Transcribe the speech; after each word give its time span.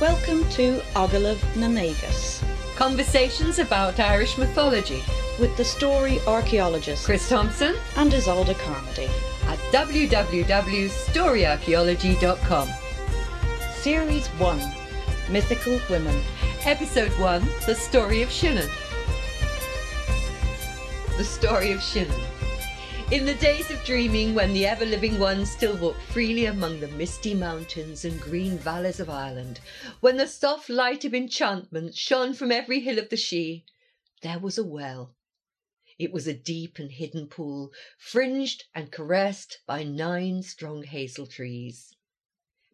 Welcome 0.00 0.48
to 0.52 0.78
Ogalav 0.94 1.36
Nanegas 1.54 2.42
Conversations 2.74 3.58
about 3.58 4.00
Irish 4.00 4.38
mythology 4.38 5.02
with 5.38 5.54
the 5.58 5.64
story 5.64 6.18
archaeologist 6.26 7.04
Chris 7.04 7.28
Thompson 7.28 7.76
and 7.96 8.10
Isolde 8.10 8.56
Carmody. 8.60 9.10
at 9.44 9.58
www.storyarchaeology.com. 9.72 12.68
Series 13.74 14.26
1 14.26 14.60
Mythical 15.30 15.78
Women. 15.90 16.22
Episode 16.64 17.12
1 17.18 17.46
The 17.66 17.74
Story 17.74 18.22
of 18.22 18.30
Shinnon. 18.30 18.70
The 21.18 21.24
Story 21.24 21.72
of 21.72 21.80
Shinnon. 21.80 22.18
In 23.12 23.26
the 23.26 23.34
days 23.34 23.72
of 23.72 23.84
dreaming, 23.84 24.36
when 24.36 24.52
the 24.52 24.64
ever 24.66 24.84
living 24.84 25.18
ones 25.18 25.50
still 25.50 25.76
walked 25.78 26.00
freely 26.00 26.44
among 26.44 26.78
the 26.78 26.86
misty 26.86 27.34
mountains 27.34 28.04
and 28.04 28.20
green 28.20 28.56
valleys 28.56 29.00
of 29.00 29.10
Ireland, 29.10 29.58
when 29.98 30.16
the 30.16 30.28
soft 30.28 30.68
light 30.68 31.04
of 31.04 31.12
enchantment 31.12 31.96
shone 31.96 32.34
from 32.34 32.52
every 32.52 32.78
hill 32.78 33.00
of 33.00 33.08
the 33.08 33.16
Shee, 33.16 33.64
there 34.22 34.38
was 34.38 34.58
a 34.58 34.62
well. 34.62 35.16
It 35.98 36.12
was 36.12 36.28
a 36.28 36.32
deep 36.32 36.78
and 36.78 36.92
hidden 36.92 37.26
pool, 37.26 37.72
fringed 37.98 38.66
and 38.76 38.92
caressed 38.92 39.58
by 39.66 39.82
nine 39.82 40.44
strong 40.44 40.84
hazel 40.84 41.26
trees. 41.26 41.92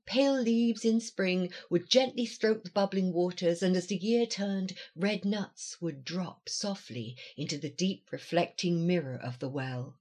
Pale 0.05 0.43
leaves 0.43 0.85
in 0.85 1.01
spring 1.01 1.51
would 1.71 1.89
gently 1.89 2.27
stroke 2.27 2.63
the 2.63 2.71
bubbling 2.71 3.15
waters, 3.15 3.63
and 3.63 3.75
as 3.75 3.87
the 3.87 3.97
year 3.97 4.27
turned, 4.27 4.75
red 4.95 5.25
nuts 5.25 5.81
would 5.81 6.05
drop 6.05 6.51
softly 6.51 7.17
into 7.39 7.57
the 7.57 7.71
deep 7.71 8.13
reflecting 8.13 8.87
mirror 8.87 9.17
of 9.17 9.39
the 9.39 9.49
well. 9.49 9.97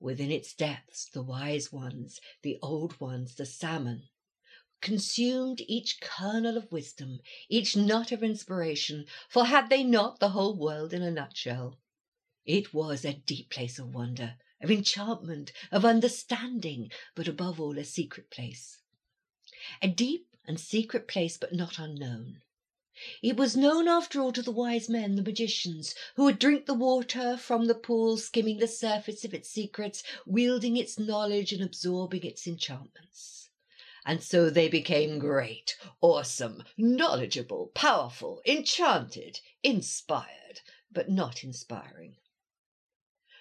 Within 0.00 0.30
its 0.30 0.54
depths, 0.54 1.08
the 1.08 1.22
wise 1.22 1.72
ones, 1.72 2.20
the 2.42 2.58
old 2.60 3.00
ones, 3.00 3.36
the 3.36 3.46
salmon, 3.46 4.08
consumed 4.80 5.62
each 5.62 6.00
kernel 6.00 6.56
of 6.58 6.70
wisdom, 6.70 7.20
each 7.48 7.74
nut 7.74 8.12
of 8.12 8.22
inspiration, 8.22 9.06
for 9.28 9.46
had 9.46 9.70
they 9.70 9.82
not 9.82 10.20
the 10.20 10.30
whole 10.30 10.56
world 10.58 10.92
in 10.92 11.02
a 11.02 11.10
nutshell? 11.10 11.78
It 12.44 12.74
was 12.74 13.04
a 13.04 13.14
deep 13.14 13.48
place 13.50 13.78
of 13.78 13.94
wonder, 13.94 14.36
of 14.60 14.70
enchantment, 14.70 15.52
of 15.72 15.84
understanding, 15.84 16.90
but 17.14 17.28
above 17.28 17.58
all 17.58 17.78
a 17.78 17.84
secret 17.84 18.30
place. 18.30 18.78
A 19.80 19.88
deep 19.88 20.36
and 20.44 20.60
secret 20.60 21.08
place, 21.08 21.38
but 21.38 21.54
not 21.54 21.78
unknown. 21.78 22.42
It 23.20 23.36
was 23.36 23.54
known 23.54 23.86
after 23.86 24.18
all 24.18 24.32
to 24.32 24.40
the 24.40 24.50
wise 24.50 24.88
men, 24.88 25.14
the 25.14 25.22
magicians, 25.22 25.94
who 26.16 26.24
would 26.24 26.38
drink 26.38 26.64
the 26.64 26.72
water 26.72 27.36
from 27.36 27.66
the 27.66 27.74
pool, 27.74 28.16
skimming 28.16 28.60
the 28.60 28.66
surface 28.66 29.26
of 29.26 29.34
its 29.34 29.50
secrets, 29.50 30.02
wielding 30.24 30.78
its 30.78 30.98
knowledge 30.98 31.52
and 31.52 31.62
absorbing 31.62 32.24
its 32.24 32.46
enchantments. 32.46 33.50
And 34.06 34.22
so 34.22 34.48
they 34.48 34.68
became 34.68 35.18
great, 35.18 35.76
awesome, 36.00 36.64
knowledgeable, 36.78 37.72
powerful, 37.74 38.40
enchanted, 38.46 39.40
inspired, 39.62 40.60
but 40.90 41.10
not 41.10 41.44
inspiring. 41.44 42.16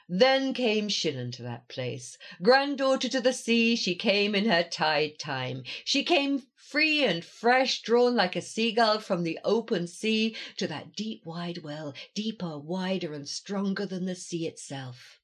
Then 0.09 0.53
came 0.53 0.89
Shinnon 0.89 1.31
to 1.31 1.43
that 1.43 1.69
place. 1.69 2.17
Granddaughter 2.41 3.07
to 3.07 3.21
the 3.21 3.31
sea, 3.31 3.75
she 3.77 3.95
came 3.95 4.35
in 4.35 4.45
her 4.45 4.63
tide 4.63 5.17
time. 5.17 5.63
She 5.85 6.03
came 6.03 6.43
free 6.55 7.05
and 7.05 7.23
fresh, 7.23 7.81
drawn 7.81 8.15
like 8.15 8.35
a 8.35 8.41
seagull 8.41 8.99
from 8.99 9.23
the 9.23 9.39
open 9.45 9.87
sea 9.87 10.35
to 10.57 10.67
that 10.67 10.95
deep 10.95 11.25
wide 11.25 11.59
well, 11.59 11.93
deeper, 12.13 12.57
wider, 12.57 13.13
and 13.13 13.29
stronger 13.29 13.85
than 13.85 14.05
the 14.05 14.15
sea 14.15 14.45
itself. 14.45 15.19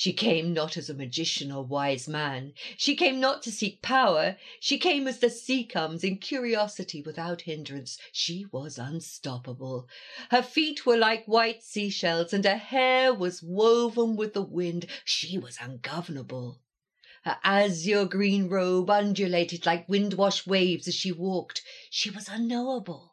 She 0.00 0.12
came 0.12 0.52
not 0.52 0.76
as 0.76 0.88
a 0.88 0.94
magician 0.94 1.50
or 1.50 1.64
wise 1.64 2.06
man. 2.06 2.52
She 2.76 2.94
came 2.94 3.18
not 3.18 3.42
to 3.42 3.50
seek 3.50 3.82
power. 3.82 4.36
She 4.60 4.78
came 4.78 5.08
as 5.08 5.18
the 5.18 5.28
sea 5.28 5.64
comes, 5.64 6.04
in 6.04 6.18
curiosity 6.18 7.02
without 7.02 7.40
hindrance. 7.40 7.98
She 8.12 8.46
was 8.52 8.78
unstoppable. 8.78 9.88
Her 10.30 10.40
feet 10.40 10.86
were 10.86 10.96
like 10.96 11.24
white 11.24 11.64
seashells, 11.64 12.32
and 12.32 12.44
her 12.44 12.58
hair 12.58 13.12
was 13.12 13.42
woven 13.42 14.14
with 14.14 14.34
the 14.34 14.42
wind. 14.42 14.86
She 15.04 15.36
was 15.36 15.58
ungovernable. 15.60 16.60
Her 17.24 17.38
azure 17.42 18.04
green 18.04 18.48
robe 18.48 18.88
undulated 18.90 19.66
like 19.66 19.88
wind-washed 19.88 20.46
waves 20.46 20.86
as 20.86 20.94
she 20.94 21.10
walked. 21.10 21.64
She 21.90 22.08
was 22.08 22.28
unknowable. 22.28 23.07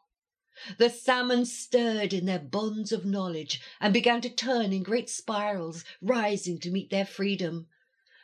The 0.78 0.88
salmon 0.88 1.44
stirred 1.44 2.14
in 2.14 2.24
their 2.24 2.38
bonds 2.38 2.90
of 2.90 3.04
knowledge 3.04 3.60
and 3.78 3.92
began 3.92 4.22
to 4.22 4.30
turn 4.30 4.72
in 4.72 4.82
great 4.82 5.10
spirals, 5.10 5.84
rising 6.00 6.58
to 6.60 6.70
meet 6.70 6.88
their 6.88 7.04
freedom. 7.04 7.68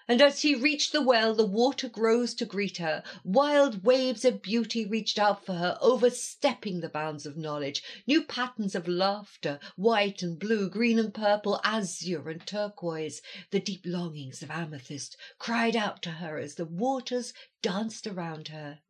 And 0.08 0.20
as 0.20 0.40
she 0.40 0.54
reached 0.54 0.92
the 0.92 1.02
well, 1.02 1.34
the 1.34 1.44
water 1.44 1.90
rose 1.94 2.34
to 2.34 2.44
greet 2.44 2.78
her. 2.78 3.04
Wild 3.22 3.84
waves 3.84 4.24
of 4.24 4.42
beauty 4.42 4.84
reached 4.84 5.18
out 5.18 5.46
for 5.46 5.52
her, 5.52 5.78
overstepping 5.80 6.80
the 6.80 6.88
bounds 6.88 7.26
of 7.26 7.36
knowledge. 7.36 7.82
New 8.06 8.24
patterns 8.24 8.74
of 8.74 8.88
laughter, 8.88 9.60
white 9.76 10.22
and 10.22 10.38
blue, 10.38 10.68
green 10.68 10.98
and 10.98 11.14
purple, 11.14 11.60
azure 11.62 12.28
and 12.30 12.46
turquoise, 12.46 13.20
the 13.50 13.60
deep 13.60 13.82
longings 13.84 14.42
of 14.42 14.50
amethyst, 14.50 15.16
cried 15.38 15.76
out 15.76 16.02
to 16.02 16.10
her 16.10 16.38
as 16.38 16.54
the 16.54 16.64
waters 16.64 17.32
danced 17.60 18.06
around 18.06 18.48
her. 18.48 18.80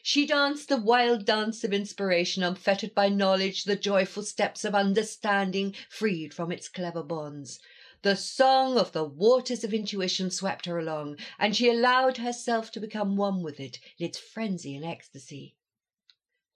She 0.00 0.26
danced 0.26 0.68
the 0.68 0.76
wild 0.76 1.24
dance 1.24 1.64
of 1.64 1.72
inspiration, 1.72 2.44
unfettered 2.44 2.94
by 2.94 3.08
knowledge, 3.08 3.64
the 3.64 3.74
joyful 3.74 4.22
steps 4.22 4.64
of 4.64 4.76
understanding, 4.76 5.74
freed 5.90 6.32
from 6.32 6.52
its 6.52 6.68
clever 6.68 7.02
bonds. 7.02 7.58
The 8.02 8.14
song 8.14 8.78
of 8.78 8.92
the 8.92 9.02
waters 9.02 9.64
of 9.64 9.74
intuition 9.74 10.30
swept 10.30 10.66
her 10.66 10.78
along, 10.78 11.18
and 11.38 11.56
she 11.56 11.68
allowed 11.68 12.18
herself 12.18 12.70
to 12.72 12.80
become 12.80 13.16
one 13.16 13.42
with 13.42 13.58
it 13.58 13.80
in 13.98 14.06
its 14.06 14.18
frenzy 14.18 14.76
and 14.76 14.84
ecstasy. 14.84 15.56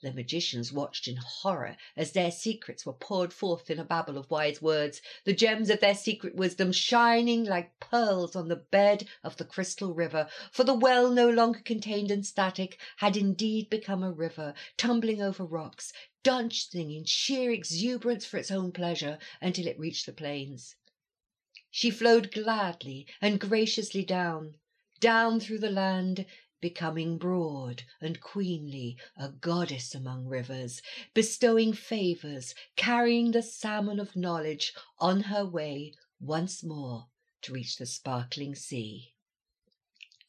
The 0.07 0.13
magicians 0.13 0.73
watched 0.73 1.09
in 1.09 1.17
horror 1.17 1.77
as 1.97 2.13
their 2.13 2.31
secrets 2.31 2.87
were 2.87 2.93
poured 2.93 3.33
forth 3.33 3.69
in 3.71 3.81
a 3.81 3.85
babble 3.85 4.17
of 4.17 4.31
wise 4.31 4.63
words, 4.63 5.03
the 5.25 5.33
gems 5.33 5.69
of 5.69 5.81
their 5.81 5.97
secret 5.97 6.37
wisdom 6.37 6.71
shining 6.71 7.43
like 7.43 7.81
pearls 7.81 8.37
on 8.37 8.47
the 8.47 8.55
bed 8.55 9.09
of 9.25 9.37
the 9.37 9.45
crystal 9.45 9.95
river, 9.95 10.29
for 10.53 10.63
the 10.63 10.75
well 10.75 11.11
no 11.11 11.29
longer 11.29 11.59
contained 11.59 12.13
and 12.13 12.25
static 12.25 12.79
had 12.99 13.17
indeed 13.17 13.69
become 13.69 14.05
a 14.05 14.13
river, 14.13 14.55
tumbling 14.77 15.21
over 15.21 15.45
rocks, 15.45 15.93
dancing 16.23 16.93
in 16.93 17.05
sheer 17.05 17.51
exuberance 17.51 18.25
for 18.25 18.37
its 18.37 18.53
own 18.53 18.71
pleasure 18.71 19.19
until 19.41 19.67
it 19.67 19.77
reached 19.77 20.07
the 20.07 20.13
plains. 20.13 20.77
She 21.69 21.91
flowed 21.91 22.31
gladly 22.31 23.09
and 23.21 23.41
graciously 23.41 24.05
down, 24.05 24.55
down 25.01 25.41
through 25.41 25.59
the 25.59 25.69
land, 25.69 26.27
becoming 26.61 27.19
broad 27.19 27.83
and 28.01 28.21
queenly, 28.21 28.97
a 29.17 29.29
goddess 29.29 29.95
among 29.95 30.27
rivers, 30.27 30.83
bestowing 31.15 31.73
favours, 31.73 32.55
carrying 32.77 33.33
the 33.33 33.43
salmon 33.43 34.01
of 34.01 34.17
knowledge 34.17 34.73
on 34.99 35.23
her 35.23 35.45
way 35.45 35.93
once 36.21 36.65
more 36.65 37.07
to 37.43 37.53
reach 37.53 37.77
the 37.77 37.87
sparkling 37.87 38.55
sea. 38.55 39.13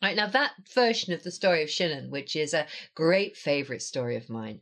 Right 0.02 0.16
now, 0.16 0.28
that 0.28 0.54
version 0.74 1.14
of 1.14 1.24
the 1.24 1.32
story 1.32 1.64
of 1.64 1.70
Shinnon, 1.70 2.10
which 2.10 2.36
is 2.36 2.54
a 2.54 2.68
great 2.94 3.36
favourite 3.36 3.82
story 3.82 4.16
of 4.16 4.30
mine, 4.30 4.62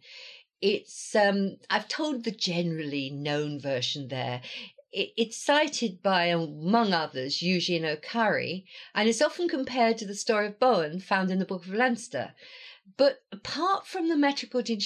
it's 0.62 1.14
um, 1.16 1.58
I've 1.70 1.88
told 1.88 2.24
the 2.24 2.32
generally 2.32 3.10
known 3.10 3.60
version 3.60 4.08
there. 4.08 4.42
It, 4.96 5.12
it's 5.18 5.36
cited 5.36 6.02
by, 6.02 6.28
among 6.28 6.94
others, 6.94 7.42
Eugene 7.42 7.84
O'Curry, 7.84 8.66
and 8.94 9.10
is 9.10 9.22
often 9.22 9.50
compared 9.50 9.98
to 9.98 10.06
the 10.06 10.16
story 10.16 10.48
of 10.48 10.58
Bowen 10.58 11.02
found 11.02 11.30
in 11.30 11.40
the 11.40 11.46
Book 11.46 11.66
of 11.66 11.74
Leinster. 11.74 12.34
But 12.96 13.22
apart 13.30 13.86
from 13.86 14.08
the 14.08 14.16
metrical 14.16 14.62
in 14.62 14.80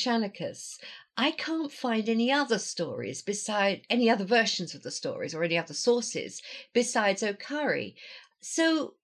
I 1.16 1.32
can't 1.32 1.72
find 1.72 2.10
any 2.10 2.32
other 2.32 2.58
stories 2.58 3.22
beside 3.22 3.86
any 3.88 4.10
other 4.10 4.26
versions 4.26 4.74
of 4.74 4.82
the 4.82 4.90
stories 4.90 5.36
or 5.36 5.44
any 5.44 5.60
other 5.60 5.76
sources 5.76 6.42
besides 6.74 7.22
O'Curry. 7.22 7.96
So 8.42 8.96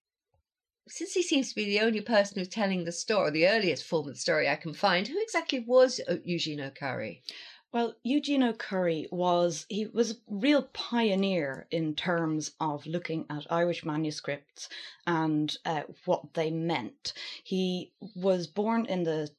since 0.87 1.13
he 1.13 1.21
seems 1.21 1.49
to 1.49 1.55
be 1.55 1.65
the 1.65 1.81
only 1.81 2.01
person 2.01 2.39
who's 2.39 2.47
telling 2.47 2.83
the 2.83 2.91
story, 2.91 3.31
the 3.31 3.47
earliest 3.47 3.83
form 3.83 4.07
of 4.07 4.15
the 4.15 4.19
story 4.19 4.47
I 4.47 4.55
can 4.55 4.73
find, 4.73 5.07
who 5.07 5.21
exactly 5.21 5.59
was 5.59 5.99
uh, 6.07 6.17
Eugene 6.23 6.61
O'Curry? 6.61 7.21
Well, 7.75 7.93
Eugene 8.03 8.41
O'Curry 8.41 9.09
was 9.11 9.65
he 9.67 9.85
was 9.87 10.11
a 10.11 10.15
real 10.29 10.61
pioneer 10.71 11.67
in 11.71 11.93
terms 11.93 12.51
of 12.61 12.85
looking 12.85 13.25
at 13.29 13.51
Irish 13.51 13.83
manuscripts 13.83 14.69
and 15.05 15.53
uh, 15.65 15.81
what 16.05 16.35
they 16.35 16.51
meant. 16.51 17.11
He 17.43 17.91
was 18.15 18.47
born 18.47 18.85
in 18.85 19.03
the 19.03 19.29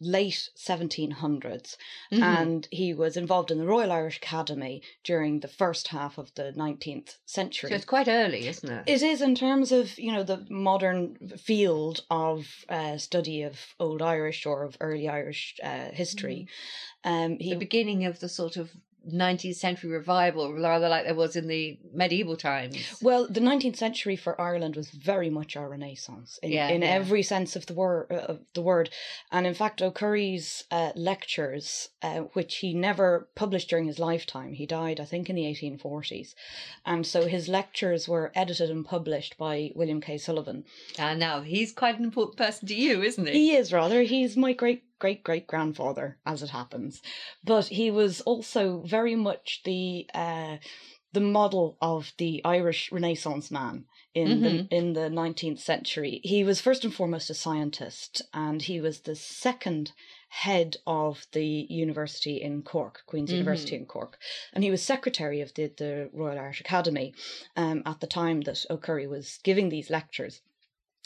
late 0.00 0.48
1700s 0.56 1.76
Mhm. 2.12 2.22
and 2.22 2.68
he 2.70 2.94
was 2.94 3.16
involved 3.16 3.50
in 3.50 3.58
the 3.58 3.66
Royal 3.66 3.92
Irish 3.92 4.16
Academy 4.16 4.82
during 5.02 5.40
the 5.40 5.48
first 5.48 5.88
half 5.88 6.18
of 6.18 6.34
the 6.34 6.52
19th 6.52 7.18
century. 7.26 7.70
So 7.70 7.76
it's 7.76 7.84
quite 7.84 8.08
early, 8.08 8.46
isn't 8.48 8.70
it? 8.70 8.84
It 8.86 9.02
is 9.02 9.20
in 9.20 9.34
terms 9.34 9.72
of 9.72 9.98
you 9.98 10.12
know 10.12 10.22
the 10.22 10.46
modern 10.48 11.16
field 11.36 12.04
of 12.10 12.64
uh, 12.68 12.98
study 12.98 13.42
of 13.42 13.74
Old 13.78 14.02
Irish 14.02 14.46
or 14.46 14.64
of 14.64 14.76
early 14.80 15.08
Irish 15.08 15.56
uh, 15.62 15.90
history. 15.90 16.46
Um, 17.04 17.38
he 17.38 17.50
the 17.50 17.56
beginning 17.58 18.04
of 18.06 18.20
the 18.20 18.28
sort 18.28 18.56
of 18.56 18.70
19th 19.12 19.56
century 19.56 19.90
revival, 19.90 20.52
rather 20.52 20.88
like 20.88 21.04
there 21.04 21.14
was 21.14 21.36
in 21.36 21.46
the 21.48 21.78
medieval 21.92 22.36
times. 22.36 22.76
Well, 23.02 23.26
the 23.28 23.40
19th 23.40 23.76
century 23.76 24.16
for 24.16 24.40
Ireland 24.40 24.76
was 24.76 24.90
very 24.90 25.30
much 25.30 25.56
a 25.56 25.60
renaissance 25.66 26.38
in, 26.42 26.52
Yeah, 26.52 26.68
in 26.68 26.82
yeah. 26.82 26.88
every 26.88 27.22
sense 27.22 27.56
of 27.56 27.66
the 27.66 27.74
word. 27.74 28.06
Uh, 28.10 28.14
of 28.24 28.40
the 28.54 28.62
word, 28.62 28.90
and 29.30 29.46
in 29.46 29.54
fact, 29.54 29.82
O'Curry's 29.82 30.64
uh, 30.70 30.92
lectures, 30.96 31.88
uh, 32.02 32.20
which 32.32 32.56
he 32.56 32.74
never 32.74 33.28
published 33.34 33.68
during 33.70 33.86
his 33.86 33.98
lifetime, 33.98 34.52
he 34.54 34.66
died, 34.66 35.00
I 35.00 35.04
think, 35.04 35.28
in 35.28 35.36
the 35.36 35.42
1840s, 35.44 36.34
and 36.86 37.06
so 37.06 37.26
his 37.26 37.48
lectures 37.48 38.08
were 38.08 38.32
edited 38.34 38.70
and 38.70 38.84
published 38.84 39.36
by 39.38 39.70
William 39.74 40.00
K. 40.00 40.18
Sullivan. 40.18 40.64
And 40.98 41.18
now 41.20 41.40
he's 41.42 41.72
quite 41.72 41.98
an 41.98 42.04
important 42.04 42.36
person 42.38 42.68
to 42.68 42.74
you, 42.74 43.02
isn't 43.02 43.26
he? 43.26 43.32
He 43.32 43.56
is 43.56 43.72
rather. 43.72 44.02
He's 44.02 44.36
my 44.36 44.52
great 44.52 44.82
great 45.04 45.22
great 45.22 45.46
grandfather, 45.46 46.16
as 46.24 46.42
it 46.42 46.48
happens. 46.48 47.02
But 47.52 47.66
he 47.66 47.90
was 47.90 48.22
also 48.22 48.82
very 48.86 49.14
much 49.14 49.60
the 49.62 50.08
uh, 50.14 50.56
the 51.12 51.20
model 51.20 51.76
of 51.82 52.14
the 52.16 52.40
Irish 52.42 52.90
Renaissance 52.90 53.50
man 53.50 53.84
in 54.14 54.40
the 54.40 54.66
in 54.70 54.94
the 54.94 55.10
nineteenth 55.10 55.60
century. 55.60 56.22
He 56.24 56.42
was 56.42 56.62
first 56.62 56.84
and 56.84 56.94
foremost 56.94 57.28
a 57.28 57.34
scientist, 57.34 58.22
and 58.32 58.62
he 58.62 58.80
was 58.80 59.00
the 59.00 59.14
second 59.14 59.92
head 60.30 60.76
of 60.86 61.26
the 61.32 61.66
university 61.68 62.36
in 62.40 62.62
Cork, 62.62 63.02
Queen's 63.06 63.30
University 63.30 63.76
in 63.76 63.84
Cork, 63.84 64.16
and 64.54 64.64
he 64.64 64.70
was 64.70 64.82
secretary 64.82 65.42
of 65.42 65.52
the 65.52 65.66
the 65.76 66.08
Royal 66.14 66.38
Irish 66.38 66.62
Academy 66.62 67.12
um, 67.56 67.82
at 67.84 68.00
the 68.00 68.06
time 68.06 68.40
that 68.42 68.64
O'Curry 68.70 69.06
was 69.06 69.38
giving 69.44 69.68
these 69.68 69.90
lectures. 69.90 70.40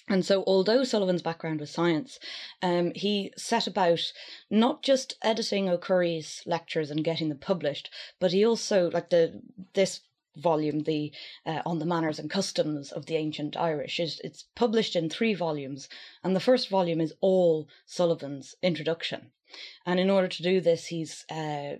And 0.08 0.24
so, 0.24 0.42
although 0.46 0.84
Sullivan's 0.84 1.22
background 1.22 1.60
was 1.60 1.70
science, 1.70 2.18
um, 2.62 2.92
he 2.94 3.32
set 3.36 3.66
about 3.66 4.12
not 4.50 4.82
just 4.82 5.16
editing 5.22 5.68
O'Curry's 5.68 6.42
lectures 6.46 6.90
and 6.90 7.04
getting 7.04 7.28
them 7.28 7.38
published, 7.38 7.90
but 8.18 8.32
he 8.32 8.44
also, 8.44 8.90
like 8.90 9.10
the 9.10 9.42
this 9.74 10.00
volume, 10.36 10.80
the 10.80 11.12
uh, 11.44 11.60
on 11.66 11.78
the 11.78 11.84
manners 11.84 12.18
and 12.18 12.30
customs 12.30 12.90
of 12.90 13.06
the 13.06 13.16
ancient 13.16 13.56
Irish, 13.56 14.00
is 14.00 14.20
it's 14.24 14.44
published 14.54 14.96
in 14.96 15.10
three 15.10 15.34
volumes, 15.34 15.88
and 16.24 16.34
the 16.34 16.40
first 16.40 16.68
volume 16.68 17.00
is 17.00 17.14
all 17.20 17.68
Sullivan's 17.84 18.54
introduction. 18.62 19.30
And 19.84 19.98
in 20.00 20.10
order 20.10 20.28
to 20.28 20.42
do 20.42 20.60
this, 20.60 20.86
he's 20.86 21.24
uh, 21.30 21.76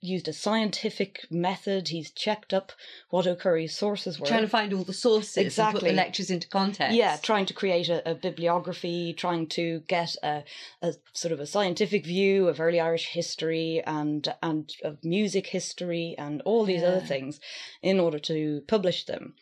used 0.00 0.28
a 0.28 0.32
scientific 0.32 1.26
method. 1.30 1.88
He's 1.88 2.10
checked 2.10 2.52
up 2.52 2.72
what 3.10 3.26
O'Curry's 3.26 3.76
sources 3.76 4.20
were. 4.20 4.26
Trying 4.26 4.42
to 4.42 4.48
find 4.48 4.72
all 4.72 4.84
the 4.84 4.92
sources 4.92 5.36
and 5.36 5.44
put 5.44 5.52
Exactly. 5.52 5.90
the 5.90 5.96
lectures 5.96 6.30
into 6.30 6.48
context. 6.48 6.96
Yeah, 6.96 7.16
trying 7.16 7.46
to 7.46 7.54
create 7.54 7.88
a, 7.88 8.10
a 8.10 8.14
bibliography, 8.14 9.14
trying 9.14 9.46
to 9.48 9.80
get 9.88 10.14
a, 10.22 10.44
a 10.82 10.94
sort 11.12 11.32
of 11.32 11.40
a 11.40 11.46
scientific 11.46 12.04
view 12.04 12.48
of 12.48 12.60
early 12.60 12.80
Irish 12.80 13.08
history 13.08 13.82
and 13.86 14.32
and 14.42 14.72
of 14.82 15.02
music 15.04 15.46
history 15.46 16.14
and 16.18 16.42
all 16.42 16.64
these 16.64 16.82
other 16.82 17.00
things 17.00 17.40
in 17.82 17.98
order 18.00 18.18
to 18.18 18.62
publish 18.66 19.04
them. 19.04 19.34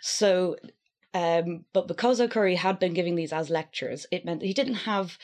So 0.00 0.56
um, 1.14 1.66
but 1.72 1.88
because 1.88 2.20
O'Curry 2.20 2.54
had 2.54 2.78
been 2.78 2.94
giving 2.94 3.16
these 3.16 3.32
as 3.32 3.50
lectures, 3.50 4.06
it 4.10 4.24
meant 4.24 4.40
that 4.40 4.46
he 4.46 4.54
didn't 4.54 4.74
have 4.74 5.18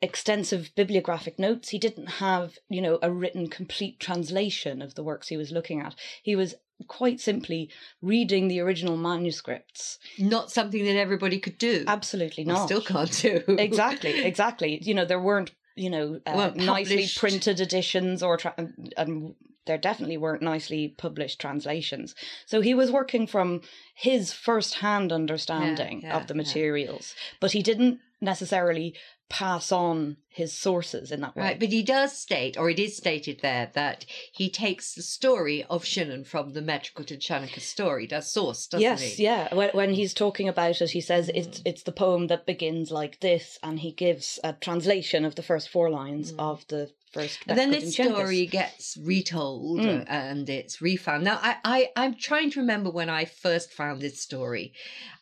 extensive 0.00 0.70
bibliographic 0.76 1.38
notes. 1.38 1.70
He 1.70 1.78
didn't 1.78 2.06
have, 2.06 2.58
you 2.68 2.80
know, 2.80 2.98
a 3.02 3.10
written 3.10 3.48
complete 3.48 3.98
translation 3.98 4.80
of 4.80 4.94
the 4.94 5.02
works 5.02 5.28
he 5.28 5.36
was 5.36 5.50
looking 5.50 5.80
at. 5.80 5.94
He 6.22 6.36
was 6.36 6.54
quite 6.86 7.20
simply 7.20 7.70
reading 8.00 8.46
the 8.48 8.60
original 8.60 8.96
manuscripts. 8.96 9.98
Not 10.18 10.50
something 10.50 10.84
that 10.84 10.96
everybody 10.96 11.40
could 11.40 11.58
do. 11.58 11.84
Absolutely 11.86 12.44
not. 12.44 12.66
Still 12.66 12.82
can't 12.82 13.10
do. 13.10 13.42
exactly, 13.48 14.22
exactly. 14.22 14.78
You 14.82 14.94
know, 14.94 15.04
there 15.04 15.20
weren't, 15.20 15.50
you 15.74 15.90
know, 15.90 16.20
uh, 16.24 16.32
Weren't 16.36 16.56
nicely 16.56 17.08
printed 17.16 17.60
editions 17.60 18.22
or, 18.22 18.36
tra- 18.36 18.54
and, 18.56 18.94
and 18.96 19.34
there 19.66 19.78
definitely 19.78 20.16
weren't 20.16 20.42
nicely 20.42 20.94
published 20.96 21.40
translations. 21.40 22.14
So 22.46 22.60
he 22.60 22.74
was 22.74 22.90
working 22.90 23.26
from 23.26 23.60
his 23.94 24.32
first-hand 24.32 25.12
understanding 25.12 26.02
yeah, 26.02 26.16
of 26.16 26.26
the 26.26 26.34
yeah. 26.34 26.38
materials, 26.38 27.14
but 27.40 27.52
he 27.52 27.62
didn't 27.62 28.00
necessarily 28.20 28.94
pass 29.28 29.70
on 29.70 30.16
his 30.28 30.52
sources 30.52 31.12
in 31.12 31.20
that 31.20 31.36
way. 31.36 31.42
Right, 31.42 31.60
but 31.60 31.68
he 31.68 31.82
does 31.82 32.16
state, 32.16 32.56
or 32.56 32.70
it 32.70 32.78
is 32.78 32.96
stated 32.96 33.40
there, 33.42 33.70
that 33.74 34.06
he 34.32 34.48
takes 34.48 34.94
the 34.94 35.02
story 35.02 35.64
of 35.64 35.84
Shinnon 35.84 36.26
from 36.26 36.52
the 36.52 36.62
Metrical 36.62 37.04
Dindshenchas 37.04 37.60
story, 37.60 38.06
does 38.06 38.32
source, 38.32 38.66
doesn't 38.66 38.82
yes, 38.82 39.02
he? 39.02 39.24
yeah. 39.24 39.54
When, 39.54 39.70
when 39.70 39.94
he's 39.94 40.14
talking 40.14 40.48
about 40.48 40.80
it, 40.80 40.90
he 40.90 41.00
says 41.00 41.30
it's 41.34 41.60
it's 41.64 41.82
the 41.82 41.92
poem 41.92 42.28
that 42.28 42.46
begins 42.46 42.90
like 42.90 43.20
this, 43.20 43.58
and 43.62 43.80
he 43.80 43.92
gives 43.92 44.38
a 44.42 44.54
translation 44.54 45.24
of 45.24 45.34
the 45.34 45.42
first 45.42 45.68
four 45.68 45.90
lines 45.90 46.32
mm. 46.32 46.38
of 46.38 46.66
the 46.68 46.90
first. 47.12 47.38
And 47.46 47.58
then 47.58 47.70
this 47.70 47.94
story 47.94 48.46
gets 48.46 48.96
retold 49.02 49.80
Mm. 49.80 50.04
and 50.08 50.48
it's 50.48 50.80
refound. 50.80 51.24
Now, 51.24 51.38
I, 51.42 51.56
I, 51.64 51.88
I'm 51.96 52.14
trying 52.14 52.50
to 52.52 52.60
remember 52.60 52.90
when 52.90 53.08
I 53.10 53.24
first 53.24 53.72
found 53.72 54.00
this 54.00 54.20
story. 54.20 54.72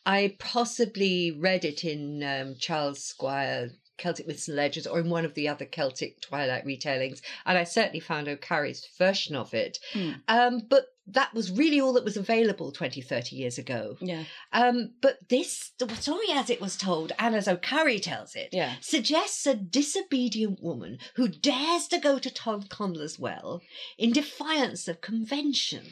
I 0.05 0.35
possibly 0.39 1.31
read 1.31 1.65
it 1.65 1.83
in 1.83 2.23
um, 2.23 2.55
Charles 2.59 3.03
Squire. 3.03 3.71
Celtic 3.97 4.27
Myths 4.27 4.47
and 4.47 4.57
Legends, 4.57 4.87
or 4.87 4.99
in 4.99 5.09
one 5.09 5.25
of 5.25 5.33
the 5.33 5.47
other 5.47 5.65
Celtic 5.65 6.21
Twilight 6.21 6.65
retellings, 6.65 7.21
and 7.45 7.57
I 7.57 7.63
certainly 7.63 7.99
found 7.99 8.27
O'Curry's 8.27 8.87
version 8.97 9.35
of 9.35 9.53
it. 9.53 9.79
Mm. 9.93 10.21
Um, 10.27 10.61
but 10.69 10.87
that 11.09 11.33
was 11.33 11.51
really 11.51 11.79
all 11.79 11.93
that 11.93 12.03
was 12.03 12.17
available 12.17 12.71
20, 12.71 13.01
30 13.01 13.35
years 13.35 13.57
ago. 13.57 13.95
Yeah, 14.01 14.23
Um, 14.51 14.91
but 15.01 15.29
this, 15.29 15.71
the 15.79 15.87
story 15.95 16.27
as 16.33 16.49
it 16.49 16.59
was 16.59 16.75
told, 16.75 17.13
and 17.17 17.33
as 17.33 17.47
O'Carry 17.47 17.99
tells 17.99 18.35
it, 18.35 18.49
yeah. 18.51 18.75
suggests 18.81 19.47
a 19.47 19.55
disobedient 19.55 20.61
woman 20.61 20.99
who 21.15 21.29
dares 21.29 21.87
to 21.87 21.97
go 21.97 22.19
to 22.19 22.29
Tom 22.29 22.63
Connla's 22.63 23.17
well 23.17 23.61
in 23.97 24.11
defiance 24.11 24.87
of 24.87 24.99
convention. 24.99 25.85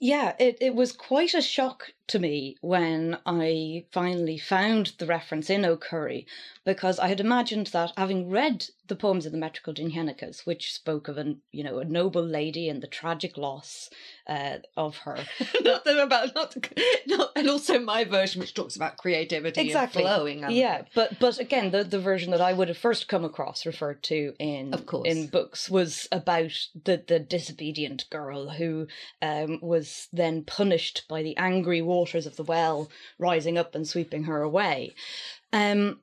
Yeah, 0.00 0.34
it, 0.38 0.58
it 0.60 0.74
was 0.76 0.92
quite 0.92 1.34
a 1.34 1.42
shock 1.42 1.92
to 2.08 2.18
me 2.20 2.56
when 2.60 3.18
I 3.26 3.86
finally 3.90 4.38
found 4.38 4.92
the 4.98 5.06
reference 5.06 5.50
in 5.50 5.64
O'Curry 5.64 6.26
because 6.64 6.98
I 7.00 7.08
had 7.08 7.18
imagined 7.20 7.68
that 7.68 7.92
having 7.96 8.28
read 8.30 8.66
the 8.86 8.96
poems 8.96 9.24
of 9.24 9.32
the 9.32 9.38
metrical 9.38 9.72
Dindshenchas, 9.72 10.44
which 10.46 10.72
spoke 10.72 11.08
of 11.08 11.16
an 11.18 11.40
you 11.52 11.64
know 11.64 11.78
a 11.78 11.84
noble 11.84 12.24
lady 12.24 12.68
and 12.68 12.82
the 12.82 12.86
tragic 12.86 13.36
loss 13.38 13.88
uh, 14.28 14.58
of 14.76 14.98
her, 14.98 15.16
not 15.62 15.84
that 15.84 15.98
about 15.98 16.34
not, 16.34 16.56
not, 17.06 17.30
and 17.36 17.48
also 17.48 17.78
my 17.78 18.04
version, 18.04 18.40
which 18.40 18.54
talks 18.54 18.76
about 18.76 18.96
creativity 18.98 19.60
Exactly. 19.62 20.02
and 20.02 20.08
flowing. 20.14 20.44
and- 20.44 20.54
yeah, 20.54 20.82
but 20.94 21.18
but 21.18 21.38
again, 21.38 21.70
the 21.70 21.84
the 21.84 21.98
version 22.00 22.30
that 22.32 22.40
I 22.40 22.52
would 22.52 22.68
have 22.68 22.78
first 22.78 23.08
come 23.08 23.24
across 23.24 23.64
referred 23.66 24.02
to 24.04 24.34
in 24.38 24.74
Of 24.74 24.86
course. 24.86 25.08
in 25.08 25.28
books 25.28 25.70
was 25.70 26.06
about 26.12 26.52
the 26.84 27.02
the 27.06 27.18
disobedient 27.20 28.08
girl 28.10 28.50
who 28.50 28.86
um, 29.22 29.58
was 29.62 30.08
then 30.12 30.42
punished 30.44 31.04
by 31.08 31.22
the 31.22 31.36
angry 31.36 31.80
waters 31.82 32.26
of 32.26 32.36
the 32.36 32.44
well 32.44 32.90
rising 33.18 33.56
up 33.58 33.74
and 33.74 33.88
sweeping 33.88 34.24
her 34.24 34.42
away. 34.42 34.94
Um, 35.52 36.00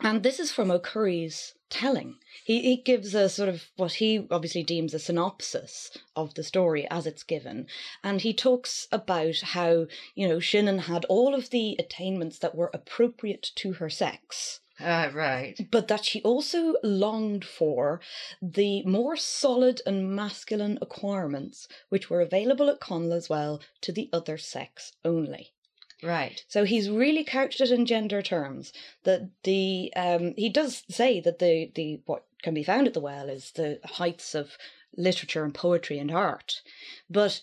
and 0.00 0.22
this 0.22 0.38
is 0.40 0.52
from 0.52 0.70
O'Curry's 0.70 1.54
telling. 1.68 2.18
He 2.44 2.62
he 2.62 2.76
gives 2.76 3.14
a 3.14 3.28
sort 3.28 3.48
of 3.48 3.70
what 3.76 3.94
he 3.94 4.26
obviously 4.30 4.62
deems 4.62 4.94
a 4.94 4.98
synopsis 4.98 5.90
of 6.14 6.34
the 6.34 6.44
story 6.44 6.86
as 6.90 7.06
it's 7.06 7.22
given, 7.22 7.66
and 8.04 8.20
he 8.20 8.32
talks 8.32 8.88
about 8.92 9.40
how 9.40 9.86
you 10.14 10.28
know 10.28 10.38
Shinnon 10.38 10.80
had 10.80 11.04
all 11.06 11.34
of 11.34 11.50
the 11.50 11.76
attainments 11.78 12.38
that 12.38 12.54
were 12.54 12.70
appropriate 12.72 13.50
to 13.56 13.74
her 13.74 13.90
sex. 13.90 14.60
Ah, 14.78 15.10
right. 15.14 15.58
But 15.70 15.88
that 15.88 16.04
she 16.04 16.20
also 16.22 16.76
longed 16.82 17.44
for 17.44 18.00
the 18.42 18.84
more 18.84 19.16
solid 19.16 19.80
and 19.86 20.14
masculine 20.14 20.78
acquirements 20.82 21.66
which 21.88 22.10
were 22.10 22.20
available 22.20 22.68
at 22.68 22.80
Connla's 22.80 23.30
well 23.30 23.62
to 23.80 23.90
the 23.92 24.10
other 24.12 24.36
sex 24.36 24.92
only. 25.04 25.54
Right. 26.02 26.44
So 26.48 26.64
he's 26.64 26.90
really 26.90 27.24
couched 27.24 27.60
it 27.60 27.70
in 27.70 27.86
gender 27.86 28.20
terms. 28.20 28.72
That 29.04 29.30
the 29.44 29.92
um, 29.96 30.34
he 30.36 30.48
does 30.48 30.84
say 30.90 31.20
that 31.20 31.38
the 31.38 31.70
the 31.74 32.00
what 32.04 32.24
can 32.42 32.54
be 32.54 32.62
found 32.62 32.86
at 32.86 32.94
the 32.94 33.00
well 33.00 33.28
is 33.28 33.52
the 33.52 33.80
heights 33.84 34.34
of 34.34 34.58
literature 34.96 35.44
and 35.44 35.54
poetry 35.54 35.98
and 35.98 36.10
art, 36.10 36.62
but 37.08 37.42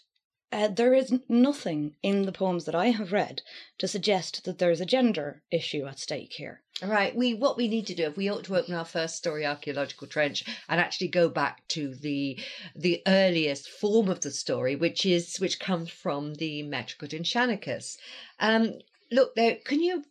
uh, 0.53 0.67
there 0.67 0.93
is 0.93 1.19
nothing 1.27 1.95
in 2.03 2.23
the 2.23 2.31
poems 2.31 2.65
that 2.65 2.75
I 2.75 2.91
have 2.91 3.11
read 3.11 3.41
to 3.79 3.87
suggest 3.87 4.45
that 4.45 4.59
there 4.59 4.71
is 4.71 4.79
a 4.79 4.85
gender 4.85 5.41
issue 5.51 5.85
at 5.85 5.99
stake 5.99 6.33
here. 6.33 6.61
Right. 6.81 7.15
We 7.15 7.33
what 7.33 7.57
we 7.57 7.67
need 7.67 7.87
to 7.87 7.95
do 7.95 8.05
if 8.05 8.17
we 8.17 8.29
ought 8.29 8.43
to 8.45 8.57
open 8.57 8.73
our 8.73 8.85
first 8.85 9.15
story 9.15 9.45
archaeological 9.45 10.07
trench 10.07 10.43
and 10.69 10.79
actually 10.79 11.07
go 11.09 11.29
back 11.29 11.67
to 11.69 11.95
the 11.95 12.39
the 12.75 13.01
earliest 13.07 13.69
form 13.69 14.09
of 14.09 14.21
the 14.21 14.31
story, 14.31 14.75
which 14.75 15.05
is 15.05 15.37
which 15.37 15.59
comes 15.59 15.89
from 15.89 16.35
the 16.35 16.63
Metrical 16.63 17.07
Dindshenchas. 17.07 17.97
Um 18.39 18.79
look 19.11 19.35
there 19.35 19.57
can 19.63 19.81
you 19.81 20.03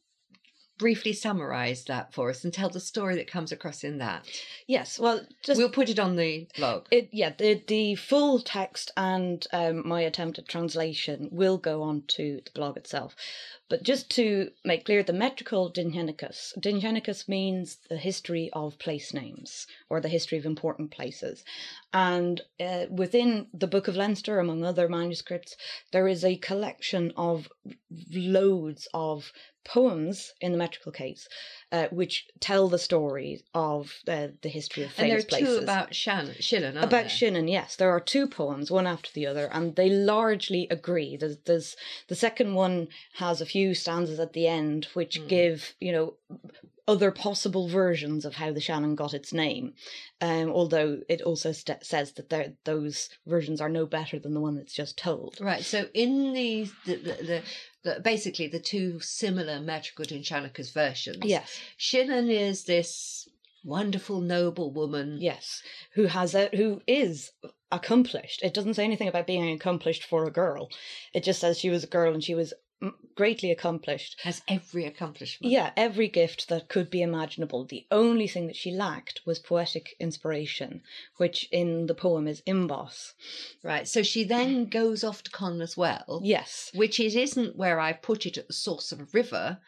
briefly 0.79 1.12
summarize 1.12 1.85
that 1.85 2.12
for 2.12 2.31
us 2.31 2.45
and 2.45 2.52
tell 2.52 2.69
the 2.69 2.81
story 2.81 3.14
that 3.17 3.31
comes 3.31 3.52
across 3.52 3.85
in 3.85 3.99
that? 3.99 4.26
Yes, 4.67 4.99
well, 4.99 5.21
just 5.43 5.59
we'll 5.59 5.71
put 5.71 5.88
it 5.88 5.99
on 5.99 6.17
the 6.17 6.49
blog. 6.57 6.87
It 6.91 7.09
yeah, 7.12 7.33
the 7.37 7.62
the 7.67 7.95
full 7.95 8.41
text 8.41 8.91
and 8.97 9.47
um, 9.52 9.87
my 9.87 10.00
attempted 10.02 10.49
translation 10.49 11.29
will 11.31 11.59
go 11.59 11.83
on 11.83 12.02
to 12.09 12.41
the 12.45 12.50
blog 12.55 12.76
itself. 12.76 13.14
But 13.73 13.85
just 13.85 14.11
to 14.17 14.50
make 14.67 14.85
clear, 14.85 15.02
the 15.02 15.14
metrical 15.14 15.73
Dindshenchas. 15.73 16.52
Dindshenchas 16.61 17.26
means 17.26 17.79
the 17.88 17.97
history 17.97 18.50
of 18.52 18.79
place 18.79 19.14
names 19.14 19.67
or 19.88 19.99
the 19.99 20.11
history 20.11 20.37
of 20.37 20.45
important 20.45 20.91
places. 20.91 21.43
And 21.91 22.43
uh, 22.61 22.85
within 22.91 23.47
the 23.55 23.67
Book 23.67 23.88
of 23.88 23.97
Leinster, 23.97 24.38
among 24.38 24.62
other 24.62 24.91
manuscripts, 24.91 25.57
there 25.91 26.07
is 26.07 26.23
a 26.23 26.37
collection 26.37 27.14
of 27.17 27.49
loads 28.11 28.88
of 28.93 29.33
poems 29.64 30.35
in 30.43 30.52
the 30.52 30.59
metrical 30.59 30.93
case, 30.93 31.26
uh, 31.73 31.88
which 31.91 32.26
tell 32.38 32.69
the 32.69 32.79
story 32.79 33.43
of 33.55 33.93
uh, 34.07 34.29
the 34.43 34.49
history 34.49 34.83
of 34.85 34.93
famous 34.93 34.99
And 35.00 35.11
there 35.11 35.19
are 35.19 35.23
places. 35.23 35.59
two 35.59 35.62
about 35.64 35.95
Shannon, 35.95 36.35
Shillen, 36.38 36.76
About 36.76 36.91
there? 36.91 37.09
Shannon, 37.09 37.49
yes, 37.49 37.76
there 37.76 37.91
are 37.91 37.99
two 38.00 38.26
poems, 38.29 38.71
one 38.71 38.87
after 38.87 39.11
the 39.14 39.26
other, 39.26 39.49
and 39.52 39.75
they 39.75 39.88
largely 39.91 40.69
agree. 40.71 41.17
There's, 41.17 41.38
there's 41.47 41.75
the 42.09 42.14
second 42.14 42.55
one 42.55 42.88
has 43.14 43.41
a 43.41 43.47
few 43.47 43.75
stanzas 43.75 44.21
at 44.21 44.35
the 44.35 44.47
end 44.47 44.88
which 44.95 45.19
Mm. 45.21 45.29
give 45.29 45.75
you 45.81 45.93
know 45.93 46.14
other 46.88 47.12
possible 47.12 47.69
versions 47.69 48.25
of 48.25 48.35
how 48.35 48.52
the 48.52 48.61
Shannon 48.61 48.97
got 48.97 49.14
its 49.14 49.33
name, 49.33 49.73
um, 50.21 50.50
although 50.50 51.00
it 51.09 51.23
also 51.23 51.52
st- 51.52 51.87
says 51.87 52.12
that 52.14 52.57
those 52.64 53.09
versions 53.25 53.61
are 53.61 53.69
no 53.69 53.87
better 53.87 54.19
than 54.19 54.35
the 54.35 54.41
one 54.41 54.57
that's 54.57 54.75
just 54.75 54.99
told. 54.99 55.38
Right. 55.41 55.62
So 55.64 55.87
in 55.95 56.33
the 56.33 56.69
the, 56.85 56.97
the, 56.97 57.43
the, 57.83 57.95
the 57.95 58.01
basically 58.01 58.47
the 58.47 58.61
two 58.61 59.01
similar 59.01 59.61
Metrical 59.61 60.05
Dindshenchas 60.05 60.73
versions. 60.73 61.25
Yes, 61.25 61.61
Shillen 61.79 62.31
is 62.31 62.65
this 62.65 63.29
wonderful 63.65 64.21
noble 64.21 64.73
woman. 64.73 65.19
yes, 65.21 65.62
who 65.95 66.07
has 66.07 66.35
a 66.35 66.49
who 66.55 66.83
is 66.87 67.33
accomplished. 67.71 68.43
It 68.43 68.55
doesn't 68.55 68.75
say 68.75 68.85
anything 68.85 69.09
about 69.09 69.27
being 69.27 69.51
accomplished 69.51 70.05
for 70.05 70.25
a 70.25 70.31
girl. 70.31 70.69
It 71.15 71.25
just 71.25 71.41
says 71.41 71.59
she 71.59 71.71
was 71.71 71.85
a 71.85 71.89
girl 71.89 72.12
and 72.12 72.23
she 72.23 72.35
was 72.35 72.53
greatly 73.15 73.51
accomplished. 73.51 74.21
Has 74.23 74.43
every 74.49 74.85
accomplishment. 74.85 75.53
Yeah, 75.53 75.71
every 75.77 76.09
gift 76.09 76.49
that 76.49 76.69
could 76.69 76.91
be 76.91 77.03
imaginable. 77.03 77.65
The 77.65 77.87
only 77.91 78.27
thing 78.27 78.47
that 78.47 78.57
she 78.57 78.71
lacked 78.71 79.21
was 79.25 79.39
poetic 79.39 79.95
inspiration, 80.01 80.83
which 81.17 81.49
in 81.53 81.87
the 81.87 81.95
poem 81.95 82.27
is 82.27 82.43
imbas. 82.43 83.12
Right. 83.62 83.87
So 83.87 84.03
she 84.03 84.25
then 84.25 84.67
goes 84.67 85.05
off 85.05 85.23
to 85.25 85.31
Connla's 85.31 85.77
well. 85.77 86.21
Yes. 86.23 86.71
Which 86.75 86.99
it 86.99 87.15
isn't 87.15 87.57
where 87.57 87.81
I 87.81 87.93
put 87.93 88.27
it 88.27 88.39
at 88.39 88.47
the 88.47 88.53
source 88.53 88.93
of 88.93 89.01
a 89.01 89.07
river. 89.12 89.59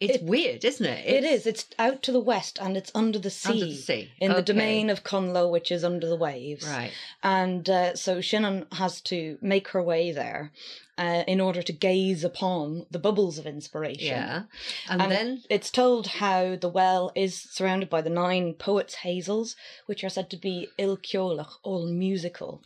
It's 0.00 0.16
It- 0.16 0.22
weird, 0.22 0.64
isn't 0.64 0.86
it? 0.86 1.06
It 1.06 1.24
It's. 1.24 1.44
It's 1.46 1.66
out 1.78 2.02
to 2.04 2.12
the 2.12 2.20
west 2.20 2.58
and 2.60 2.76
it's 2.76 2.92
under 2.94 3.18
the 3.18 3.30
sea. 3.30 3.48
under 3.50 3.66
the 3.66 3.74
sea. 3.74 4.12
In 4.20 4.32
the 4.32 4.42
domain 4.42 4.90
of 4.90 5.02
Connla, 5.02 5.50
which 5.50 5.72
is 5.72 5.82
under 5.82 6.06
the 6.08 6.16
waves. 6.16 6.64
Right. 6.66 6.92
And 7.22 7.68
uh, 7.68 7.96
so 7.96 8.20
Shannon 8.20 8.66
has 8.72 9.00
to 9.02 9.38
make 9.42 9.68
her 9.68 9.82
way 9.82 10.12
there 10.12 10.52
uh, 10.96 11.24
in 11.26 11.40
order 11.40 11.62
to 11.62 11.72
gaze 11.72 12.22
upon 12.22 12.86
the 12.90 12.98
bubbles 13.00 13.38
of 13.38 13.46
inspiration. 13.46 14.06
Yeah. 14.06 14.42
And, 14.88 15.02
And 15.02 15.10
then 15.10 15.42
It's 15.50 15.70
told 15.70 16.06
how 16.06 16.54
the 16.54 16.68
well 16.68 17.10
is 17.16 17.34
surrounded 17.34 17.90
by 17.90 18.02
the 18.02 18.10
nine 18.10 18.54
poets' 18.54 18.96
hazels, 18.96 19.56
which 19.86 20.04
are 20.04 20.08
said 20.10 20.30
to 20.30 20.36
be 20.36 20.68
ilceolach, 20.78 21.54
all 21.64 21.86
musical, 21.86 22.62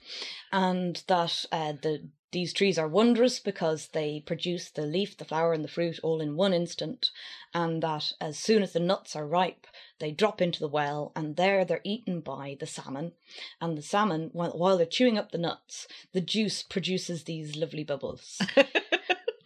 and 0.53 1.03
that 1.07 1.47
uh, 1.51 1.73
the 1.81 2.09
these 2.33 2.53
trees 2.53 2.79
are 2.79 2.89
wondrous 2.89 3.39
because 3.39 3.89
they 3.89 4.21
produce 4.21 4.71
the 4.71 4.87
leaf, 4.87 5.17
the 5.17 5.25
flower, 5.25 5.53
and 5.53 5.63
the 5.63 5.69
fruit 5.69 6.01
all 6.03 6.21
in 6.21 6.35
one 6.35 6.55
instant, 6.55 7.11
and 7.55 7.83
that 7.83 8.13
as 8.21 8.39
soon 8.39 8.63
as 8.63 8.73
the 8.73 8.81
nuts 8.81 9.15
are 9.15 9.27
ripe, 9.27 9.67
they 9.99 10.11
drop 10.11 10.41
into 10.41 10.59
the 10.59 10.69
well, 10.69 11.13
and 11.15 11.37
there 11.37 11.65
they're 11.65 11.83
eaten 11.85 12.21
by 12.21 12.57
the 12.59 12.67
salmon. 12.67 13.13
And 13.61 13.77
the 13.77 13.83
salmon, 13.83 14.31
while, 14.33 14.77
they're 14.77 14.87
chewing 14.87 15.19
up 15.19 15.31
the 15.31 15.39
nuts, 15.39 15.87
the 16.13 16.23
juice 16.23 16.63
produces 16.63 17.25
these 17.25 17.55
lovely 17.55 17.85
bubbles 17.85 18.41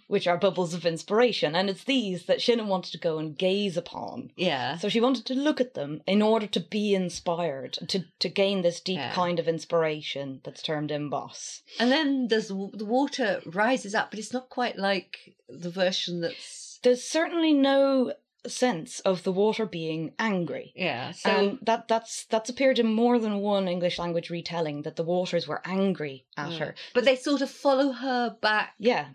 which 0.08 0.26
are 0.26 0.36
bubbles 0.36 0.72
of 0.74 0.86
inspiration. 0.86 1.54
And 1.56 1.68
it's 1.68 1.84
these 1.84 2.26
that 2.26 2.40
Shannon 2.40 2.68
wanted 2.68 2.92
to 2.92 2.98
go 2.98 3.18
and 3.18 3.36
gaze 3.36 3.76
upon. 3.76 4.30
yeah. 4.36 4.76
So 4.78 4.88
she 4.88 5.00
wanted 5.00 5.26
to 5.26 5.34
look 5.34 5.60
at 5.60 5.74
them 5.74 6.02
in 6.06 6.22
order 6.22 6.46
to 6.46 6.60
be 6.60 6.94
inspired, 6.94 7.74
to, 7.88 8.04
to 8.20 8.28
gain 8.28 8.62
this 8.62 8.80
deep 8.80 8.98
Yeah. 8.98 9.12
kind 9.12 9.38
of 9.38 9.48
inspiration 9.48 10.40
that's 10.44 10.62
termed 10.62 10.90
imbas. 10.90 11.62
And 11.78 11.90
then 11.90 12.28
there's 12.28 12.48
the 12.48 12.70
the 12.72 12.84
water 12.84 13.40
rises 13.46 13.94
up, 13.94 14.10
but 14.10 14.18
it's 14.20 14.32
not 14.32 14.48
quite 14.48 14.76
like 14.78 15.34
the 15.48 15.70
version 15.70 16.20
that's 16.20 16.78
There's 16.82 17.02
certainly 17.04 17.52
no 17.52 18.12
sense 18.46 19.00
of 19.00 19.24
the 19.24 19.32
water 19.32 19.66
being 19.66 20.12
angry. 20.20 20.72
yeah. 20.76 21.10
So 21.10 21.30
and 21.30 21.58
that 21.62 21.88
that's 21.88 22.26
that's 22.26 22.48
appeared 22.50 22.78
in 22.78 22.86
more 22.86 23.18
than 23.18 23.38
one 23.38 23.66
English 23.66 23.98
language 23.98 24.30
retelling 24.30 24.82
that 24.82 24.94
the 24.94 25.02
waters 25.02 25.48
were 25.48 25.62
angry 25.64 26.26
at 26.36 26.52
Yeah. 26.52 26.58
her. 26.58 26.74
but 26.94 27.04
they 27.04 27.16
sort 27.16 27.42
of 27.42 27.50
follow 27.50 27.90
her 27.92 28.36
back. 28.40 28.74
Yeah. 28.78 29.06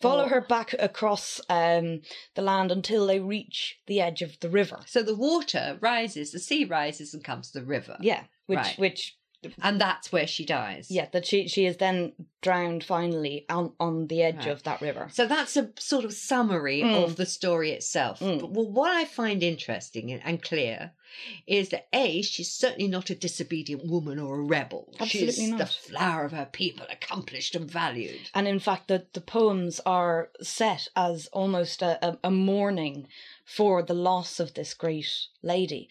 Follow 0.00 0.28
her 0.28 0.40
back 0.40 0.74
across 0.78 1.40
um, 1.48 2.02
the 2.34 2.42
land 2.42 2.70
until 2.70 3.06
they 3.06 3.18
reach 3.18 3.78
the 3.86 4.00
edge 4.00 4.22
of 4.22 4.38
the 4.40 4.50
river. 4.50 4.80
So 4.86 5.02
the 5.02 5.16
water 5.16 5.78
rises, 5.80 6.32
the 6.32 6.38
sea 6.38 6.64
rises 6.64 7.14
and 7.14 7.24
comes 7.24 7.50
to 7.50 7.60
the 7.60 7.66
river. 7.66 7.96
Yeah, 8.00 8.24
which 8.46 8.58
Right. 8.58 8.78
which 8.78 9.16
And 9.62 9.80
that's 9.80 10.10
where 10.12 10.26
she 10.26 10.44
dies. 10.44 10.90
yeah, 10.90 11.06
that 11.12 11.26
she 11.26 11.48
she 11.48 11.66
is 11.66 11.76
then 11.78 12.12
drowned 12.42 12.84
finally 12.84 13.44
on 13.48 13.72
on 13.80 14.06
the 14.06 14.22
edge 14.22 14.36
Right. 14.38 14.48
of 14.48 14.62
that 14.64 14.80
river. 14.80 15.08
So 15.12 15.26
that's 15.26 15.56
a 15.56 15.70
sort 15.78 16.04
of 16.04 16.12
summary 16.12 16.82
Mm. 16.82 17.04
of 17.04 17.16
the 17.16 17.26
story 17.26 17.70
itself. 17.72 18.20
Mm. 18.20 18.40
But 18.40 18.50
well, 18.50 18.70
what 18.70 18.90
I 18.90 19.04
find 19.04 19.42
interesting 19.42 20.12
and- 20.12 20.42
clear 20.42 20.92
is 21.46 21.70
that 21.70 21.86
A, 21.94 22.20
she's 22.20 22.52
certainly 22.52 22.88
not 22.88 23.08
a 23.10 23.14
disobedient 23.14 23.86
woman 23.86 24.18
or 24.18 24.38
a 24.40 24.42
rebel. 24.42 24.92
Absolutely 25.00 25.32
she's 25.32 25.56
the 25.56 25.64
flower 25.66 26.24
of 26.26 26.32
her 26.32 26.48
people, 26.52 26.84
accomplished 26.90 27.54
and 27.54 27.70
valued. 27.70 28.20
And 28.34 28.46
in 28.46 28.58
fact, 28.58 28.88
the 28.88 29.06
the 29.12 29.20
poems 29.22 29.80
are 29.86 30.30
set 30.42 30.88
as 30.94 31.26
almost 31.32 31.80
a, 31.82 31.92
a, 32.06 32.18
a 32.24 32.30
mourning 32.30 33.08
for 33.44 33.82
the 33.82 33.94
loss 33.94 34.40
of 34.40 34.54
this 34.54 34.74
great 34.74 35.08
lady. 35.42 35.88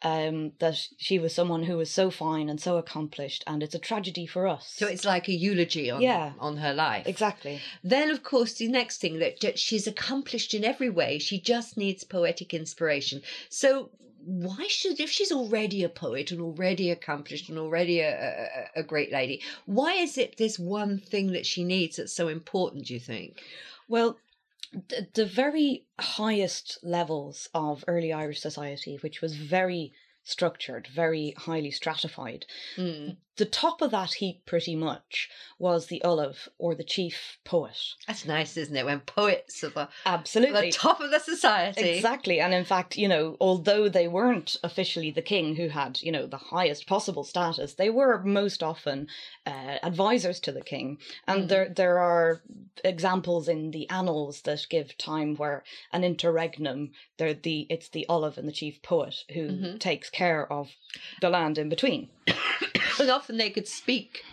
Um, 0.00 0.52
that 0.60 0.76
she 0.96 1.18
was 1.18 1.34
someone 1.34 1.64
who 1.64 1.76
was 1.76 1.90
so 1.90 2.08
fine 2.08 2.48
and 2.48 2.60
so 2.60 2.76
accomplished, 2.76 3.42
and 3.48 3.64
it's 3.64 3.74
a 3.74 3.80
tragedy 3.80 4.26
for 4.26 4.46
us. 4.46 4.72
So 4.76 4.86
it's 4.86 5.04
like 5.04 5.26
a 5.26 5.32
eulogy 5.32 5.90
on, 5.90 6.00
Yeah. 6.00 6.34
on 6.38 6.58
her 6.58 6.72
life. 6.72 7.04
exactly. 7.08 7.60
Then, 7.82 8.08
of 8.10 8.22
course, 8.22 8.54
the 8.54 8.68
next 8.68 9.00
thing 9.00 9.18
that, 9.18 9.40
that 9.40 9.58
she's 9.58 9.88
accomplished 9.88 10.54
in 10.54 10.62
every 10.64 10.88
way, 10.88 11.18
she 11.18 11.40
just 11.40 11.76
needs 11.76 12.04
poetic 12.04 12.54
inspiration. 12.54 13.22
So, 13.48 13.90
why 14.24 14.66
should, 14.68 15.00
if 15.00 15.10
she's 15.10 15.32
already 15.32 15.82
a 15.82 15.88
poet 15.88 16.30
and 16.30 16.40
already 16.40 16.90
accomplished 16.92 17.48
and 17.48 17.58
already 17.58 17.98
a, 18.00 18.68
a, 18.76 18.80
a 18.80 18.82
great 18.84 19.10
lady, 19.10 19.42
why 19.66 19.94
is 19.94 20.16
it 20.16 20.36
this 20.36 20.60
one 20.60 20.98
thing 20.98 21.32
that 21.32 21.46
she 21.46 21.64
needs 21.64 21.96
that's 21.96 22.12
so 22.12 22.28
important, 22.28 22.86
do 22.86 22.94
you 22.94 23.00
think? 23.00 23.42
Well, 23.88 24.18
the, 24.72 25.08
the 25.14 25.26
very 25.26 25.86
highest 25.98 26.78
levels 26.82 27.48
of 27.54 27.84
early 27.88 28.12
Irish 28.12 28.40
society, 28.40 28.96
which 29.02 29.20
was 29.20 29.34
very 29.34 29.92
structured, 30.24 30.86
very 30.88 31.34
highly 31.36 31.70
stratified, 31.70 32.44
Mm. 32.76 33.16
The 33.38 33.44
top 33.46 33.80
of 33.82 33.92
that 33.92 34.14
heap 34.14 34.44
pretty 34.46 34.74
much 34.74 35.30
was 35.60 35.86
the 35.86 36.02
Ollamh 36.04 36.48
or 36.58 36.74
the 36.74 36.82
chief 36.84 37.38
poet. 37.44 37.78
That's 38.06 38.26
nice, 38.26 38.56
isn't 38.56 38.76
it? 38.76 38.84
When 38.84 39.00
poets 39.00 39.62
are 39.64 39.70
the, 39.70 39.88
Absolutely. 40.04 40.70
the 40.70 40.72
top 40.72 41.00
of 41.00 41.10
the 41.12 41.20
society. 41.20 41.80
Exactly. 41.90 42.40
And 42.40 42.52
in 42.52 42.64
fact, 42.64 42.96
you 42.96 43.06
know, 43.08 43.36
although 43.40 43.88
they 43.88 44.08
weren't 44.08 44.56
officially 44.64 45.12
the 45.12 45.22
king 45.22 45.54
who 45.54 45.68
had, 45.68 46.02
you 46.02 46.10
know, 46.10 46.26
the 46.26 46.36
highest 46.36 46.86
possible 46.88 47.22
status, 47.22 47.74
they 47.74 47.90
were 47.90 48.22
most 48.24 48.62
often 48.62 49.06
uh, 49.46 49.78
advisors 49.84 50.40
to 50.40 50.52
the 50.52 50.60
king. 50.62 50.98
And 51.28 51.44
Mhm. 51.44 51.48
there 51.48 51.68
there 51.68 51.98
are 51.98 52.42
examples 52.84 53.48
in 53.48 53.70
the 53.70 53.88
annals 53.90 54.42
that 54.42 54.66
give 54.68 54.98
time 54.98 55.36
where 55.36 55.62
an 55.92 56.02
interregnum, 56.02 56.90
they're 57.18 57.34
the 57.34 57.66
it's 57.70 57.88
the 57.88 58.04
ollamh 58.08 58.36
and 58.36 58.48
the 58.48 58.52
chief 58.52 58.82
poet 58.82 59.24
who 59.32 59.48
Mhm. 59.48 59.78
takes 59.78 60.10
care 60.10 60.52
of 60.52 60.70
the 61.20 61.30
land 61.30 61.56
in 61.58 61.68
between. 61.68 62.08
And 63.00 63.10
often 63.10 63.36
they 63.36 63.50
could 63.50 63.68
speak. 63.68 64.24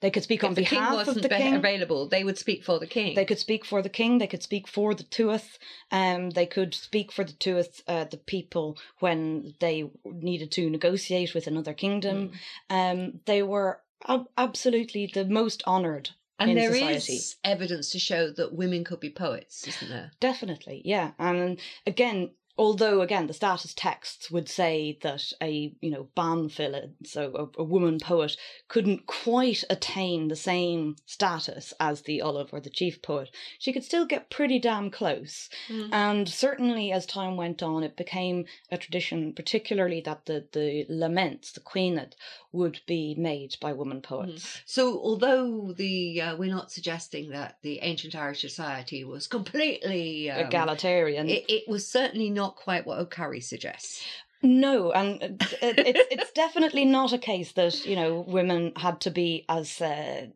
They 0.00 0.10
could 0.10 0.22
speak 0.22 0.44
on 0.44 0.50
if 0.50 0.56
the 0.56 0.64
king 0.64 0.78
behalf 0.78 0.94
wasn't 0.94 1.18
of 1.18 1.22
the 1.22 1.28
king. 1.28 1.54
available, 1.54 2.08
they 2.08 2.24
would 2.24 2.38
speak 2.38 2.64
for 2.64 2.78
the 2.78 2.86
king. 2.86 3.14
They 3.14 3.24
could 3.24 3.38
speak 3.38 3.64
for 3.64 3.82
the 3.82 3.88
king. 3.88 4.18
They 4.18 4.26
could 4.26 4.42
speak 4.42 4.66
for 4.66 4.94
the 4.94 5.04
Tuath. 5.04 5.58
Um, 5.90 6.30
they 6.30 6.46
could 6.46 6.74
speak 6.74 7.12
for 7.12 7.24
the 7.24 7.32
Tuath, 7.32 7.82
uh, 7.86 8.04
the 8.04 8.16
people, 8.16 8.78
when 8.98 9.54
they 9.60 9.90
needed 10.04 10.50
to 10.52 10.70
negotiate 10.70 11.34
with 11.34 11.46
another 11.46 11.74
kingdom. 11.74 12.32
Mm. 12.70 12.92
Um, 12.92 13.20
they 13.26 13.42
were 13.42 13.80
ab- 14.06 14.28
absolutely 14.36 15.10
the 15.12 15.24
most 15.24 15.62
honoured. 15.66 16.10
And 16.38 16.52
in 16.52 16.56
there 16.56 16.74
is 16.74 17.04
society. 17.04 17.38
evidence 17.44 17.90
to 17.90 17.98
show 17.98 18.30
that 18.30 18.54
women 18.54 18.82
could 18.82 19.00
be 19.00 19.10
poets, 19.10 19.68
isn't 19.68 19.90
there? 19.90 20.12
Definitely, 20.20 20.80
yeah. 20.86 21.10
And 21.18 21.60
again, 21.86 22.30
although 22.60 23.00
again 23.00 23.26
the 23.26 23.32
status 23.32 23.72
texts 23.72 24.30
would 24.30 24.46
say 24.46 24.98
that 25.00 25.32
a 25.40 25.74
you 25.80 25.90
know 25.90 26.08
banfile, 26.14 26.90
so 27.04 27.50
a, 27.56 27.62
a 27.62 27.64
woman 27.64 27.98
poet, 27.98 28.36
couldn't 28.68 29.06
quite 29.06 29.64
attain 29.70 30.28
the 30.28 30.36
same 30.36 30.94
status 31.06 31.72
as 31.80 32.02
the 32.02 32.18
Ollamh 32.22 32.52
or 32.52 32.60
the 32.60 32.68
chief 32.68 33.00
poet, 33.00 33.30
she 33.58 33.72
could 33.72 33.82
still 33.82 34.04
get 34.04 34.28
pretty 34.28 34.58
damn 34.58 34.90
close. 34.90 35.48
Mm. 35.68 35.88
And 35.90 36.28
certainly, 36.28 36.92
as 36.92 37.06
time 37.06 37.38
went 37.38 37.62
on, 37.62 37.82
it 37.82 37.96
became 37.96 38.44
a 38.70 38.76
tradition, 38.76 39.32
particularly 39.32 40.02
that 40.02 40.26
the, 40.26 40.44
the 40.52 40.84
laments, 40.90 41.52
the 41.52 41.60
caoineadh, 41.60 42.12
would 42.52 42.80
be 42.86 43.14
made 43.16 43.56
by 43.60 43.72
woman 43.72 44.02
poets. 44.02 44.60
So, 44.66 44.98
although 44.98 45.72
the 45.72 46.20
uh, 46.20 46.36
we're 46.36 46.54
not 46.54 46.70
suggesting 46.70 47.30
that 47.30 47.56
the 47.62 47.78
ancient 47.80 48.14
Irish 48.14 48.42
society 48.42 49.02
was 49.02 49.26
completely 49.26 50.30
um, 50.30 50.46
Egalitarian. 50.46 51.30
it, 51.30 51.44
it 51.48 51.64
was 51.66 51.86
certainly 51.86 52.28
not 52.28 52.49
quite 52.56 52.86
what 52.86 52.98
O'Curry 52.98 53.40
suggests. 53.40 54.04
No, 54.42 54.90
and 54.92 55.22
it, 55.22 55.38
it's 55.78 56.00
it's 56.10 56.32
definitely 56.32 56.86
not 56.86 57.12
a 57.12 57.18
case 57.18 57.52
that 57.52 57.84
you 57.84 57.94
know 57.94 58.24
women 58.26 58.72
had 58.76 59.00
to 59.02 59.10
be 59.10 59.44
as 59.50 59.80
uh, 59.82 60.26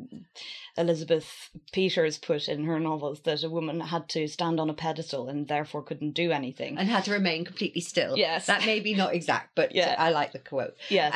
Elizabeth 0.77 1.51
Peters 1.73 2.19
put 2.19 2.49
in 2.49 2.65
her 2.65 2.81
novels 2.81 3.21
that 3.23 3.43
a 3.45 3.51
woman 3.51 3.81
had 3.81 4.09
to 4.11 4.27
stand 4.29 4.59
on 4.59 4.69
a 4.71 4.75
pedestal 4.75 5.29
and 5.29 5.47
therefore 5.49 5.83
couldn't 5.83 6.13
do 6.13 6.33
anything 6.33 6.77
and 6.79 6.89
had 6.89 7.05
to 7.05 7.13
remain 7.13 7.45
completely 7.45 7.81
still. 7.81 8.17
Yes. 8.17 8.47
that 8.47 8.67
may 8.67 8.81
be 8.81 8.95
not 8.95 9.15
exact, 9.15 9.55
but 9.55 9.75
Yeah. 9.75 9.95
I 9.99 10.11
like 10.11 10.33
the 10.33 10.39
quote. 10.39 10.75
Yes, 10.89 11.15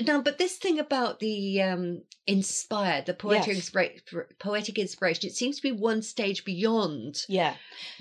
Um, 0.00 0.04
no, 0.06 0.22
but 0.22 0.38
this 0.38 0.56
thing 0.56 0.78
about 0.78 1.20
the 1.20 1.62
um, 1.62 2.02
inspired, 2.26 3.06
the 3.06 3.14
poetic, 3.14 3.48
Yes. 3.54 3.70
inspira- 3.70 4.24
poetic 4.38 4.78
inspiration, 4.78 5.28
it 5.28 5.34
seems 5.34 5.56
to 5.56 5.62
be 5.62 5.72
one 5.72 6.02
stage 6.02 6.44
beyond 6.44 7.24
yeah. 7.28 7.54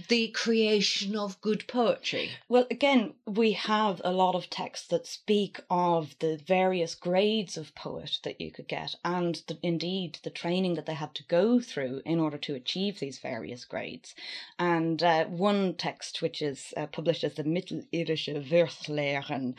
the 0.07 0.27
creation 0.29 1.15
of 1.15 1.41
good 1.41 1.67
poetry. 1.67 2.29
Well, 2.47 2.67
again, 2.69 3.13
we 3.25 3.53
have 3.53 4.01
a 4.03 4.11
lot 4.11 4.35
of 4.35 4.49
texts 4.49 4.87
that 4.89 5.07
speak 5.07 5.59
of 5.69 6.15
the 6.19 6.37
various 6.37 6.95
grades 6.95 7.57
of 7.57 7.73
poet 7.75 8.19
that 8.23 8.39
you 8.39 8.51
could 8.51 8.67
get, 8.67 8.95
and 9.03 9.41
the, 9.47 9.57
indeed 9.63 10.19
the 10.23 10.29
training 10.29 10.75
that 10.75 10.85
they 10.85 10.93
had 10.99 11.13
to 11.15 11.23
go 11.23 11.59
through 11.59 12.01
in 12.05 12.19
order 12.19 12.37
to 12.37 12.55
achieve 12.55 12.99
these 12.99 13.19
various 13.19 13.65
grades. 13.65 14.15
And 14.57 15.01
uh, 15.03 15.25
one 15.25 15.73
text, 15.73 16.21
which 16.21 16.41
is 16.41 16.73
uh, 16.77 16.87
published 16.87 17.23
as 17.23 17.33
the 17.33 17.43
Mittelirische 17.43 18.35
Verslehren 18.47 19.55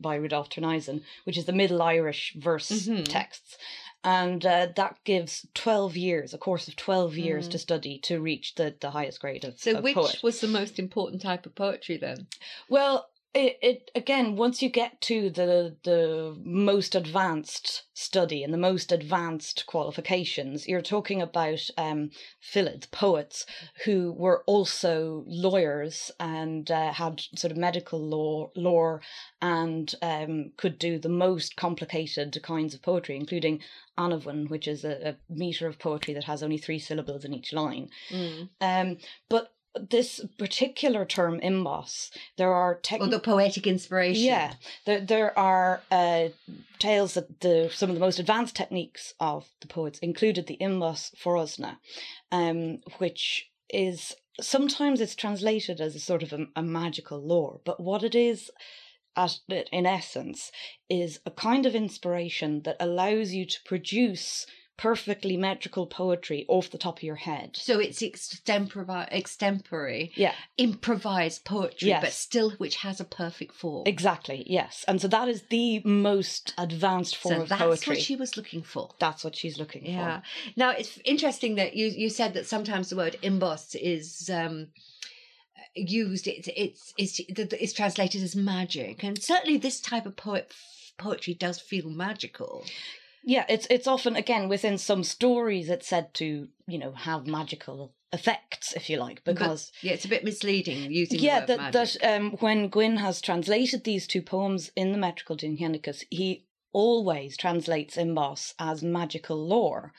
by 0.00 0.14
Rudolf 0.14 0.48
Thurneysen, 0.50 1.02
which 1.24 1.36
is 1.36 1.44
the 1.46 1.52
Middle 1.52 1.82
Irish 1.82 2.34
verse 2.36 2.70
Mhm. 2.70 3.04
texts. 3.08 3.58
And 4.04 4.44
uh, 4.44 4.66
that 4.76 4.96
gives 5.04 5.46
12 5.54 5.96
years, 5.96 6.34
a 6.34 6.38
course 6.38 6.66
of 6.68 6.74
12 6.76 7.16
years 7.16 7.46
Mm. 7.46 7.50
to 7.52 7.58
study 7.58 7.98
to 8.00 8.20
reach 8.20 8.54
the, 8.56 8.74
the 8.80 8.90
highest 8.90 9.20
grade 9.20 9.44
of, 9.44 9.58
So, 9.60 9.76
of 9.76 9.84
which 9.84 9.94
poet. 9.94 10.22
was 10.22 10.40
the 10.40 10.48
most 10.48 10.78
important 10.78 11.22
type 11.22 11.46
of 11.46 11.54
poetry 11.54 11.96
then? 11.98 12.26
Well, 12.68 13.08
it, 13.34 13.58
it 13.62 13.90
again 13.94 14.36
once 14.36 14.60
you 14.60 14.68
get 14.68 15.00
to 15.00 15.30
the 15.30 15.74
the 15.84 16.36
most 16.44 16.94
advanced 16.94 17.84
study 17.94 18.42
and 18.42 18.52
the 18.52 18.58
most 18.58 18.92
advanced 18.92 19.64
qualifications, 19.66 20.68
you're 20.68 20.82
talking 20.82 21.22
about 21.22 21.68
um, 21.78 22.10
poets 22.90 23.46
who 23.84 24.12
were 24.12 24.42
also 24.46 25.24
lawyers 25.26 26.10
and 26.20 26.70
uh, 26.70 26.92
had 26.92 27.22
sort 27.34 27.50
of 27.50 27.56
medical 27.56 28.00
law 28.00 28.50
law 28.54 28.98
and 29.40 29.94
um, 30.02 30.52
could 30.56 30.78
do 30.78 30.98
the 30.98 31.08
most 31.08 31.56
complicated 31.56 32.38
kinds 32.42 32.74
of 32.74 32.82
poetry, 32.82 33.16
including 33.16 33.60
anamain, 33.96 34.46
which 34.48 34.68
is 34.68 34.84
a, 34.84 35.08
a 35.10 35.16
meter 35.32 35.66
of 35.66 35.78
poetry 35.78 36.12
that 36.12 36.24
has 36.24 36.42
only 36.42 36.58
three 36.58 36.78
syllables 36.78 37.24
in 37.24 37.32
each 37.32 37.52
line. 37.52 37.88
Um, 38.60 38.98
but 39.28 39.54
this 39.90 40.20
particular 40.38 41.04
term 41.04 41.40
imbas, 41.40 42.10
there 42.36 42.52
are 42.52 42.72
Or 42.72 42.80
technical. 42.80 43.10
the 43.10 43.20
poetic 43.20 43.66
inspiration? 43.66 44.24
Yeah, 44.24 44.54
there 44.84 45.00
there 45.00 45.38
are 45.38 45.82
uh, 45.90 46.28
tales 46.78 47.14
that 47.14 47.40
the 47.40 47.70
some 47.72 47.88
of 47.90 47.94
the 47.96 48.00
most 48.00 48.18
advanced 48.18 48.54
techniques 48.56 49.14
of 49.18 49.48
the 49.60 49.66
poets 49.68 49.98
included 50.00 50.46
the 50.46 50.58
imbos 50.60 51.14
forosnai, 51.16 51.76
um, 52.30 52.78
which 52.98 53.50
is 53.70 54.14
sometimes 54.40 55.00
it's 55.00 55.14
translated 55.14 55.80
as 55.80 55.94
a 55.94 56.00
sort 56.00 56.22
of 56.22 56.32
a, 56.32 56.46
a 56.56 56.62
magical 56.62 57.20
lore, 57.20 57.60
but 57.64 57.80
what 57.80 58.02
it 58.02 58.14
is, 58.14 58.50
at 59.16 59.38
in 59.48 59.86
essence, 59.86 60.50
is 60.88 61.20
a 61.26 61.30
kind 61.30 61.64
of 61.66 61.74
inspiration 61.74 62.62
that 62.62 62.76
allows 62.80 63.32
you 63.32 63.44
to 63.46 63.58
produce 63.64 64.46
perfectly 64.78 65.36
metrical 65.36 65.86
poetry 65.86 66.44
off 66.48 66.70
the 66.70 66.78
top 66.78 66.96
of 66.98 67.02
your 67.02 67.16
head. 67.16 67.50
So 67.54 67.78
it's 67.78 68.00
extempore, 68.00 69.10
extempore, 69.12 70.10
Yeah. 70.16 70.34
improvised 70.56 71.44
poetry, 71.44 71.88
Yes. 71.88 72.02
but 72.02 72.12
still 72.12 72.50
which 72.52 72.76
has 72.76 73.00
a 73.00 73.04
perfect 73.04 73.54
form. 73.54 73.86
Exactly, 73.86 74.44
yes. 74.46 74.84
And 74.88 75.00
so 75.00 75.08
that 75.08 75.28
is 75.28 75.42
the 75.50 75.80
most 75.84 76.54
advanced 76.58 77.16
form 77.16 77.34
so 77.36 77.42
of 77.42 77.48
that's 77.48 77.60
poetry. 77.60 77.76
That's 77.76 77.86
what 77.86 78.00
she 78.00 78.16
was 78.16 78.36
looking 78.36 78.62
for. 78.62 78.94
That's 78.98 79.22
what 79.24 79.36
she's 79.36 79.58
looking 79.58 79.84
for. 79.84 79.90
Yeah. 79.90 80.22
Now 80.56 80.70
it's 80.70 80.98
interesting 81.04 81.54
that 81.56 81.74
you 81.76 81.86
you 81.86 82.08
said 82.10 82.34
that 82.34 82.46
sometimes 82.46 82.88
the 82.90 82.96
word 82.96 83.16
imbas 83.22 83.74
is 83.76 84.28
um 84.32 84.68
used 85.74 86.26
it's 86.26 86.48
it's 86.56 86.92
it's 86.98 87.20
it's 87.28 87.72
translated 87.72 88.22
as 88.22 88.36
magic 88.36 89.02
and 89.02 89.22
certainly 89.22 89.56
this 89.56 89.80
type 89.80 90.04
of 90.06 90.16
poet 90.16 90.52
poetry 90.98 91.34
does 91.34 91.58
feel 91.60 91.88
magical. 91.88 92.64
Yeah, 93.24 93.44
it's 93.48 93.66
it's 93.70 93.86
often 93.86 94.16
again 94.16 94.48
within 94.48 94.78
some 94.78 95.04
stories 95.04 95.68
it's 95.68 95.86
said 95.86 96.12
to, 96.14 96.48
you 96.66 96.78
know, 96.78 96.92
have 96.92 97.26
magical 97.26 97.92
effects, 98.12 98.74
if 98.74 98.90
you 98.90 98.98
like, 98.98 99.22
But, 99.24 99.34
because 99.34 99.72
yeah, 99.80 99.92
it's 99.92 100.04
a 100.04 100.08
bit 100.08 100.24
misleading 100.24 100.90
using 100.90 101.20
yeah, 101.20 101.40
the 101.40 101.52
word 101.54 101.60
that 101.60 101.72
magic. 101.74 102.00
that 102.00 102.16
um, 102.16 102.32
when 102.40 102.68
Gwynn 102.68 102.96
has 102.98 103.20
translated 103.20 103.84
these 103.84 104.06
two 104.06 104.22
poems 104.22 104.70
in 104.76 104.92
the 104.92 104.98
metrical 104.98 105.36
Dindshenchas, 105.36 106.04
he 106.10 106.44
always 106.72 107.36
translates 107.36 107.96
Imbas 107.96 108.54
as 108.58 108.82
magical 108.82 109.36
lore. 109.46 109.92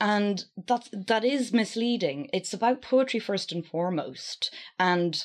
And 0.00 0.44
that 0.68 0.88
that 0.92 1.24
is 1.24 1.52
misleading. 1.52 2.30
It's 2.32 2.52
about 2.52 2.82
poetry 2.82 3.18
first 3.18 3.50
and 3.50 3.66
foremost, 3.66 4.54
and 4.78 5.24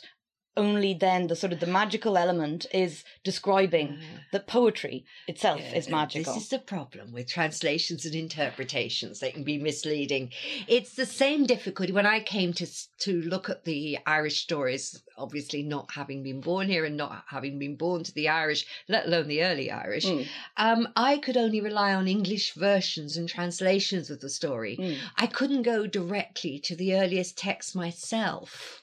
only 0.56 0.94
then 0.94 1.28
the 1.28 1.36
sort 1.36 1.52
of 1.54 1.60
the 1.60 1.66
magical 1.68 2.18
element 2.18 2.66
is 2.74 3.04
describing 3.24 3.98
that 4.32 4.46
poetry 4.48 5.06
itself 5.28 5.60
Yeah, 5.62 5.76
is 5.78 5.90
magical. 5.90 6.34
This 6.34 6.44
is 6.44 6.50
the 6.50 6.60
problem 6.60 7.12
with 7.12 7.28
translations 7.28 8.06
and 8.06 8.14
interpretations. 8.16 9.20
They 9.20 9.32
can 9.32 9.44
be 9.44 9.58
misleading. 9.58 10.32
It's 10.68 10.96
the 10.96 11.06
same 11.06 11.46
difficulty 11.46 11.92
when 11.92 12.06
I 12.06 12.20
came 12.20 12.54
to 12.54 12.68
to 13.00 13.22
look 13.24 13.50
at 13.50 13.66
the 13.66 13.98
Irish 14.06 14.42
stories. 14.44 15.02
Obviously, 15.18 15.64
not 15.64 15.92
having 15.92 16.24
been 16.24 16.42
born 16.42 16.68
here 16.68 16.86
and 16.86 16.98
not 16.98 17.24
having 17.30 17.60
been 17.60 17.76
born 17.76 18.04
to 18.04 18.14
the 18.14 18.30
Irish, 18.30 18.66
let 18.88 19.06
alone 19.06 19.28
the 19.28 19.44
early 19.44 19.70
Irish, 19.72 20.06
Mm, 20.06 20.28
um, 20.58 20.88
I 20.96 21.18
could 21.18 21.38
only 21.38 21.62
rely 21.62 21.94
on 21.94 22.08
English 22.08 22.54
versions 22.54 23.16
and 23.18 23.30
translations 23.30 24.10
of 24.10 24.22
the 24.22 24.30
story. 24.30 24.78
mm. 24.78 24.98
I 25.18 25.28
couldn't 25.28 25.64
go 25.64 25.88
directly 25.88 26.60
to 26.60 26.76
the 26.76 26.96
earliest 26.96 27.38
text 27.38 27.76
myself. 27.76 28.83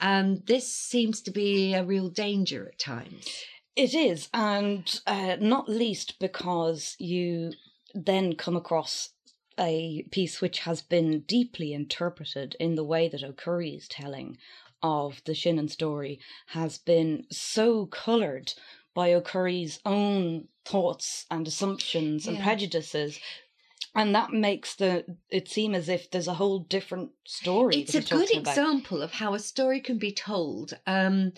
And 0.00 0.44
this 0.46 0.70
seems 0.70 1.20
to 1.22 1.30
be 1.30 1.74
a 1.74 1.84
real 1.84 2.08
danger 2.08 2.68
at 2.68 2.78
times. 2.78 3.44
It 3.74 3.94
is, 3.94 4.28
and 4.32 5.00
uh, 5.06 5.36
not 5.40 5.68
least 5.68 6.18
because 6.18 6.96
you 6.98 7.52
then 7.94 8.34
come 8.34 8.56
across 8.56 9.10
a 9.58 10.02
piece 10.10 10.40
which 10.40 10.60
has 10.60 10.82
been 10.82 11.20
deeply 11.20 11.72
interpreted 11.72 12.56
in 12.60 12.74
the 12.74 12.84
way 12.84 13.08
that 13.08 13.22
O'Curry's 13.22 13.88
telling 13.88 14.36
of 14.82 15.22
the 15.24 15.32
Shinnon 15.32 15.68
story 15.70 16.20
has 16.48 16.78
been 16.78 17.24
so 17.30 17.86
coloured 17.86 18.52
by 18.94 19.12
O'Curry's 19.12 19.80
own 19.84 20.48
thoughts 20.64 21.26
and 21.30 21.46
assumptions 21.46 22.26
and 22.26 22.36
Yeah. 22.38 22.44
prejudices. 22.44 23.18
And 23.96 24.14
that 24.14 24.30
makes 24.32 24.74
the 24.74 25.04
it 25.30 25.48
seem 25.48 25.74
as 25.74 25.88
if 25.88 26.10
there's 26.10 26.28
a 26.28 26.34
whole 26.34 26.60
different 26.60 27.10
story. 27.24 27.76
It's 27.76 27.94
a 27.94 28.02
good 28.02 28.30
about. 28.30 28.50
example 28.50 29.02
of 29.02 29.12
how 29.12 29.32
a 29.34 29.38
story 29.38 29.80
can 29.80 29.98
be 29.98 30.12
told 30.12 30.78
um, 30.86 31.32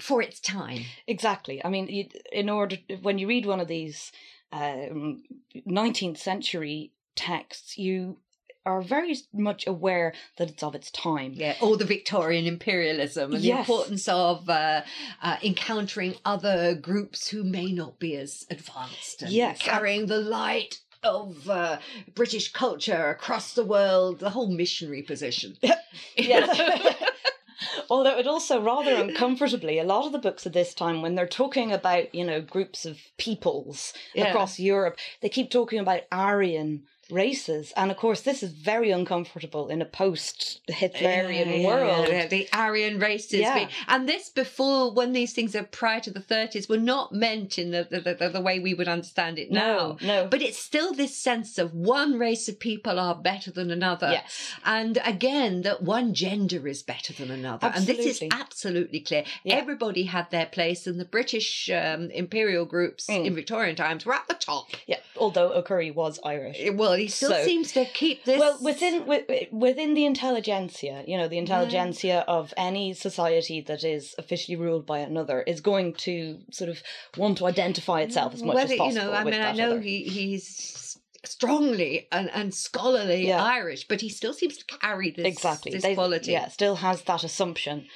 for 0.00 0.22
its 0.22 0.40
time. 0.40 0.82
Exactly. 1.06 1.62
I 1.64 1.68
mean, 1.68 1.88
you, 1.88 2.06
in 2.32 2.48
order 2.48 2.76
when 3.02 3.18
you 3.18 3.26
read 3.26 3.46
one 3.46 3.60
of 3.60 3.68
these 3.68 4.12
um, 4.52 5.24
19th 5.68 6.18
century 6.18 6.92
texts, 7.16 7.76
you 7.76 8.18
are 8.66 8.82
very 8.82 9.16
much 9.32 9.66
aware 9.66 10.12
that 10.36 10.50
it's 10.50 10.62
of 10.62 10.74
its 10.74 10.90
time. 10.90 11.32
Yeah, 11.34 11.56
or 11.60 11.76
the 11.76 11.84
Victorian 11.84 12.46
imperialism 12.46 13.34
and 13.34 13.42
the 13.42 13.50
importance 13.52 14.06
of 14.06 14.48
uh, 14.48 14.82
uh, 15.22 15.36
encountering 15.42 16.14
other 16.24 16.74
groups 16.74 17.28
who 17.28 17.42
may 17.42 17.72
not 17.72 17.98
be 17.98 18.14
as 18.16 18.46
advanced 18.50 19.22
and 19.22 19.32
Yes. 19.32 19.58
carrying 19.60 20.06
the 20.06 20.18
light 20.20 20.80
of 21.02 21.48
uh, 21.48 21.78
British 22.14 22.52
culture 22.52 23.08
across 23.10 23.54
the 23.54 23.64
world, 23.64 24.20
the 24.20 24.30
whole 24.30 24.48
missionary 24.48 25.02
position. 25.02 25.56
Yes. 26.16 26.60
Although 27.90 28.18
it 28.18 28.26
also 28.26 28.60
rather 28.60 28.94
uncomfortably, 28.94 29.78
a 29.78 29.84
lot 29.84 30.06
of 30.06 30.12
the 30.12 30.18
books 30.18 30.46
at 30.46 30.52
this 30.52 30.72
time, 30.72 31.02
when 31.02 31.14
they're 31.14 31.26
talking 31.26 31.72
about, 31.72 32.14
you 32.14 32.24
know, 32.24 32.40
groups 32.40 32.86
of 32.86 32.98
peoples 33.18 33.92
Yeah. 34.14 34.28
across 34.28 34.58
Europe, 34.58 34.98
they 35.20 35.28
keep 35.28 35.50
talking 35.50 35.78
about 35.78 36.02
Aryan 36.12 36.84
races. 37.10 37.72
And 37.76 37.90
of 37.90 37.96
course, 37.96 38.20
this 38.22 38.42
is 38.42 38.52
very 38.52 38.90
uncomfortable 38.90 39.68
in 39.68 39.80
a 39.82 39.84
post 39.84 40.60
Hitlerian 40.68 41.62
Yeah, 41.62 41.66
world. 41.66 42.08
yeah, 42.08 42.26
the 42.26 42.48
Aryan 42.52 42.98
races. 42.98 43.40
Yeah. 43.40 43.68
and 43.88 44.08
this 44.08 44.28
before, 44.28 44.92
when 44.92 45.12
these 45.12 45.32
things 45.32 45.54
are 45.56 45.62
prior 45.64 46.00
to 46.00 46.10
the 46.10 46.20
30s, 46.20 46.68
were 46.68 46.76
not 46.78 47.12
meant 47.12 47.58
in 47.58 47.70
the, 47.70 47.86
the, 47.90 48.00
the, 48.14 48.28
the 48.28 48.40
way 48.40 48.58
we 48.58 48.74
would 48.74 48.88
understand 48.88 49.38
it 49.38 49.50
now. 49.50 49.96
No, 50.00 50.06
no. 50.06 50.28
But 50.28 50.42
it's 50.42 50.58
still 50.58 50.92
this 50.92 51.16
sense 51.16 51.58
of 51.58 51.74
one 51.74 52.18
race 52.18 52.48
of 52.48 52.58
people 52.60 52.98
are 52.98 53.14
better 53.14 53.50
than 53.50 53.70
another. 53.70 54.10
yes. 54.10 54.54
And 54.64 54.98
again, 55.04 55.62
that 55.62 55.82
one 55.82 56.14
gender 56.14 56.66
is 56.68 56.82
better 56.82 57.12
than 57.12 57.30
another. 57.30 57.66
Absolutely. 57.68 57.94
And 58.04 58.04
this 58.08 58.22
is 58.22 58.28
Absolutely. 58.32 59.00
clear. 59.00 59.24
Everybody 59.46 60.04
had 60.04 60.30
their 60.30 60.46
place, 60.46 60.86
and 60.86 60.98
the 61.00 61.04
British 61.04 61.68
um, 61.70 62.10
imperial 62.10 62.64
groups 62.64 63.06
Mm. 63.08 63.26
in 63.26 63.34
Victorian 63.34 63.76
times 63.76 64.04
were 64.06 64.12
at 64.14 64.28
the 64.28 64.34
top. 64.34 64.68
Yeah, 64.86 64.98
although 65.16 65.52
O'Curry 65.52 65.90
was 65.90 66.18
Irish. 66.24 66.58
Well, 66.72 66.92
he 67.00 67.08
still 67.08 67.30
So- 67.30 67.44
seems 67.44 67.72
to 67.72 67.84
keep 67.84 68.24
this. 68.24 68.38
Well, 68.38 68.58
within 68.62 69.06
within 69.50 69.94
the 69.94 70.04
intelligentsia, 70.04 71.04
you 71.06 71.16
know, 71.18 71.28
the 71.28 71.36
mm. 71.36 71.40
intelligentsia 71.46 72.24
of 72.28 72.54
any 72.56 72.94
society 72.94 73.60
that 73.62 73.82
is 73.84 74.14
officially 74.18 74.56
ruled 74.56 74.86
by 74.86 74.98
another 75.00 75.42
is 75.42 75.60
going 75.60 75.94
to 75.94 76.38
sort 76.50 76.70
of 76.70 76.82
want 77.16 77.38
to 77.38 77.46
identify 77.46 78.02
mm, 78.02 78.06
itself 78.06 78.34
as 78.34 78.42
much 78.42 78.54
whether 78.54 78.74
as 78.74 78.78
possible. 78.78 79.02
you 79.04 79.10
know, 79.10 79.12
I 79.16 79.24
mean, 79.24 79.34
I 79.34 79.52
know 79.52 79.72
other. 79.72 79.80
he 79.80 80.04
he's 80.04 80.96
strongly 81.24 82.08
and, 82.10 82.30
and 82.30 82.54
scholarly 82.54 83.26
Yeah. 83.28 83.44
Irish, 83.44 83.86
but 83.88 84.00
he 84.00 84.08
still 84.08 84.32
seems 84.32 84.56
to 84.58 84.64
carry 84.64 85.10
this 85.10 85.26
exactly 85.26 85.72
this 85.72 85.82
They- 85.82 85.94
quality. 85.94 86.32
Yeah, 86.32 86.48
still 86.48 86.76
has 86.76 87.02
that 87.02 87.24
assumption. 87.24 87.86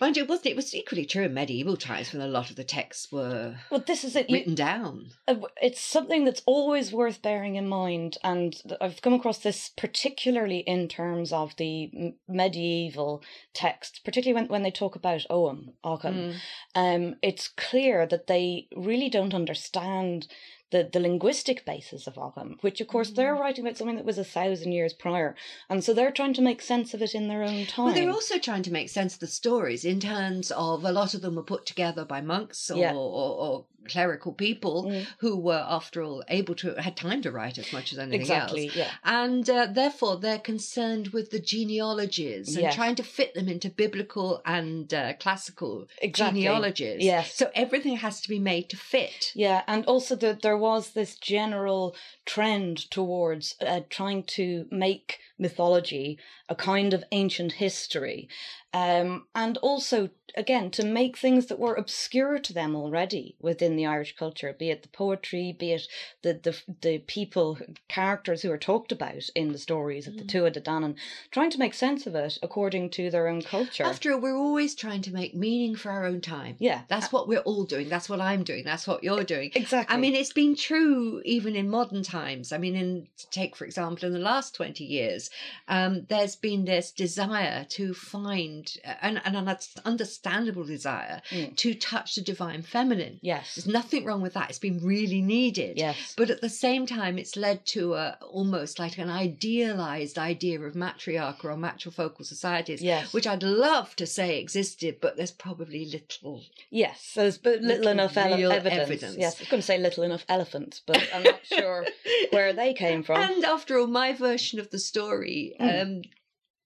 Mind 0.00 0.16
you, 0.16 0.24
it 0.24 0.28
wasn't 0.28 0.46
it 0.46 0.56
was 0.56 0.74
equally 0.74 1.04
true 1.04 1.24
in 1.24 1.34
medieval 1.34 1.76
times 1.76 2.12
when 2.12 2.22
a 2.22 2.26
lot 2.26 2.50
of 2.50 2.56
the 2.56 2.64
texts 2.64 3.12
were 3.12 3.56
Well, 3.70 3.84
this 3.86 4.04
is 4.04 4.16
it. 4.16 4.28
You, 4.28 4.36
written 4.38 4.54
down. 4.54 5.12
uh, 5.28 5.36
it's 5.60 5.80
something 5.80 6.24
that's 6.24 6.42
always 6.46 6.92
worth 6.92 7.22
bearing 7.22 7.54
in 7.56 7.68
mind 7.68 8.18
and 8.24 8.54
i've 8.80 9.00
come 9.02 9.14
across 9.14 9.38
this 9.38 9.70
particularly 9.76 10.58
in 10.60 10.88
terms 10.88 11.32
of 11.32 11.54
the 11.56 12.14
medieval 12.28 13.22
texts 13.54 13.98
particularly 13.98 14.42
when, 14.42 14.48
when 14.50 14.62
they 14.62 14.70
talk 14.70 14.96
about 14.96 15.24
ogham 15.30 15.72
ogham 15.84 16.12
Mm. 16.14 16.34
um, 16.74 17.14
it's 17.22 17.48
clear 17.48 18.06
that 18.06 18.26
they 18.26 18.68
really 18.76 19.08
don't 19.08 19.34
understand 19.34 20.26
the, 20.72 20.88
the 20.92 20.98
linguistic 21.00 21.64
basis 21.64 22.06
of 22.08 22.18
Ogham, 22.18 22.56
which 22.62 22.80
of 22.80 22.88
course 22.88 23.10
they're 23.10 23.34
writing 23.36 23.64
about 23.64 23.76
something 23.78 23.96
that 23.96 24.04
was 24.04 24.18
a 24.18 24.24
thousand 24.24 24.72
years 24.72 24.92
prior. 24.92 25.36
And 25.70 25.84
so 25.84 25.94
they're 25.94 26.10
trying 26.10 26.34
to 26.34 26.42
make 26.42 26.60
sense 26.60 26.92
of 26.94 27.00
it 27.02 27.14
in 27.14 27.28
their 27.28 27.44
own 27.44 27.66
time. 27.66 27.84
Well, 27.86 27.94
they're 27.94 28.10
also 28.10 28.38
trying 28.38 28.64
to 28.64 28.72
make 28.72 28.88
sense 28.90 29.14
of 29.14 29.20
the 29.20 29.26
stories 29.28 29.84
in 29.84 30.00
terms 30.00 30.50
of 30.50 30.84
a 30.84 30.90
lot 30.92 31.14
of 31.14 31.20
them 31.22 31.36
were 31.36 31.42
put 31.54 31.64
together 31.66 32.04
by 32.04 32.20
monks 32.20 32.70
or, 32.70 32.78
Yeah. 32.78 32.94
or, 32.94 33.36
or 33.46 33.64
clerical 33.88 34.32
people 34.32 34.84
Mm. 34.84 35.06
who 35.18 35.36
were, 35.36 35.64
after 35.68 36.02
all, 36.04 36.22
able 36.28 36.54
to 36.54 36.74
had 36.80 36.96
time 36.96 37.20
to 37.22 37.32
write 37.32 37.58
as 37.58 37.72
much 37.72 37.92
as 37.92 37.98
anything 37.98 38.20
exactly, 38.20 38.66
else. 38.66 38.76
yeah. 38.76 38.90
And 39.02 39.48
uh, 39.50 39.66
therefore, 39.66 40.18
they're 40.18 40.38
concerned 40.38 41.08
with 41.08 41.30
the 41.30 41.40
genealogies 41.40 42.54
and 42.54 42.62
Yes. 42.62 42.74
trying 42.74 42.94
to 42.96 43.02
fit 43.02 43.34
them 43.34 43.48
into 43.48 43.68
biblical 43.70 44.40
and 44.46 44.92
uh, 44.94 45.14
classical 45.14 45.88
Exactly. 46.00 46.42
genealogies. 46.42 47.02
Yes. 47.02 47.34
So 47.34 47.50
everything 47.54 47.96
has 47.96 48.20
to 48.20 48.28
be 48.28 48.38
made 48.38 48.68
to 48.70 48.76
fit. 48.76 49.32
Yeah, 49.34 49.62
and 49.66 49.84
also 49.86 50.14
the, 50.14 50.38
there 50.40 50.56
was 50.62 50.92
this 50.92 51.16
general 51.16 51.96
trend 52.24 52.88
towards 52.90 53.56
uh, 53.66 53.80
trying 53.90 54.22
to 54.22 54.66
make 54.70 55.18
mythology 55.36 56.18
a 56.52 56.54
kind 56.54 56.92
of 56.92 57.02
ancient 57.12 57.52
history. 57.52 58.28
Um, 58.74 59.26
and 59.34 59.58
also, 59.58 60.08
again, 60.34 60.70
to 60.70 60.84
make 60.84 61.18
things 61.18 61.46
that 61.46 61.58
were 61.58 61.74
obscure 61.74 62.38
to 62.38 62.54
them 62.54 62.74
already 62.74 63.36
within 63.38 63.76
the 63.76 63.84
Irish 63.84 64.16
culture, 64.16 64.54
be 64.58 64.70
it 64.70 64.82
the 64.82 64.88
poetry, 64.88 65.54
be 65.58 65.72
it 65.72 65.86
the 66.22 66.40
the, 66.42 66.56
the 66.80 66.98
people, 67.00 67.58
characters 67.88 68.40
who 68.40 68.50
are 68.50 68.56
talked 68.58 68.90
about 68.90 69.28
in 69.34 69.52
the 69.52 69.58
stories 69.58 70.06
of 70.06 70.16
the 70.16 70.24
Tuatha 70.24 70.54
De 70.54 70.60
Danann, 70.62 70.94
trying 71.30 71.50
to 71.50 71.58
make 71.58 71.74
sense 71.74 72.06
of 72.06 72.14
it 72.14 72.38
according 72.42 72.88
to 72.90 73.10
their 73.10 73.28
own 73.28 73.42
culture. 73.42 73.84
After 73.84 74.14
all, 74.14 74.20
we're 74.20 74.38
always 74.38 74.74
trying 74.74 75.02
to 75.02 75.12
make 75.12 75.34
meaning 75.34 75.76
for 75.76 75.90
our 75.90 76.06
own 76.06 76.22
time. 76.22 76.56
yeah, 76.58 76.82
That's 76.88 77.12
what 77.12 77.28
we're 77.28 77.40
all 77.40 77.64
doing. 77.64 77.90
That's 77.90 78.08
what 78.08 78.22
I'm 78.22 78.42
doing. 78.42 78.64
That's 78.64 78.86
what 78.86 79.04
you're 79.04 79.24
doing. 79.24 79.50
exactly. 79.54 79.94
I 79.94 79.98
mean, 80.00 80.14
it's 80.14 80.32
been 80.32 80.56
true 80.56 81.20
even 81.26 81.56
in 81.56 81.68
modern 81.68 82.02
times. 82.02 82.52
I 82.52 82.58
mean, 82.58 82.74
in 82.74 83.08
take 83.30 83.54
for 83.54 83.66
example, 83.66 84.06
in 84.06 84.14
the 84.14 84.18
last 84.32 84.54
twenty 84.54 84.84
years, 84.84 85.28
um, 85.68 86.06
there's 86.08 86.36
been 86.42 86.64
this 86.66 86.92
desire 86.92 87.64
to 87.70 87.94
find 87.94 88.76
an, 89.00 89.16
an 89.24 89.36
understandable 89.84 90.64
desire 90.64 91.22
Mm. 91.30 91.56
to 91.56 91.74
touch 91.74 92.14
the 92.16 92.20
divine 92.20 92.62
feminine. 92.62 93.18
yes, 93.22 93.54
There's 93.54 93.66
nothing 93.66 94.04
wrong 94.04 94.20
with 94.20 94.34
that. 94.34 94.50
It's 94.50 94.58
been 94.58 94.80
really 94.84 95.22
needed. 95.22 95.78
yes, 95.78 96.14
But 96.16 96.28
at 96.30 96.40
the 96.40 96.48
same 96.50 96.84
time, 96.86 97.16
it's 97.18 97.36
led 97.36 97.64
to 97.66 97.94
a 97.94 98.18
almost 98.20 98.78
like 98.78 98.98
an 98.98 99.08
idealized 99.08 100.18
idea 100.18 100.60
of 100.60 100.74
matriarchal 100.74 101.50
or 101.50 101.56
matrifocal 101.56 102.24
societies, 102.26 102.82
yes. 102.82 103.12
which 103.12 103.26
I'd 103.26 103.42
love 103.42 103.94
to 103.96 104.06
say 104.06 104.38
existed, 104.38 104.98
but 105.00 105.16
there's 105.16 105.30
probably 105.30 105.84
little. 105.86 106.42
Yes, 106.70 107.12
there's 107.14 107.38
but 107.38 107.60
little, 107.60 107.68
Little 107.68 107.88
enough 107.92 108.16
ele- 108.16 108.50
evidence. 108.52 108.80
evidence. 108.82 109.16
Yes, 109.18 109.36
I 109.36 109.42
was 109.42 109.48
going 109.48 109.60
to 109.60 109.66
say 109.66 109.78
little 109.78 110.02
enough 110.04 110.24
elephants, 110.28 110.82
but 110.86 111.02
I'm 111.14 111.22
not 111.22 111.40
sure 111.46 111.86
where 112.30 112.52
they 112.52 112.74
came 112.74 113.02
from. 113.02 113.20
And 113.20 113.44
after 113.44 113.78
all, 113.78 113.86
my 113.86 114.12
version 114.12 114.58
of 114.58 114.70
the 114.70 114.78
story, 114.78 115.54
Mm. 115.60 115.82
um, 115.82 116.02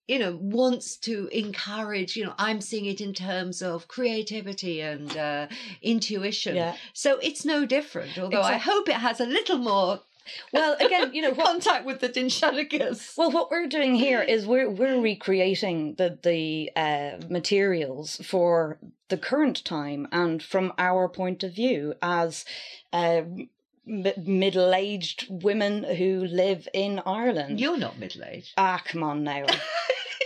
you 0.09 0.19
know, 0.19 0.39
wants 0.41 0.97
to 0.99 1.29
encourage, 1.33 2.17
you 2.17 2.25
know, 2.25 2.35
I'm 2.39 2.61
seeing 2.61 2.87
it 2.87 3.01
in 3.01 3.13
terms 3.13 3.61
of 3.63 3.89
creativity 3.89 4.81
and 4.81 5.17
uh, 5.17 5.47
intuition. 5.83 6.55
yeah. 6.57 6.77
So 6.93 7.19
it's 7.23 7.45
no 7.45 7.67
different, 7.67 8.17
although 8.19 8.43
I 8.43 8.57
hope 8.59 8.89
it 8.89 8.95
has 8.97 9.21
a 9.21 9.27
little 9.27 9.59
more 9.59 10.01
Well, 10.53 10.77
again, 10.81 11.13
you 11.15 11.23
know 11.23 11.31
what? 11.35 11.47
contact 11.47 11.85
with 11.87 12.01
the 12.01 12.09
Dindshenchas. 12.09 13.17
Well, 13.17 13.31
what 13.31 13.51
we're 13.51 13.67
doing 13.69 13.95
here 13.97 14.23
is 14.23 14.47
we're 14.47 14.71
we're 14.71 15.01
recreating 15.01 15.95
the 15.97 16.19
the 16.23 16.71
uh, 16.77 17.19
materials 17.29 18.17
for 18.25 18.79
the 19.09 19.17
current 19.17 19.65
time 19.65 20.07
and 20.13 20.43
from 20.43 20.73
our 20.79 21.09
point 21.09 21.43
of 21.45 21.53
view 21.55 21.95
as 22.03 22.45
uh, 22.93 23.23
m- 23.89 24.13
middle 24.25 24.75
aged 24.75 25.27
women 25.31 25.85
who 25.85 26.25
live 26.25 26.67
in 26.73 27.01
Ireland. 27.07 27.61
You're 27.61 27.79
not 27.79 27.99
middle 27.99 28.25
aged. 28.25 28.53
Ah, 28.57 28.83
come 28.85 29.03
on 29.05 29.23
now. 29.25 29.47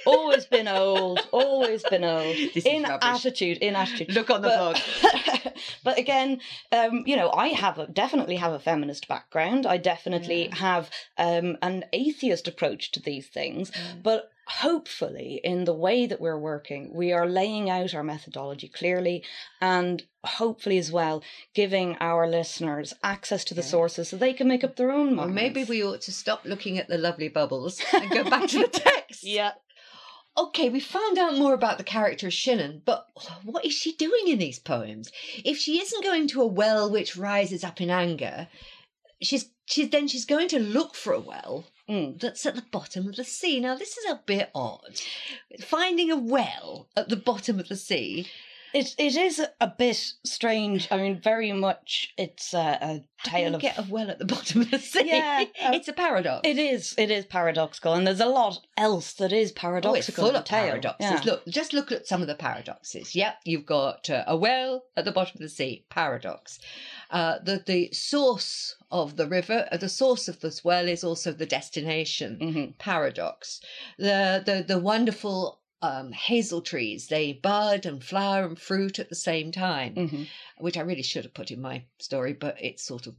always 0.07 0.47
been 0.47 0.69
old. 0.69 1.21
Always 1.33 1.83
been 1.85 2.05
old. 2.05 2.37
This 2.55 2.67
in 2.67 2.85
attitude. 2.85 3.59
In 3.59 3.77
attitude. 3.77 4.15
Look 4.15 4.31
on 4.31 4.43
the 4.43 4.49
but, 4.49 4.83
blog. 5.03 5.55
but 5.85 5.99
again, 5.99 6.41
um, 6.73 7.05
you 7.07 7.17
know, 7.17 7.31
I 7.33 7.49
have 7.49 7.79
a, 7.79 7.87
definitely 7.87 8.37
have 8.37 8.53
a 8.53 8.59
feminist 8.59 9.09
background. 9.09 9.67
I 9.67 9.77
definitely 9.77 10.49
Yeah. 10.49 10.57
have 10.57 10.91
um, 11.19 11.57
an 11.63 11.85
atheist 11.93 12.49
approach 12.49 12.91
to 12.93 13.01
these 13.01 13.29
things. 13.29 13.71
But 14.03 14.31
hopefully, 14.47 15.41
in 15.45 15.65
the 15.65 15.75
way 15.75 16.07
that 16.07 16.21
we're 16.21 16.39
working, 16.39 16.91
we 16.93 17.13
are 17.13 17.27
laying 17.27 17.71
out 17.71 17.95
our 17.95 18.03
methodology 18.03 18.69
clearly 18.69 19.23
and 19.61 20.03
hopefully 20.25 20.77
as 20.77 20.93
well 20.93 21.23
giving 21.55 21.97
our 22.01 22.27
listeners 22.29 22.93
access 23.03 23.43
to 23.45 23.55
the 23.55 23.63
Yeah. 23.63 23.67
sources 23.69 24.09
so 24.09 24.17
they 24.17 24.33
can 24.35 24.49
make 24.49 24.63
up 24.65 24.77
their 24.77 24.91
own 24.91 25.15
minds. 25.15 25.35
maybe 25.35 25.65
we 25.65 25.83
ought 25.83 26.03
to 26.03 26.13
stop 26.13 26.45
looking 26.45 26.77
at 26.79 26.89
the 26.89 26.99
lovely 26.99 27.29
bubbles 27.29 27.81
and 27.93 28.11
go 28.11 28.25
back 28.29 28.49
to 28.51 28.59
the 28.59 28.69
text. 28.85 29.25
Yeah. 29.25 29.53
Okay, 30.41 30.71
we 30.71 30.81
found 30.81 31.19
out 31.19 31.37
more 31.37 31.53
about 31.53 31.77
the 31.77 31.85
character 31.85 32.29
of 32.29 32.33
Shinnon, 32.33 32.81
but 32.85 33.09
what 33.45 33.65
is 33.65 33.75
she 33.75 33.93
doing 33.93 34.27
in 34.27 34.39
these 34.39 34.59
poems? 34.59 35.13
If 35.45 35.59
she 35.59 35.81
isn't 35.81 36.03
going 36.03 36.29
to 36.29 36.41
a 36.41 36.47
well 36.47 36.91
which 36.91 37.17
rises 37.17 37.63
up 37.63 37.81
in 37.81 37.91
anger, 37.91 38.49
she's 39.21 39.51
she's 39.67 39.91
then 39.91 40.09
she's 40.09 40.25
going 40.25 40.49
to 40.49 40.59
look 40.59 40.95
for 40.95 41.13
a 41.13 41.21
well 41.21 41.67
Mm. 41.91 42.21
that's 42.21 42.47
at 42.47 42.55
the 42.55 42.63
bottom 42.71 43.09
of 43.09 43.17
the 43.17 43.25
sea. 43.25 43.59
Now 43.59 43.75
this 43.75 43.99
is 43.99 44.09
a 44.09 44.21
bit 44.25 44.51
odd. 44.55 45.01
Finding 45.61 46.09
a 46.13 46.17
well 46.17 46.89
at 46.97 47.09
the 47.09 47.17
bottom 47.17 47.59
of 47.59 47.67
the 47.69 47.75
sea. 47.75 48.29
It 48.73 48.95
it 48.99 49.17
is 49.17 49.41
a 49.61 49.67
bit 49.67 49.97
strange. 50.25 50.89
I 50.91 50.97
mean, 50.99 51.21
very 51.21 51.53
much 51.53 52.13
it's 52.17 52.55
a, 52.55 52.79
a 52.81 53.05
tale 53.25 53.55
of 53.55 53.61
get 53.61 53.79
a 53.79 53.87
well 53.89 54.11
at 54.11 54.19
the 54.19 54.25
bottom 54.25 54.63
of 54.63 54.71
the 54.71 54.79
sea. 54.79 55.03
Yeah, 55.07 55.45
uh, 55.63 55.73
it's 55.75 55.89
a 55.89 55.93
paradox. 55.93 56.49
It 56.49 56.59
is. 56.59 56.95
It 56.97 57.11
is 57.11 57.25
paradoxical, 57.27 57.95
and 57.95 58.07
there's 58.07 58.21
a 58.21 58.27
lot 58.27 58.59
else 58.77 59.13
that 59.15 59.33
is 59.33 59.53
paradoxical. 59.53 59.93
Oh, 60.25 60.29
it's 60.29 60.33
full 60.33 60.37
of 60.41 60.45
tale. 60.45 60.69
paradoxes. 60.71 61.11
Yeah. 61.11 61.33
Look, 61.33 61.47
just 61.49 61.73
look 61.73 61.93
at 61.93 62.07
some 62.07 62.23
of 62.23 62.29
the 62.29 62.35
paradoxes. 62.35 63.15
Yep, 63.15 63.35
you've 63.45 63.67
got 63.67 64.09
uh, 64.11 64.25
a 64.27 64.37
well 64.37 64.85
at 64.97 65.05
the 65.05 65.13
bottom 65.13 65.33
of 65.37 65.41
the 65.41 65.49
sea, 65.49 65.85
paradox. 65.91 66.59
Uh, 67.11 67.39
the 67.45 67.63
the 67.67 67.91
source 67.93 68.77
of 68.91 69.17
the 69.17 69.27
river, 69.27 69.69
uh, 69.71 69.77
the 69.77 69.89
source 69.89 70.29
of 70.29 70.41
this 70.41 70.65
well 70.65 70.89
is 70.89 71.05
also 71.05 71.33
the 71.33 71.47
destination, 71.47 72.39
Mhm. 72.41 72.79
paradox. 72.79 73.61
The 73.99 74.43
the 74.45 74.65
the 74.67 74.79
wonderful 74.79 75.60
um, 75.83 76.13
hazel 76.13 76.61
trees, 76.61 77.07
they 77.09 77.33
bud 77.33 77.87
and 77.87 78.03
flower 78.05 78.45
and 78.47 78.59
fruit 78.59 78.99
at 78.99 79.09
the 79.09 79.15
same 79.15 79.51
time, 79.53 79.95
Mhm. 79.95 80.27
which 80.59 80.77
I 80.77 80.83
really 80.83 81.03
should 81.03 81.25
have 81.25 81.35
put 81.35 81.51
in 81.51 81.61
my 81.61 81.85
story, 81.99 82.33
but 82.35 82.63
it 82.63 82.79
sort 82.81 83.07
of 83.07 83.15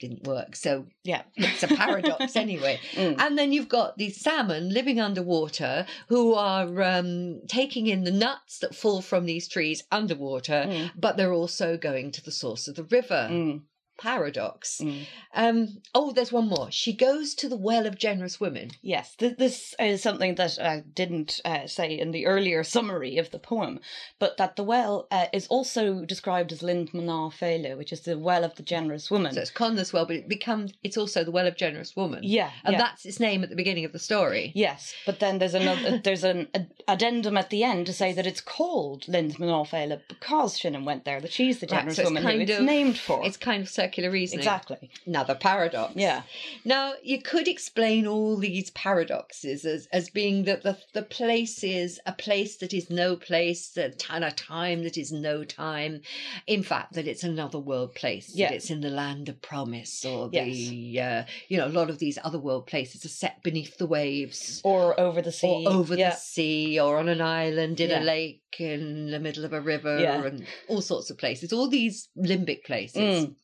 didn't 0.00 0.24
work. 0.26 0.56
So 0.56 0.86
Yeah. 1.04 1.22
it's 1.36 1.62
a 1.62 1.68
paradox 1.68 2.34
anyway. 2.34 2.80
Mm. 2.94 3.20
And 3.20 3.38
then 3.38 3.52
you've 3.52 3.68
got 3.68 3.98
these 3.98 4.20
salmon 4.20 4.68
living 4.70 5.00
underwater 5.00 5.86
who 6.08 6.34
are 6.34 6.82
um, 6.82 7.40
taking 7.46 7.86
in 7.86 8.02
the 8.02 8.10
nuts 8.10 8.58
that 8.58 8.74
fall 8.74 9.00
from 9.00 9.26
these 9.26 9.46
trees 9.46 9.84
underwater, 9.92 10.64
Mm. 10.66 10.90
but 10.96 11.16
they're 11.16 11.32
also 11.32 11.76
going 11.76 12.10
to 12.12 12.22
the 12.22 12.32
source 12.32 12.66
of 12.66 12.74
the 12.74 12.84
river. 12.84 13.28
Mm. 13.30 13.62
Paradox. 14.02 14.80
Mm. 14.82 15.06
Um, 15.34 15.68
oh, 15.94 16.12
there's 16.12 16.32
one 16.32 16.48
more. 16.48 16.70
She 16.70 16.92
goes 16.92 17.34
to 17.36 17.48
the 17.48 17.56
well 17.56 17.86
of 17.86 17.96
generous 17.98 18.40
women. 18.40 18.70
Yes, 18.82 19.14
th- 19.16 19.36
this 19.38 19.74
is 19.78 20.02
something 20.02 20.34
that 20.34 20.58
I 20.60 20.80
didn't 20.80 21.40
uh, 21.44 21.66
say 21.66 21.98
in 21.98 22.10
the 22.10 22.26
earlier 22.26 22.62
summary 22.64 23.16
of 23.18 23.30
the 23.30 23.38
poem, 23.38 23.80
but 24.18 24.36
that 24.36 24.56
the 24.56 24.64
well 24.64 25.06
uh, 25.10 25.26
is 25.32 25.46
also 25.46 26.04
described 26.04 26.52
as 26.52 26.62
Lind 26.62 26.90
Maná 26.92 27.32
Féile, 27.32 27.76
which 27.78 27.92
is 27.92 28.00
the 28.02 28.18
well 28.18 28.44
of 28.44 28.54
the 28.56 28.62
generous 28.62 29.10
woman. 29.10 29.32
So 29.32 29.40
it's 29.40 29.50
Connla's 29.50 29.92
well, 29.92 30.04
but 30.06 30.16
it 30.16 30.28
becomes 30.28 30.72
it's 30.82 30.96
also 30.98 31.24
the 31.24 31.30
well 31.30 31.46
of 31.46 31.56
generous 31.56 31.96
woman. 31.96 32.20
yeah, 32.24 32.50
And 32.64 32.72
yeah. 32.74 32.78
that's 32.78 33.06
its 33.06 33.20
name 33.20 33.42
at 33.42 33.50
the 33.50 33.56
beginning 33.56 33.84
of 33.84 33.92
the 33.92 33.98
story. 33.98 34.52
Yes, 34.54 34.92
but 35.06 35.20
then 35.20 35.38
there's 35.38 35.54
another 35.54 35.98
there's 36.04 36.24
an 36.24 36.48
ad- 36.54 36.72
addendum 36.88 37.36
at 37.36 37.50
the 37.50 37.62
end 37.64 37.86
to 37.86 37.92
say 37.92 38.12
that 38.12 38.26
it's 38.26 38.40
called 38.40 39.06
Lind 39.08 39.36
Maná 39.36 39.66
Féile 39.68 40.00
because 40.08 40.58
Shannon 40.58 40.84
went 40.84 41.04
there, 41.04 41.20
that 41.20 41.32
she's 41.32 41.60
the 41.60 41.66
Right, 41.66 41.78
generous 41.78 41.96
so 41.96 42.02
it's 42.02 42.10
woman 42.10 42.22
who 42.24 42.40
it's 42.40 42.58
of- 42.58 42.64
named 42.64 42.98
for. 42.98 43.24
It's 43.24 43.36
kind 43.36 43.62
of 43.62 43.68
molecular 43.92 44.10
reasoning. 44.10 44.40
Exactly. 44.40 44.90
Another 45.06 45.34
paradox. 45.34 45.94
Yeah. 45.96 46.22
Now, 46.64 46.94
you 47.02 47.20
could 47.20 47.46
explain 47.48 48.06
all 48.06 48.36
these 48.36 48.70
paradoxes 48.70 49.64
as, 49.64 49.86
as 49.92 50.08
being 50.08 50.44
that 50.44 50.62
the, 50.62 50.78
the 50.94 51.02
place 51.02 51.62
is 51.62 52.00
a 52.06 52.12
place 52.12 52.56
that 52.58 52.72
is 52.72 52.88
no 52.90 53.16
place, 53.16 53.76
a 53.76 53.92
and 54.10 54.24
a 54.24 54.30
time 54.30 54.84
that 54.84 54.96
is 54.96 55.12
no 55.12 55.44
time. 55.44 56.00
In 56.46 56.62
fact, 56.62 56.94
that 56.94 57.06
it's 57.06 57.24
another 57.24 57.58
world 57.58 57.94
place, 57.94 58.30
Yeah. 58.34 58.48
that 58.48 58.56
it's 58.56 58.70
in 58.70 58.80
the 58.80 58.90
land 58.90 59.28
of 59.28 59.40
promise, 59.42 60.04
or 60.04 60.30
Yes. 60.32 60.46
the, 60.46 61.00
uh, 61.00 61.24
you 61.48 61.58
know, 61.58 61.66
a 61.66 61.68
lot 61.68 61.90
of 61.90 61.98
these 61.98 62.18
other 62.24 62.38
world 62.38 62.66
places 62.66 63.04
are 63.04 63.08
set 63.08 63.42
beneath 63.42 63.76
the 63.78 63.86
waves. 63.86 64.60
Or 64.64 64.98
over 64.98 65.20
the 65.20 65.32
sea. 65.32 65.64
Or 65.66 65.72
over 65.72 65.96
yeah. 65.96 66.10
the 66.10 66.16
sea, 66.16 66.80
or 66.80 66.96
on 66.96 67.08
an 67.08 67.20
island 67.20 67.80
in 67.80 67.90
Yeah. 67.90 68.02
a 68.02 68.04
lake 68.04 68.40
in 68.58 69.10
the 69.10 69.18
middle 69.20 69.44
of 69.44 69.52
a 69.52 69.60
river, 69.60 69.98
Yeah. 69.98 70.24
and 70.24 70.46
all 70.68 70.80
sorts 70.80 71.10
of 71.10 71.18
places. 71.18 71.52
All 71.52 71.68
these 71.68 72.08
limbic 72.16 72.64
places. 72.64 73.26
Mm. 73.26 73.34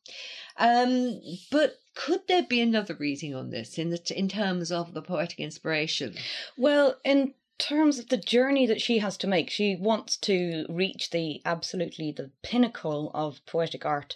Um, 0.59 1.21
but 1.51 1.81
could 1.95 2.27
there 2.29 2.43
be 2.43 2.61
another 2.61 2.95
reading 2.95 3.35
on 3.35 3.51
this 3.51 3.79
in 3.79 3.91
the 3.91 4.01
in 4.17 4.29
terms 4.29 4.71
of 4.71 4.95
the 4.95 5.03
poetic 5.03 5.41
inspiration? 5.41 6.15
Well, 6.57 6.97
in 7.05 7.35
terms 7.59 7.99
of 7.99 8.09
the 8.09 8.17
journey 8.17 8.67
that 8.67 8.81
she 8.81 8.99
has 8.99 9.17
to 9.19 9.27
make, 9.27 9.51
she 9.51 9.77
wants 9.77 10.17
to 10.19 10.67
reach 10.69 11.11
the 11.11 11.43
absolutely 11.45 12.13
the 12.13 12.31
pinnacle 12.43 13.11
of 13.15 13.45
poetic 13.47 13.85
art. 13.85 14.15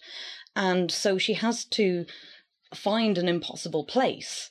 And 0.55 0.91
so 0.91 1.19
she 1.19 1.35
has 1.35 1.65
to 1.67 2.07
find 2.75 3.19
an 3.19 3.29
impossible 3.29 3.85
place. 3.85 4.51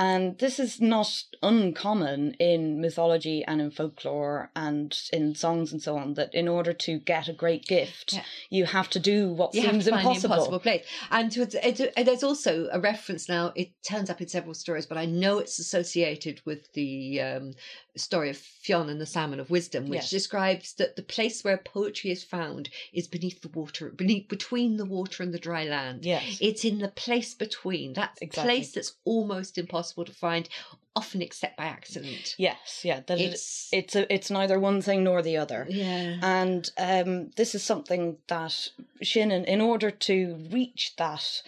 And 0.00 0.38
this 0.38 0.58
is 0.58 0.80
not 0.80 1.24
uncommon 1.42 2.32
in 2.38 2.80
mythology 2.80 3.44
and 3.46 3.60
in 3.60 3.70
folklore 3.70 4.50
and 4.56 4.98
in 5.12 5.34
songs 5.34 5.72
and 5.72 5.82
so 5.82 5.98
on, 5.98 6.14
that 6.14 6.34
in 6.34 6.48
order 6.48 6.72
to 6.72 6.98
get 7.00 7.28
a 7.28 7.34
great 7.34 7.66
gift, 7.66 8.14
Yeah. 8.14 8.24
you 8.48 8.64
have 8.64 8.88
to 8.90 8.98
do 8.98 9.30
what 9.30 9.54
You 9.54 9.60
seems 9.60 9.84
have 9.84 9.84
to 9.84 9.90
find 9.90 10.06
impossible. 10.06 10.34
impossible 10.36 10.60
place. 10.60 10.86
And 11.10 11.30
to, 11.32 11.42
it, 11.42 11.80
it- 11.80 12.04
there's 12.06 12.22
also 12.24 12.70
a 12.72 12.80
reference 12.80 13.28
now. 13.28 13.52
It 13.54 13.72
turns 13.82 14.08
up 14.08 14.22
in 14.22 14.28
several 14.28 14.54
stories, 14.54 14.86
but 14.86 14.96
I 14.96 15.04
know 15.04 15.38
it's 15.38 15.58
associated 15.58 16.40
with 16.46 16.72
the 16.72 17.20
um, 17.20 17.52
story 17.94 18.30
of 18.30 18.38
Fionn 18.38 18.88
and 18.88 19.00
the 19.02 19.06
Salmon 19.06 19.38
of 19.38 19.50
Wisdom, 19.50 19.84
which 19.90 20.00
Yes. 20.00 20.10
describes 20.10 20.72
that 20.74 20.96
the 20.96 21.02
place 21.02 21.44
where 21.44 21.58
poetry 21.58 22.10
is 22.10 22.24
found 22.24 22.70
is 22.94 23.06
beneath 23.06 23.42
the 23.42 23.48
water, 23.48 23.90
beneath 23.90 24.28
between 24.28 24.78
the 24.78 24.86
water 24.86 25.22
and 25.22 25.34
the 25.34 25.38
dry 25.38 25.64
land. 25.64 26.06
Yes. 26.06 26.38
It's 26.40 26.64
in 26.64 26.78
the 26.78 26.88
place 26.88 27.34
between. 27.34 27.92
That 27.92 28.16
Exactly. 28.22 28.54
place 28.54 28.72
that's 28.72 28.94
almost 29.04 29.58
impossible 29.58 29.89
to 30.04 30.12
find, 30.12 30.48
often 30.96 31.22
except 31.22 31.56
by 31.56 31.64
accident. 31.64 32.34
yes, 32.38 32.80
yeah. 32.84 33.00
That 33.06 33.18
it- 33.20 33.32
It's 33.32 33.68
it's 33.72 33.96
a, 33.96 34.12
it's 34.12 34.30
neither 34.30 34.58
one 34.58 34.82
thing 34.82 35.04
nor 35.04 35.22
the 35.22 35.36
other. 35.36 35.66
yeah. 35.68 36.18
And 36.22 36.70
um, 36.78 37.30
this 37.36 37.54
is 37.54 37.62
something 37.62 38.18
that 38.28 38.68
Shannon, 39.02 39.44
in 39.44 39.60
order 39.60 39.90
to 39.90 40.48
reach 40.50 40.94
that 40.96 41.42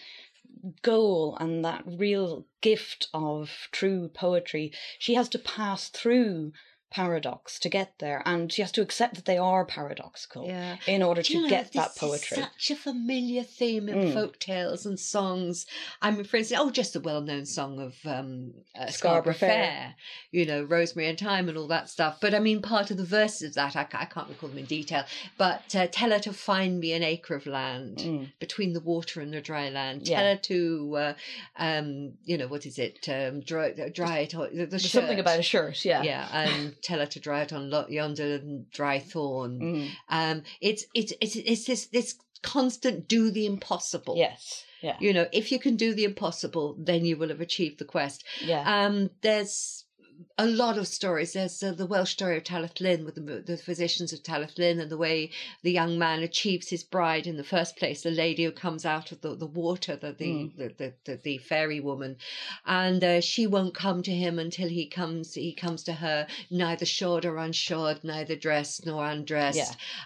goal 0.81 1.37
and 1.39 1.63
that 1.65 1.83
real 1.85 2.45
gift 2.61 3.07
of 3.13 3.49
true 3.71 4.09
poetry, 4.13 4.71
she 4.99 5.15
has 5.15 5.27
to 5.29 5.39
pass 5.39 5.89
through 5.89 6.53
paradox 6.93 7.57
to 7.59 7.69
get 7.69 7.97
there, 7.99 8.21
and 8.25 8.51
she 8.53 8.61
has 8.61 8.71
to 8.71 8.81
accept 8.81 9.15
that 9.15 9.25
they 9.25 9.37
are 9.37 9.65
paradoxical 9.65 10.45
Yeah. 10.47 10.77
in 10.87 11.01
order 11.01 11.23
to 11.23 11.41
know, 11.41 11.49
get 11.49 11.73
that 11.73 11.95
poetry. 11.97 12.37
such 12.37 12.69
a 12.71 12.75
familiar 12.75 13.43
theme 13.43 13.89
in 13.89 13.95
Mm. 13.95 14.13
folk 14.13 14.39
tales 14.39 14.85
and 14.85 14.99
songs. 14.99 15.65
I 16.01 16.11
mean, 16.11 16.23
for 16.23 16.37
instance, 16.37 16.59
oh, 16.61 16.69
just 16.69 16.95
a 16.95 16.99
well-known 16.99 17.45
song 17.47 17.79
of 17.79 17.95
um, 18.05 18.53
uh, 18.75 18.87
Scarborough 18.87 19.33
Scarborough 19.33 19.33
Fair. 19.33 19.49
Fair. 19.49 19.95
you 20.31 20.45
know, 20.45 20.63
Rosemary 20.63 21.09
and 21.09 21.19
Thyme 21.19 21.49
and 21.49 21.57
all 21.57 21.67
that 21.67 21.89
stuff. 21.89 22.17
But 22.21 22.33
I 22.35 22.39
mean, 22.39 22.61
part 22.61 22.91
of 22.91 22.97
the 22.97 23.05
verses 23.05 23.41
of 23.49 23.53
that, 23.55 23.75
I, 23.75 23.87
I 23.99 24.05
can't 24.05 24.29
recall 24.29 24.49
them 24.49 24.59
in 24.59 24.65
detail. 24.65 25.03
But 25.37 25.75
uh, 25.75 25.87
tell 25.91 26.11
her 26.11 26.19
to 26.19 26.33
find 26.33 26.79
me 26.79 26.93
an 26.93 27.03
acre 27.03 27.35
of 27.35 27.45
land 27.47 27.97
Mm. 27.97 28.31
between 28.39 28.73
the 28.73 28.79
water 28.81 29.19
and 29.21 29.33
the 29.33 29.41
dry 29.41 29.69
land. 29.69 30.07
Yeah. 30.07 30.17
Tell 30.21 30.29
her 30.33 30.37
to, 30.37 30.95
uh, 30.97 31.13
um, 31.57 32.13
you 32.23 32.37
know, 32.37 32.47
what 32.47 32.65
is 32.65 32.77
it? 32.77 33.07
Um, 33.09 33.41
dry, 33.41 33.71
dry 33.93 34.19
it. 34.19 34.35
on- 34.35 34.55
The, 34.55 34.65
the 34.67 34.79
something 34.79 35.19
about 35.19 35.39
a 35.39 35.43
shirt, 35.43 35.83
yeah. 35.85 36.03
Yeah, 36.03 36.27
and 36.31 36.75
tell 36.83 36.99
her 36.99 37.05
to 37.07 37.19
dry 37.19 37.41
it 37.41 37.53
on 37.53 37.71
yonder 37.89 38.39
dry 38.71 38.99
thorn. 38.99 39.59
Mm. 39.59 39.89
Um, 40.09 40.43
it's 40.61 40.85
it's 40.93 41.13
it's 41.21 41.35
it's 41.35 41.65
this 41.65 41.85
this 41.87 42.15
constant 42.41 43.07
do 43.07 43.31
the 43.31 43.45
impossible. 43.45 44.15
Yes. 44.17 44.65
Yeah. 44.81 44.97
You 44.99 45.13
know, 45.13 45.27
if 45.31 45.51
you 45.51 45.59
can 45.59 45.77
do 45.77 45.93
the 45.93 46.03
impossible, 46.03 46.75
then 46.77 47.05
you 47.05 47.15
will 47.15 47.29
have 47.29 47.41
achieved 47.41 47.79
the 47.79 47.85
quest. 47.85 48.25
Yeah. 48.43 48.63
Um, 48.85 49.09
there's 49.21 49.85
a 50.39 50.47
lot 50.47 50.79
of 50.79 50.87
stories. 50.87 51.33
There's 51.33 51.61
uh, 51.61 51.73
the 51.73 51.85
Welsh 51.85 52.11
story 52.13 52.37
of 52.37 52.43
Talathlin 52.43 53.05
with 53.05 53.15
the, 53.15 53.43
the 53.45 53.55
physicians 53.57 54.11
of 54.13 54.23
Talathlin 54.23 54.81
and 54.81 54.89
the 54.89 54.97
way 54.97 55.29
the 55.61 55.71
young 55.71 55.99
man 55.99 56.23
achieves 56.23 56.69
his 56.69 56.83
bride 56.83 57.27
in 57.27 57.37
the 57.37 57.43
first 57.43 57.77
place, 57.77 58.01
the 58.01 58.09
lady 58.09 58.43
who 58.43 58.51
comes 58.51 58.83
out 58.83 59.11
of 59.11 59.21
the, 59.21 59.35
the 59.35 59.45
water, 59.45 59.95
the 59.95 60.11
the, 60.11 60.23
Mm. 60.33 60.57
the, 60.57 60.67
the, 60.77 60.93
the 61.05 61.15
the 61.23 61.37
fairy 61.37 61.79
woman, 61.79 62.17
and 62.65 63.03
uh, 63.03 63.21
she 63.21 63.45
won't 63.45 63.75
come 63.75 64.01
to 64.01 64.11
him 64.11 64.39
until 64.39 64.67
he 64.67 64.87
comes. 64.87 65.35
He 65.35 65.53
comes 65.53 65.83
to 65.83 65.93
her 65.93 66.25
neither 66.49 66.85
shod 66.85 67.25
or 67.25 67.35
unshod, 67.35 68.03
neither 68.03 68.35
dressed 68.35 68.85
nor 68.87 69.05
undressed, 69.05 69.57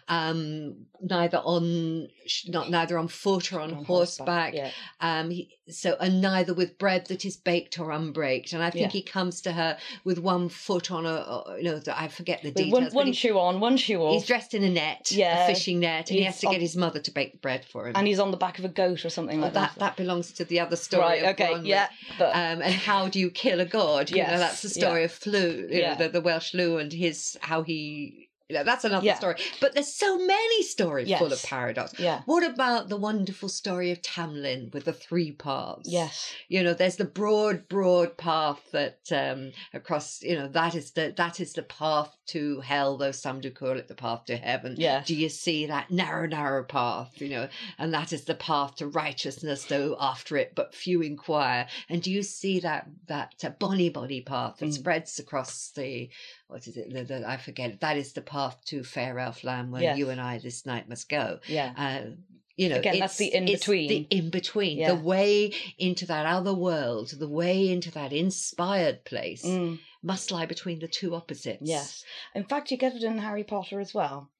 Yeah. 0.09 0.29
um, 0.29 0.87
neither 1.01 1.37
on 1.37 2.09
not 2.47 2.69
neither 2.69 2.97
on 2.97 3.07
foot 3.07 3.53
or 3.53 3.61
on, 3.61 3.73
On 3.73 3.85
horseback. 3.85 4.53
Yeah. 4.55 4.71
Um, 4.99 5.29
he, 5.29 5.57
so 5.69 5.95
and 6.01 6.21
neither 6.21 6.53
with 6.53 6.77
bread 6.77 7.05
that 7.07 7.23
is 7.23 7.37
baked 7.37 7.79
or 7.79 7.91
unbaked. 7.91 8.51
And 8.53 8.61
I 8.61 8.69
think 8.69 8.87
Yeah. 8.93 8.99
he 8.99 9.01
comes 9.03 9.39
to 9.41 9.51
her 9.53 9.77
with 10.03 10.16
one 10.19 10.49
foot 10.49 10.91
on 10.91 11.05
a, 11.05 11.43
you 11.57 11.63
know, 11.63 11.79
I 11.93 12.07
forget 12.07 12.41
the 12.43 12.51
details. 12.51 12.93
one, 12.93 13.05
one 13.05 13.13
shoe 13.13 13.37
on, 13.39 13.59
one 13.59 13.77
shoe 13.77 14.01
off. 14.01 14.13
he's 14.13 14.25
dressed 14.25 14.53
in 14.53 14.63
a 14.63 14.69
net, 14.69 15.11
Yeah. 15.11 15.43
a 15.45 15.47
fishing 15.47 15.79
net, 15.79 16.09
and 16.09 16.19
he 16.19 16.25
has 16.25 16.39
to 16.39 16.47
on- 16.47 16.53
get 16.53 16.61
his 16.61 16.75
mother 16.75 16.99
to 16.99 17.11
bake 17.11 17.31
the 17.33 17.37
bread 17.37 17.65
for 17.65 17.87
him. 17.87 17.93
and 17.95 18.07
he's 18.07 18.19
on 18.19 18.31
the 18.31 18.37
back 18.37 18.59
of 18.59 18.65
a 18.65 18.69
goat 18.69 19.05
or 19.05 19.09
something 19.09 19.39
Oh, 19.39 19.43
like 19.43 19.53
that 19.53 19.73
that. 19.75 19.79
that 19.79 19.95
belongs 19.97 20.31
to 20.33 20.45
the 20.45 20.59
other 20.59 20.75
story. 20.75 21.03
right, 21.03 21.23
okay, 21.25 21.53
Bronwyn. 21.53 21.65
yeah. 21.67 21.87
But 22.17 22.29
Um, 22.35 22.61
and 22.61 22.73
how 22.73 23.07
do 23.07 23.19
you 23.19 23.29
kill 23.29 23.59
a 23.59 23.65
god? 23.65 24.09
You 24.09 24.17
know, 24.23 24.37
that's 24.37 24.61
the 24.61 24.69
story 24.69 25.03
of 25.03 25.11
Lleu, 25.19 25.71
you 25.71 25.79
Yeah. 25.79 25.93
know, 25.93 26.03
the, 26.05 26.09
the 26.09 26.21
Welsh 26.21 26.53
Lleu 26.53 26.79
and 26.81 26.91
his 26.91 27.37
how 27.41 27.63
he. 27.63 28.26
You 28.49 28.55
know, 28.55 28.63
that's 28.63 28.85
another 28.85 29.05
Yeah. 29.05 29.15
story. 29.15 29.35
But 29.59 29.73
there's 29.73 29.93
so 29.93 30.17
many 30.17 30.63
stories 30.63 31.11
full 31.17 31.33
of 31.33 31.43
paradox. 31.43 31.99
yeah. 31.99 32.21
What 32.25 32.43
about 32.45 32.87
the 32.87 32.95
wonderful 32.95 33.49
story 33.49 33.91
of 33.91 34.01
Tam 34.01 34.41
Lin 34.41 34.69
with 34.73 34.85
the 34.85 34.93
three 34.93 35.31
paths? 35.33 35.89
Yes. 35.89 36.31
you 36.47 36.63
know 36.63 36.73
there's 36.73 36.95
the 36.95 37.03
broad 37.05 37.67
broad 37.67 38.15
path 38.17 38.61
that 38.71 38.99
um 39.11 39.51
across 39.73 40.21
you 40.21 40.35
know 40.35 40.47
that 40.47 40.75
is 40.75 40.91
the 40.91 41.13
that 41.17 41.39
is 41.41 41.53
the 41.53 41.63
path 41.63 42.15
to 42.27 42.61
hell 42.61 42.95
though 42.97 43.11
some 43.11 43.41
do 43.41 43.49
call 43.51 43.77
it 43.77 43.87
the 43.87 43.95
path 43.95 44.23
to 44.25 44.37
heaven 44.37 44.75
Yeah. 44.77 45.03
do 45.05 45.13
you 45.15 45.27
see 45.29 45.65
that 45.65 45.91
narrow 45.91 46.27
narrow 46.27 46.63
path 46.63 47.19
you 47.21 47.29
know 47.29 47.49
and 47.77 47.93
that 47.93 48.13
is 48.13 48.23
the 48.25 48.35
path 48.35 48.75
to 48.75 48.87
righteousness 48.87 49.65
though 49.65 49.97
after 49.99 50.37
it 50.37 50.53
but 50.55 50.73
few 50.73 51.01
inquire 51.01 51.67
and 51.89 52.01
do 52.01 52.11
you 52.11 52.23
see 52.23 52.59
that 52.61 52.87
that 53.07 53.33
uh, 53.43 53.49
bonny 53.49 53.89
body 53.89 54.21
path 54.21 54.57
that 54.59 54.67
Mm. 54.69 54.73
spreads 54.73 55.19
across 55.19 55.71
the 55.71 56.09
what 56.47 56.65
is 56.67 56.77
it 56.77 56.91
the, 56.93 57.03
the, 57.03 57.27
i 57.27 57.37
forget 57.37 57.79
that 57.81 57.97
is 57.97 58.13
the 58.13 58.21
path 58.21 58.57
to 58.65 58.83
fair 58.83 59.15
elfland 59.15 59.69
where 59.69 59.81
Yes. 59.81 59.97
you 59.97 60.09
and 60.09 60.19
i 60.21 60.37
this 60.39 60.65
night 60.65 60.87
must 60.89 61.09
go 61.09 61.39
Yeah. 61.47 61.73
uh, 61.77 62.11
you 62.55 62.69
know, 62.69 62.77
Again, 62.77 62.97
that's 62.97 63.17
the 63.17 63.27
it's 63.27 63.35
in-between. 63.35 63.87
The 63.87 64.07
in 64.17 64.29
between, 64.31 64.79
Yeah. 64.79 64.95
the 64.95 64.99
way 65.03 65.53
into 65.77 66.07
that 66.07 66.25
other 66.25 66.55
world, 66.55 67.09
the 67.11 67.29
way 67.29 67.69
into 67.69 67.91
that 67.91 68.11
inspired 68.11 69.05
place, 69.05 69.45
Mm, 69.45 69.77
must 70.01 70.31
lie 70.31 70.47
between 70.47 70.79
the 70.79 70.87
two 70.87 71.13
opposites. 71.13 71.61
yes. 71.61 72.03
In 72.33 72.45
fact, 72.45 72.71
you 72.71 72.77
get 72.77 72.95
it 72.95 73.03
in 73.03 73.19
Harry 73.19 73.43
Potter 73.43 73.79
as 73.79 73.93
well. 73.93 74.31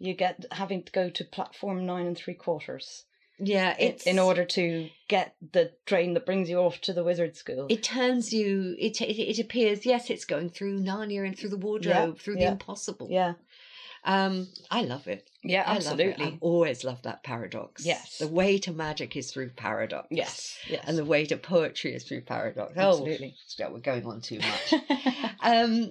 You 0.00 0.14
get 0.14 0.46
having 0.50 0.82
to 0.82 0.90
go 0.90 1.10
to 1.10 1.24
platform 1.24 1.86
nine 1.86 2.06
and 2.08 2.16
three 2.18 2.34
quarters 2.34 3.04
yeah. 3.40 3.74
It's 3.78 4.06
in 4.06 4.18
order 4.18 4.44
to 4.44 4.88
get 5.08 5.34
the 5.52 5.72
train 5.86 6.14
that 6.14 6.26
brings 6.26 6.48
you 6.48 6.58
off 6.58 6.80
to 6.82 6.92
the 6.92 7.04
wizard 7.04 7.36
school. 7.36 7.66
It 7.68 7.82
turns 7.82 8.32
you. 8.32 8.76
It, 8.78 9.00
it 9.00 9.18
it 9.18 9.38
appears. 9.38 9.84
Yes, 9.84 10.10
it's 10.10 10.24
going 10.24 10.50
through 10.50 10.80
Narnia 10.80 11.26
and 11.26 11.38
through 11.38 11.50
the 11.50 11.56
wardrobe, 11.56 12.18
through 12.18 12.36
the 12.36 12.46
impossible. 12.46 13.08
yeah. 13.10 13.34
Um, 14.02 14.48
I 14.70 14.82
love 14.82 15.08
it. 15.08 15.28
Yeah. 15.42 15.64
I. 15.66 15.76
Absolutely. 15.76 16.38
Always 16.40 16.84
love 16.84 17.02
that 17.02 17.22
paradox. 17.22 17.84
Yes. 17.84 18.18
The 18.18 18.28
way 18.28 18.56
to 18.58 18.72
magic 18.72 19.14
is 19.16 19.30
through 19.30 19.50
paradox. 19.50 20.06
Yes. 20.10 20.56
Yes. 20.66 20.84
And 20.86 20.96
the 20.96 21.04
way 21.04 21.26
to 21.26 21.36
poetry 21.36 21.92
is 21.94 22.04
through 22.04 22.22
paradox. 22.22 22.72
Absolutely. 22.76 23.34
Oh, 23.62 23.70
we're 23.72 23.80
going 23.80 24.06
on 24.06 24.22
too 24.22 24.38
much. 24.38 24.82
um 25.42 25.90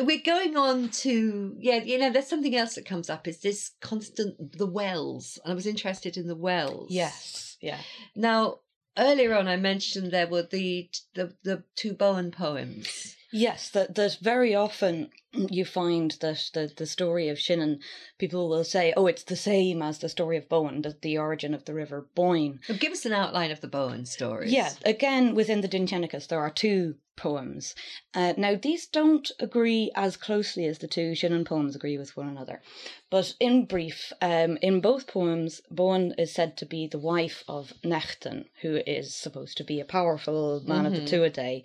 we're 0.00 0.20
going 0.24 0.56
on 0.56 0.88
to 0.88 1.56
yeah 1.58 1.76
you 1.76 1.98
know 1.98 2.10
there's 2.10 2.26
something 2.26 2.56
else 2.56 2.74
that 2.74 2.84
comes 2.84 3.08
up 3.08 3.28
is 3.28 3.40
this 3.40 3.72
constant 3.80 4.58
the 4.58 4.66
wells 4.66 5.38
and 5.44 5.52
i 5.52 5.54
was 5.54 5.66
interested 5.66 6.16
in 6.16 6.26
the 6.26 6.36
wells 6.36 6.90
yes. 6.90 7.56
Yeah. 7.60 7.78
now 8.16 8.58
earlier 8.98 9.34
on 9.34 9.48
i 9.48 9.56
mentioned 9.56 10.10
there 10.10 10.26
were 10.26 10.42
the 10.42 10.90
the, 11.14 11.34
the 11.44 11.62
two 11.76 11.94
bowen 11.94 12.30
poems 12.30 13.16
Yes, 13.36 13.70
that 13.70 13.96
that 13.96 14.18
very 14.22 14.54
often 14.54 15.10
you 15.32 15.64
find 15.64 16.12
that 16.20 16.50
the, 16.54 16.70
the 16.76 16.86
story 16.86 17.28
of 17.28 17.38
Shannon, 17.40 17.80
people 18.16 18.48
will 18.48 18.62
say, 18.62 18.94
oh, 18.96 19.08
it's 19.08 19.24
the 19.24 19.34
same 19.34 19.82
as 19.82 19.98
the 19.98 20.08
story 20.08 20.36
of 20.36 20.48
Bowen, 20.48 20.82
the, 20.82 20.96
the 21.02 21.18
origin 21.18 21.52
of 21.52 21.64
the 21.64 21.74
River 21.74 22.06
Boyne. 22.14 22.60
give 22.78 22.92
us 22.92 23.04
an 23.04 23.12
outline 23.12 23.50
of 23.50 23.60
the 23.60 23.66
bowen 23.66 24.06
stories 24.06 24.52
Yeah, 24.52 24.70
again, 24.84 25.34
within 25.34 25.62
the 25.62 25.68
Dindshenchas, 25.68 26.28
there 26.28 26.38
are 26.38 26.50
two 26.50 26.94
poems. 27.16 27.74
Uh, 28.14 28.34
now, 28.36 28.54
these 28.54 28.86
don't 28.86 29.30
agree 29.38 29.90
as 29.94 30.16
closely 30.16 30.66
as 30.66 30.78
the 30.78 30.88
two 30.88 31.12
Shinnon 31.12 31.44
poems 31.44 31.76
agree 31.76 31.98
with 31.98 32.16
one 32.16 32.28
another. 32.28 32.62
But 33.10 33.34
in 33.40 33.66
brief, 33.66 34.12
um, 34.20 34.58
in 34.62 34.80
both 34.80 35.06
poems, 35.06 35.60
Boan 35.70 36.14
is 36.18 36.32
said 36.32 36.56
to 36.58 36.66
be 36.66 36.86
the 36.86 36.98
wife 36.98 37.44
of 37.48 37.72
Nechten, 37.84 38.46
who 38.62 38.80
is 38.86 39.14
supposed 39.14 39.56
to 39.58 39.64
be 39.64 39.80
a 39.80 39.84
powerful 39.84 40.62
man 40.66 40.86
of 40.86 40.92
the 40.92 41.00
Tuatha. 41.00 41.62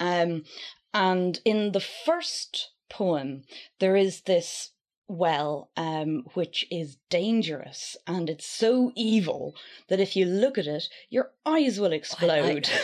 Um, 0.00 0.44
and 0.92 1.40
in 1.44 1.72
the 1.72 1.80
first 1.80 2.70
poem, 2.88 3.44
there 3.80 3.96
is 3.96 4.22
this 4.22 4.70
well, 5.08 5.70
um, 5.76 6.24
which 6.34 6.66
is 6.70 6.96
dangerous 7.10 7.96
and 8.06 8.28
it's 8.28 8.46
so 8.46 8.92
evil 8.96 9.54
that 9.88 10.00
if 10.00 10.16
you 10.16 10.26
look 10.26 10.58
at 10.58 10.66
it, 10.66 10.88
your 11.10 11.30
eyes 11.46 11.78
will 11.78 11.92
explode. 11.92 12.68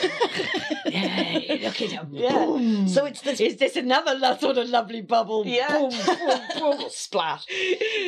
Look 0.84 1.80
at 1.80 1.90
him. 1.90 2.08
Yeah. 2.12 2.44
Boom. 2.44 2.88
So 2.88 3.04
it's 3.06 3.20
this- 3.22 3.40
Is 3.40 3.56
this 3.56 3.76
another 3.76 4.14
lo- 4.14 4.36
sort 4.36 4.58
of 4.58 4.68
lovely 4.68 5.00
bubble? 5.00 5.44
Yeah. 5.46 5.68
Boom, 5.78 5.90
boom, 5.90 6.78
boom. 6.78 6.84
Splat. 6.90 7.44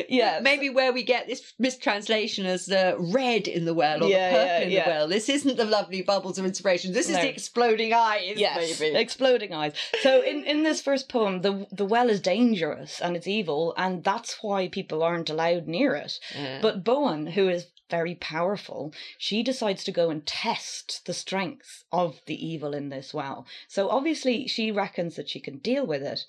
Yeah. 0.09 0.39
Maybe 0.41 0.69
where 0.69 0.93
we 0.93 1.03
get 1.03 1.27
this 1.27 1.53
mistranslation 1.59 2.45
as 2.45 2.65
the 2.67 2.95
red 2.97 3.47
in 3.47 3.65
the 3.65 3.73
well 3.73 4.03
or 4.03 4.07
Yeah, 4.09 4.29
the 4.29 4.35
purple 4.37 4.47
yeah, 4.47 4.59
in 4.61 4.71
yeah. 4.71 4.83
the 4.85 4.89
well. 4.91 5.07
This 5.07 5.29
isn't 5.29 5.57
the 5.57 5.65
lovely 5.65 6.01
bubbles 6.01 6.37
of 6.37 6.45
inspiration. 6.45 6.93
This 6.93 7.07
is 7.09 7.15
No. 7.15 7.21
the 7.21 7.29
exploding 7.29 7.93
eyes, 7.93 8.33
Yes, 8.37 8.79
maybe. 8.79 8.95
exploding 8.95 9.53
eyes. 9.53 9.73
So 10.01 10.21
in, 10.21 10.43
in 10.45 10.63
this 10.63 10.81
first 10.81 11.09
poem, 11.09 11.41
the 11.41 11.67
the 11.71 11.85
well 11.85 12.09
is 12.09 12.21
dangerous 12.21 12.99
and 13.01 13.15
it's 13.15 13.27
evil, 13.27 13.73
and 13.77 14.03
that's 14.05 14.37
why 14.41 14.69
people 14.69 15.03
aren't 15.03 15.29
allowed 15.29 15.67
near 15.67 15.95
it. 15.95 16.19
Yeah. 16.33 16.59
But 16.61 16.83
Boann, 16.85 17.31
who 17.33 17.49
is 17.49 17.67
very 17.87 18.15
powerful, 18.15 18.91
she 19.19 19.43
decides 19.43 19.83
to 19.83 19.91
go 19.91 20.09
and 20.09 20.25
test 20.25 21.05
the 21.05 21.13
strength 21.13 21.83
of 21.91 22.19
the 22.25 22.33
evil 22.47 22.73
in 22.73 22.89
this 22.89 23.13
well. 23.13 23.45
So 23.67 23.89
obviously 23.89 24.47
she 24.47 24.71
reckons 24.71 25.15
that 25.17 25.29
she 25.29 25.39
can 25.39 25.59
deal 25.59 25.85
with 25.85 26.01
it. 26.01 26.25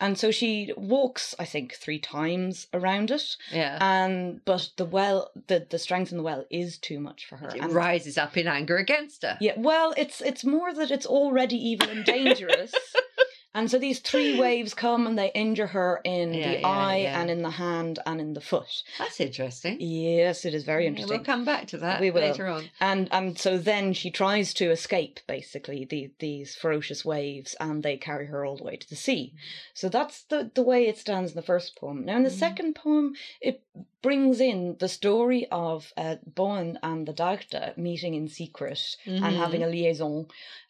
And 0.00 0.18
so 0.18 0.30
she 0.30 0.70
walks, 0.76 1.34
I 1.38 1.46
think, 1.46 1.72
three 1.76 1.98
times 1.98 2.66
around 2.74 3.10
it. 3.10 3.36
yeah. 3.50 3.78
And 3.80 4.44
but 4.44 4.68
the 4.76 4.84
well 4.84 5.30
the, 5.46 5.66
the 5.70 5.78
strength 5.78 6.10
in 6.12 6.18
the 6.18 6.24
well 6.24 6.44
is 6.50 6.76
too 6.76 7.00
much 7.00 7.24
for 7.26 7.36
her. 7.36 7.48
it 7.48 7.62
And- 7.62 7.72
rises 7.72 8.18
up 8.18 8.36
in 8.36 8.46
anger 8.46 8.76
against 8.76 9.22
her. 9.22 9.38
yeah, 9.40 9.54
well, 9.56 9.94
it's 9.96 10.20
it's 10.20 10.44
more 10.44 10.74
that 10.74 10.90
it's 10.90 11.06
already 11.06 11.56
evil 11.56 11.88
and 11.88 12.04
dangerous. 12.04 12.72
and 13.54 13.70
so 13.70 13.78
these 13.78 14.00
three 14.00 14.38
waves 14.44 14.74
come 14.74 15.06
and 15.06 15.18
they 15.18 15.30
injure 15.34 15.68
her 15.68 16.00
in 16.04 16.34
Yeah, 16.34 16.52
the 16.52 16.60
yeah, 16.60 16.68
eye 16.68 16.96
yeah. 16.98 17.20
and 17.20 17.30
in 17.30 17.42
the 17.42 17.50
hand 17.50 17.98
and 18.06 18.20
in 18.20 18.34
the 18.34 18.40
foot. 18.40 18.82
That's 18.98 19.20
interesting. 19.20 19.76
Yes, 19.80 20.44
it 20.44 20.54
is 20.54 20.64
very 20.64 20.86
interesting. 20.86 21.16
We'll 21.16 21.24
come 21.24 21.44
back 21.44 21.66
to 21.68 21.78
that 21.78 22.00
We 22.00 22.10
will. 22.10 22.20
later 22.22 22.46
on. 22.46 22.70
and 22.80 23.08
and 23.12 23.38
so 23.38 23.58
then 23.58 23.92
she 23.94 24.10
tries 24.10 24.52
to 24.54 24.70
escape 24.70 25.20
basically 25.26 25.84
the 25.84 26.10
these 26.18 26.54
ferocious 26.54 27.04
waves 27.04 27.54
and 27.60 27.82
they 27.82 27.96
carry 27.96 28.26
her 28.26 28.44
all 28.44 28.56
the 28.56 28.64
way 28.64 28.76
to 28.76 28.88
the 28.88 28.96
sea 28.96 29.34
so 29.74 29.88
that's 29.88 30.22
the 30.24 30.50
the 30.54 30.62
way 30.62 30.86
it 30.86 30.98
stands 30.98 31.32
in 31.32 31.36
the 31.36 31.42
first 31.42 31.76
poem 31.76 32.04
now 32.04 32.16
in 32.16 32.22
the 32.24 32.30
Mhm. 32.30 32.38
second 32.38 32.74
poem 32.74 33.14
it 33.40 33.62
brings 34.02 34.40
in 34.40 34.76
the 34.78 34.88
story 34.88 35.46
of 35.50 35.92
uh, 35.96 36.16
Boann 36.34 36.78
and 36.82 37.06
the 37.06 37.12
doctor 37.12 37.74
meeting 37.76 38.14
in 38.14 38.28
secret 38.28 38.96
and 39.06 39.22
Mhm. 39.22 39.36
having 39.36 39.62
a 39.62 39.68
liaison 39.68 40.26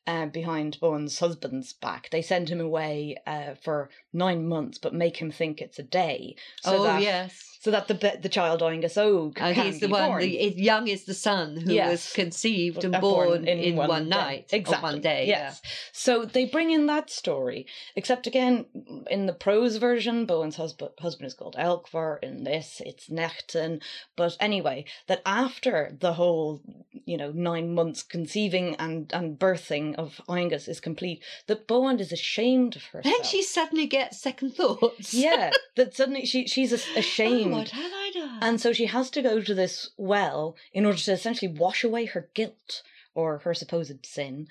uh, 0.07 0.27
behind 0.27 0.79
Boann's 0.81 1.19
husband's 1.19 1.75
back. 1.75 2.09
They 2.11 2.23
send 2.23 2.49
him 2.49 2.61
away 2.61 3.17
uh, 3.27 3.55
for 3.63 3.91
nine 4.13 4.49
months, 4.49 4.79
but 4.79 4.95
make 4.95 5.19
him 5.19 5.31
think 5.31 5.61
it's 5.61 5.79
a 5.79 5.83
day. 5.83 6.37
So 6.63 6.79
oh, 6.79 6.83
that, 6.85 7.03
yes. 7.03 7.58
So 7.61 7.73
that 7.73 7.89
the 7.89 7.95
the 8.23 8.29
child 8.29 8.61
Oingus 8.61 8.97
Og 8.97 9.35
can 9.35 9.53
he's 9.55 9.81
the 9.81 9.89
be 9.89 9.93
one, 9.93 10.09
born. 10.09 10.21
the 10.21 10.55
young 10.57 10.87
is 10.87 11.05
the 11.05 11.15
son 11.15 11.57
who 11.57 11.75
was 11.75 12.13
conceived 12.13 12.85
and 12.85 12.95
Uh, 12.95 13.01
born, 13.01 13.49
in, 13.49 13.75
one, 13.77 14.05
day. 14.05 14.09
night. 14.09 14.47
exactly 14.53 14.89
Or 14.89 14.93
one 14.93 15.01
day. 15.01 15.27
Yes, 15.27 15.61
so 15.93 16.25
they 16.25 16.45
bring 16.45 16.71
in 16.71 16.87
that 16.87 17.11
story, 17.11 17.67
except 17.97 18.27
again 18.29 18.67
in 19.11 19.27
the 19.27 19.33
prose 19.33 19.77
version, 19.77 20.27
Boann's 20.27 20.57
husband 20.57 20.93
husband 21.01 21.27
is 21.27 21.35
called 21.35 21.57
Elcmar. 21.59 22.19
In 22.23 22.45
this, 22.45 22.81
it's 22.87 23.09
Nechten. 23.09 23.81
But 24.17 24.37
anyway, 24.41 24.85
that 25.09 25.21
after 25.27 25.97
the 26.01 26.13
whole, 26.15 26.61
you 27.07 27.17
know, 27.17 27.33
nine 27.33 27.75
months 27.75 28.03
conceiving 28.05 28.77
and 28.77 29.11
and 29.13 29.37
birthing 29.39 29.97
of 29.97 30.21
Oingus 30.29 30.69
is 30.69 30.81
complete, 30.81 31.23
that 31.49 31.67
Boann 31.67 31.99
is 32.01 32.13
ashamed 32.13 32.77
of 32.77 32.85
herself. 32.93 33.05
Then 33.17 33.25
she 33.25 33.43
suddenly 33.43 33.87
gets 33.87 34.21
second 34.21 34.55
thoughts. 34.55 35.13
yeah, 35.13 35.51
that 35.77 35.95
suddenly 35.97 36.25
she 36.25 36.47
she's 36.47 36.73
ashamed. 36.73 37.48
What 37.53 37.71
had 37.71 37.91
I 37.93 38.11
done? 38.13 38.39
And 38.43 38.61
so 38.61 38.73
she 38.73 38.87
has 38.87 39.11
to 39.11 39.23
go 39.23 39.41
to 39.41 39.55
this 39.55 39.91
well 39.97 40.57
in 40.73 40.85
order 40.85 40.99
to 40.99 41.13
essentially 41.13 41.51
wash 41.51 41.85
away 41.85 42.07
her 42.07 42.29
guilt 42.35 42.83
or 43.19 43.39
her 43.39 43.53
supposed 43.53 44.07
sin. 44.07 44.47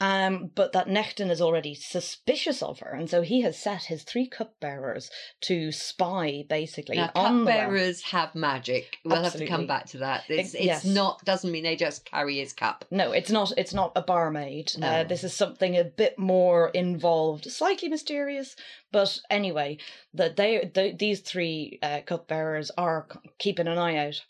Um, 0.00 0.52
but 0.54 0.72
that 0.74 0.86
Nechten 0.86 1.28
is 1.28 1.40
already 1.40 1.74
suspicious 1.74 2.62
of 2.62 2.78
her, 2.78 2.92
and 2.92 3.10
so 3.10 3.22
he 3.22 3.40
has 3.40 3.58
set 3.58 3.82
his 3.82 4.04
three 4.04 4.28
cupbearers 4.28 5.10
to 5.40 5.72
spy 5.72 6.44
basically 6.48 6.98
now, 6.98 7.08
cupbearers 7.08 8.00
have 8.02 8.32
magic. 8.36 8.98
We'll 9.04 9.24
have 9.24 9.32
to 9.32 9.46
come 9.46 9.66
back 9.66 9.86
to 9.86 9.98
that. 9.98 10.22
It's, 10.28 10.54
it's 10.54 10.64
yes. 10.64 10.84
not 10.84 11.24
doesn't 11.24 11.50
mean 11.50 11.64
they 11.64 11.74
just 11.74 12.04
carry 12.04 12.38
his 12.38 12.52
cup. 12.52 12.84
No, 12.92 13.10
it's 13.10 13.30
not. 13.32 13.52
It's 13.56 13.74
not 13.74 13.90
a 13.96 14.02
barmaid. 14.02 14.72
No. 14.78 14.86
Uh, 14.86 15.04
this 15.04 15.24
is 15.24 15.34
something 15.34 15.76
a 15.76 15.82
bit 15.82 16.16
more 16.16 16.68
involved, 16.68 17.50
slightly 17.50 17.88
mysterious. 17.88 18.54
But 18.92 19.18
anyway, 19.30 19.78
that 20.14 20.36
they, 20.36 20.70
the, 20.72 20.94
these 20.96 21.20
three 21.20 21.80
uh, 21.82 22.02
cupbearers 22.06 22.70
are 22.78 23.08
keeping 23.38 23.66
an 23.66 23.78
eye 23.78 23.96
out. 23.96 24.22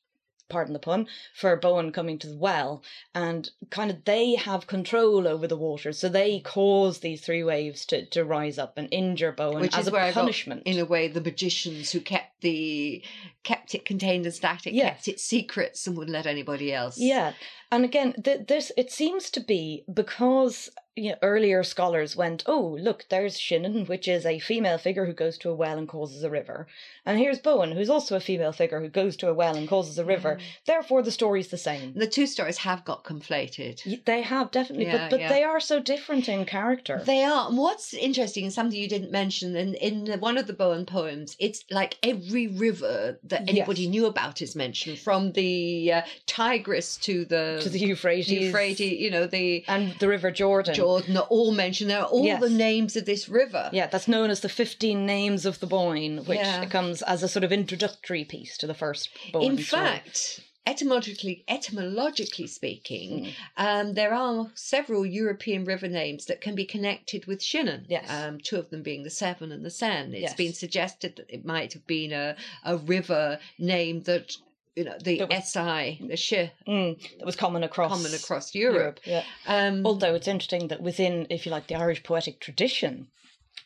Pardon 0.52 0.74
the 0.74 0.78
pun 0.78 1.08
for 1.34 1.58
Boann 1.58 1.92
coming 1.92 2.18
to 2.18 2.26
the 2.28 2.36
well, 2.36 2.82
and 3.14 3.50
kind 3.70 3.90
of 3.90 4.04
they 4.04 4.34
have 4.34 4.66
control 4.66 5.26
over 5.26 5.46
the 5.48 5.56
water, 5.56 5.92
so 5.92 6.08
they 6.08 6.40
cause 6.40 6.98
these 7.00 7.22
three 7.22 7.42
waves 7.42 7.86
to, 7.86 8.04
to 8.06 8.22
rise 8.24 8.58
up 8.58 8.76
and 8.76 8.86
injure 8.92 9.32
Boann 9.32 9.60
Which 9.62 9.74
as 9.74 9.82
is 9.82 9.88
a 9.88 9.90
where 9.92 10.02
I 10.02 10.08
got, 10.12 10.20
punishment. 10.20 10.62
in 10.66 10.78
a 10.78 10.84
way, 10.84 11.08
the 11.08 11.20
magicians 11.22 11.90
who 11.92 12.00
kept 12.00 12.42
the 12.42 13.02
kept 13.44 13.74
it 13.74 13.84
contained 13.84 14.24
and 14.26 14.34
static, 14.34 14.72
Yes. 14.74 14.94
kept 14.96 15.08
its 15.08 15.24
secrets, 15.24 15.86
and 15.86 15.96
wouldn't 15.96 16.12
let 16.12 16.26
anybody 16.26 16.72
else. 16.72 16.98
Yeah, 16.98 17.32
and 17.70 17.84
again, 17.84 18.12
th- 18.22 18.46
this 18.46 18.70
it 18.76 18.92
seems 18.92 19.30
to 19.30 19.40
be 19.40 19.84
because 19.92 20.68
you 20.94 21.10
know, 21.10 21.16
earlier 21.22 21.62
scholars 21.62 22.14
went, 22.14 22.42
"Oh, 22.46 22.76
look, 22.80 23.06
there's 23.08 23.38
Shinnon, 23.38 23.88
which 23.88 24.06
is 24.06 24.26
a 24.26 24.38
female 24.38 24.78
figure 24.78 25.06
who 25.06 25.12
goes 25.14 25.38
to 25.38 25.48
a 25.50 25.54
well 25.54 25.78
and 25.78 25.88
causes 25.88 26.22
a 26.22 26.28
river, 26.30 26.66
and 27.06 27.18
here's 27.18 27.40
Boann, 27.40 27.72
who's 27.74 27.88
also 27.90 28.14
a 28.16 28.20
female 28.20 28.52
figure 28.52 28.80
who 28.80 28.88
goes 28.88 29.16
to 29.16 29.28
a 29.28 29.34
well 29.34 29.56
and 29.56 29.68
causes 29.68 29.98
a 29.98 30.04
river. 30.04 30.38
Therefore, 30.66 31.02
the 31.02 31.10
story's 31.10 31.48
the 31.48 31.56
same." 31.56 31.94
The 31.94 32.06
two 32.06 32.26
stories 32.26 32.58
have 32.58 32.84
got 32.84 33.04
conflated. 33.04 34.04
They 34.04 34.22
have 34.22 34.50
definitely, 34.50 34.86
Yeah, 34.86 34.98
but 35.08 35.10
but 35.12 35.20
yeah. 35.20 35.28
they 35.30 35.42
are 35.44 35.60
so 35.60 35.80
different 35.80 36.28
in 36.28 36.44
character. 36.44 37.00
They 37.04 37.22
are. 37.24 37.48
And 37.48 37.56
what's 37.58 37.94
interesting 37.94 38.44
and 38.44 38.52
something 38.52 38.78
you 38.78 38.88
didn't 38.88 39.10
mention 39.10 39.56
in, 39.56 39.74
in 39.74 40.20
one 40.20 40.36
of 40.36 40.46
the 40.46 40.52
Boann 40.54 40.86
poems, 40.86 41.36
it's 41.38 41.64
like 41.70 41.96
every 42.02 42.46
river 42.48 43.18
that 43.24 43.48
anybody 43.48 43.82
Yes. 43.82 43.90
knew 43.90 44.06
about 44.06 44.42
is 44.42 44.54
mentioned, 44.54 44.98
from 44.98 45.32
the 45.32 45.92
uh, 45.92 46.02
Tigris 46.26 46.96
to 46.98 47.24
the, 47.24 47.60
to 47.62 47.68
the 47.70 47.78
Euphrates, 47.78 48.30
Euphrates, 48.30 49.00
you 49.00 49.10
know, 49.10 49.26
the 49.26 49.64
and 49.68 49.94
the 49.98 50.08
River 50.08 50.30
Jordan. 50.30 50.74
Jordan, 50.74 50.81
are 50.82 51.20
all 51.22 51.52
mentioned. 51.52 51.90
There 51.90 52.00
are 52.00 52.06
all 52.06 52.24
Yes. 52.24 52.40
the 52.40 52.50
names 52.50 52.96
of 52.96 53.04
this 53.06 53.28
river. 53.28 53.70
Yeah, 53.72 53.86
that's 53.86 54.08
known 54.08 54.30
as 54.30 54.40
the 54.40 54.48
15 54.48 55.06
Names 55.06 55.46
of 55.46 55.60
the 55.60 55.66
Boyne, 55.66 56.18
which 56.24 56.38
Yeah. 56.38 56.66
comes 56.66 57.02
as 57.02 57.22
a 57.22 57.28
sort 57.28 57.44
of 57.44 57.52
introductory 57.52 58.24
piece 58.24 58.56
to 58.58 58.66
the 58.66 58.74
first 58.74 59.08
Boyne 59.32 59.52
In 59.52 59.58
story. 59.58 59.82
fact, 59.84 60.40
etymologically, 60.66 61.44
etymologically 61.48 62.46
speaking, 62.46 63.24
Mm. 63.24 63.32
um, 63.56 63.94
there 63.94 64.14
are 64.14 64.50
several 64.54 65.04
European 65.04 65.64
river 65.64 65.88
names 65.88 66.26
that 66.26 66.40
can 66.40 66.54
be 66.54 66.64
connected 66.64 67.26
with 67.26 67.40
Shinnon. 67.40 67.84
Yes. 67.88 68.08
Um, 68.08 68.38
two 68.40 68.56
of 68.56 68.70
them 68.70 68.82
being 68.82 69.02
the 69.02 69.10
Severn 69.10 69.50
and 69.52 69.64
the 69.64 69.70
Seine. 69.70 70.12
It's 70.14 70.22
Yes. 70.22 70.34
been 70.34 70.52
suggested 70.54 71.16
that 71.16 71.26
it 71.28 71.44
might 71.44 71.72
have 71.72 71.86
been 71.86 72.12
a, 72.12 72.36
a 72.64 72.76
river 72.76 73.40
name 73.58 74.02
that, 74.02 74.36
you 74.74 74.84
know, 74.84 74.96
the 75.02 75.24
was- 75.24 75.52
SI, 75.52 76.00
the 76.08 76.16
Shi, 76.16 76.50
Mm, 76.66 77.18
that 77.18 77.26
was 77.26 77.36
common 77.36 77.62
across 77.62 77.92
common 77.92 78.14
across 78.14 78.54
Europe. 78.54 79.00
Yeah. 79.04 79.24
Um, 79.46 79.84
Although 79.86 80.14
it's 80.14 80.28
interesting 80.28 80.68
that 80.68 80.80
within, 80.80 81.26
if 81.30 81.44
you 81.44 81.52
like, 81.52 81.66
the 81.66 81.74
Irish 81.74 82.02
poetic 82.02 82.40
tradition, 82.40 83.08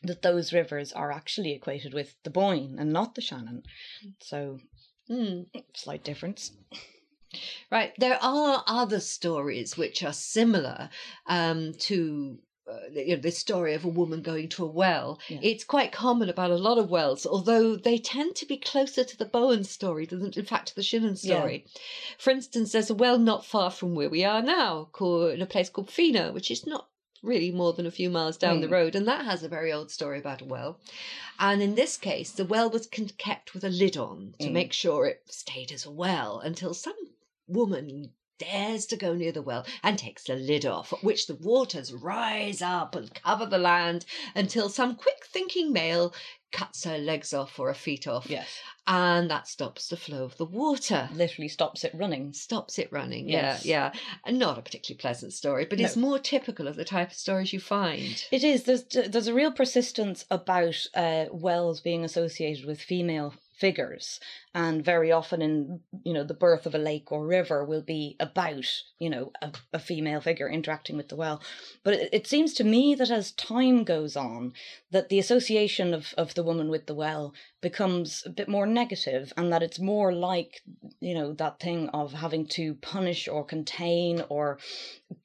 that 0.03 0.23
those 0.23 0.53
rivers 0.53 0.93
are 0.93 1.13
actually 1.13 1.53
equated 1.53 1.95
with 1.95 2.17
the 2.25 2.31
Boyne 2.31 2.77
and 2.79 2.93
not 2.93 3.15
the 3.15 3.21
Shannon. 3.21 3.63
So, 4.21 4.59
mm. 5.11 5.47
slight 5.75 6.05
difference. 6.05 6.53
Right. 7.71 7.93
There 7.99 8.19
are 8.23 8.65
other 8.67 9.01
stories 9.01 9.77
which 9.77 10.03
are 10.03 10.13
similar 10.13 10.91
um, 11.27 11.73
to. 11.81 12.39
Uh, 12.69 12.81
you 12.93 13.15
know, 13.15 13.23
this 13.23 13.39
story 13.39 13.75
of 13.75 13.85
a 13.85 13.89
woman 13.89 14.23
going 14.23 14.49
to 14.49 14.65
a 14.65 14.67
well. 14.67 15.21
Yeah. 15.29 15.39
It's 15.41 15.63
quite 15.63 15.93
common 15.93 16.29
about 16.29 16.51
a 16.51 16.57
lot 16.57 16.79
of 16.79 16.91
wells, 16.91 17.25
although 17.25 17.77
they 17.77 17.97
tend 17.97 18.35
to 18.37 18.47
be 18.47 18.57
closer 18.57 19.05
to 19.05 19.17
the 19.17 19.25
Boann 19.25 19.65
story 19.65 20.05
than, 20.05 20.33
in 20.35 20.45
fact, 20.45 20.69
to 20.69 20.75
the 20.75 20.83
Shinnon 20.83 21.17
Yeah. 21.23 21.37
story. 21.39 21.65
For 22.19 22.31
instance, 22.31 22.73
there's 22.73 22.91
a 22.91 22.95
well 22.95 23.19
not 23.19 23.45
far 23.47 23.71
from 23.71 23.95
where 23.95 24.11
we 24.11 24.25
are 24.25 24.43
now, 24.43 24.89
called, 24.91 25.33
in 25.35 25.43
a 25.43 25.47
place 25.47 25.69
called 25.71 25.91
Fina, 25.91 26.33
which 26.33 26.51
is 26.51 26.67
not 26.67 26.89
really 27.23 27.53
more 27.53 27.73
than 27.73 27.87
a 27.87 27.91
few 27.93 28.11
miles 28.11 28.37
down 28.37 28.61
the 28.61 28.67
Mm. 28.67 28.73
road, 28.73 28.95
and 28.97 29.07
that 29.07 29.25
has 29.25 29.45
a 29.45 29.49
very 29.49 29.73
old 29.73 29.91
story 29.93 30.19
about 30.19 30.43
a 30.43 30.45
well. 30.45 30.81
And 31.39 31.63
in 31.63 31.77
this 31.77 31.97
case, 31.97 32.33
the 32.33 32.45
well 32.45 32.69
was 32.69 32.87
con- 32.89 33.11
kept 33.17 33.55
with 33.55 33.63
a 33.63 33.69
lid 33.71 33.97
on 33.97 34.35
to 34.41 34.49
Mm. 34.49 34.53
make 34.53 34.73
sure 34.73 35.07
it 35.07 35.23
stayed 35.27 35.71
as 35.71 35.87
a 35.87 35.91
well 35.91 36.41
until 36.41 36.75
some 36.75 36.97
woman 37.47 38.13
dares 38.39 38.87
to 38.87 38.97
go 38.97 39.15
near 39.15 39.33
the 39.33 39.43
well 39.43 39.67
and 39.83 39.99
takes 39.99 40.25
the 40.25 40.35
lid 40.35 40.67
off, 40.67 40.93
at 40.93 41.05
which 41.05 41.27
the 41.27 41.35
waters 41.37 41.93
rise 41.93 42.63
up 42.63 42.95
and 42.95 43.15
cover 43.15 43.47
the 43.47 43.59
land 43.59 44.05
until 44.35 44.69
some 44.69 44.95
quick 44.95 45.27
thinking 45.27 45.73
male 45.73 46.15
cuts 46.53 46.85
her 46.85 46.97
legs 46.97 47.35
off 47.35 47.59
or 47.59 47.69
her 47.69 47.75
feet 47.75 48.07
off. 48.07 48.31
Yes. 48.31 48.49
And 48.87 49.31
that 49.31 49.49
stops 49.49 49.89
the 49.89 49.97
flow 49.97 50.25
of 50.25 50.37
the 50.37 50.45
water. 50.45 51.09
Literally 51.13 51.49
stops 51.49 51.85
it 51.85 51.93
running. 51.95 52.33
Stops 52.33 52.79
it 52.79 52.91
running. 52.93 53.29
Yes. 53.29 53.65
Yeah, 53.65 53.91
yeah. 53.93 54.01
And 54.25 54.39
not 54.39 54.59
a 54.59 54.63
particularly 54.63 55.01
pleasant 55.01 55.33
story, 55.33 55.67
but 55.69 55.81
it's 55.81 55.97
more 55.97 56.19
typical 56.19 56.69
of 56.69 56.77
the 56.77 56.85
type 56.85 57.11
of 57.11 57.17
stories 57.17 57.53
you 57.53 57.61
find. 57.61 58.25
It 58.31 58.45
is. 58.45 58.63
There's 58.63 58.85
there's 58.85 59.27
a 59.27 59.35
real 59.35 59.53
persistence 59.53 60.25
about 60.31 60.87
uh, 60.95 61.27
wells 61.33 61.81
being 61.81 62.05
associated 62.05 62.65
with 62.65 62.81
female 62.81 63.35
figures, 63.57 64.21
and 64.55 64.85
very 64.85 65.11
often 65.11 65.41
in 65.43 65.81
you 66.05 66.13
know 66.13 66.25
the 66.25 66.35
birth 66.35 66.67
of 66.67 66.75
a 66.75 66.79
lake 66.79 67.11
or 67.11 67.27
river 67.27 67.65
will 67.65 67.83
be 67.83 68.17
about 68.21 68.67
you 68.99 69.11
know 69.11 69.33
a, 69.43 69.53
a 69.73 69.79
female 69.79 70.21
figure 70.21 70.49
interacting 70.49 70.97
with 70.97 71.09
the 71.09 71.17
well. 71.17 71.41
But 71.83 71.95
it, 71.95 72.09
it 72.13 72.27
seems 72.27 72.53
to 72.55 72.65
me 72.65 72.95
that 72.95 73.11
as 73.11 73.33
time 73.33 73.85
goes 73.85 74.17
on, 74.17 74.53
that 74.91 75.09
the 75.09 75.19
association 75.19 75.95
of 75.95 76.15
of 76.17 76.35
the 76.35 76.43
woman 76.45 76.69
with 76.69 76.87
the 76.87 76.95
well 76.95 77.35
becomes 77.61 78.23
a 78.27 78.31
bit 78.31 78.49
more 78.49 78.67
negative, 78.67 79.33
and 79.37 79.53
that 79.53 79.63
it's 79.63 79.79
more 79.79 80.13
like 80.13 80.63
you 81.01 81.15
know 81.15 81.33
that 81.33 81.59
thing 81.61 81.89
of 81.91 82.13
having 82.13 82.47
to 82.47 82.75
punish 82.75 83.27
or 83.29 83.45
contain 83.45 84.23
or 84.29 84.59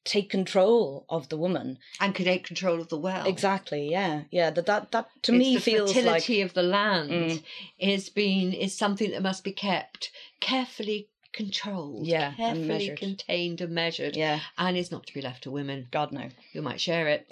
take 0.04 0.30
control 0.30 1.06
of 1.10 1.30
the 1.30 1.38
woman 1.38 1.78
And 2.00 2.14
could 2.16 2.26
take 2.26 2.46
control 2.46 2.82
of 2.82 2.90
the 2.90 2.98
well. 2.98 3.26
Exactly. 3.28 3.90
Yeah. 3.90 4.24
Yeah. 4.32 4.50
That 4.52 4.66
that 4.66 4.92
that 4.92 5.08
to 5.24 5.32
It's 5.34 5.40
me 5.40 5.56
the 5.56 5.62
feels 5.62 5.96
like 5.96 6.04
fertility 6.24 6.42
of 6.42 6.54
the 6.54 6.64
land 6.64 7.10
Mm. 7.12 7.44
is 7.80 8.10
being 8.22 8.54
is 8.54 8.78
something 8.78 9.10
that 9.12 9.24
must 9.24 9.44
be 9.44 9.52
kept 9.52 10.12
carefully 10.40 11.08
controlled, 11.34 12.06
Yeah, 12.06 12.28
and 12.28 12.36
carefully 12.38 12.68
measured. 12.68 13.00
contained 13.00 13.62
and 13.62 13.74
measured, 13.74 14.16
yeah. 14.16 14.42
and 14.60 14.78
is 14.78 14.92
not 14.92 15.08
to 15.08 15.14
be 15.14 15.22
left 15.22 15.44
to 15.44 15.52
women 15.52 15.88
God 15.90 16.12
no. 16.12 16.28
who 16.54 16.62
might 16.62 16.80
share 16.80 17.08
it. 17.08 17.26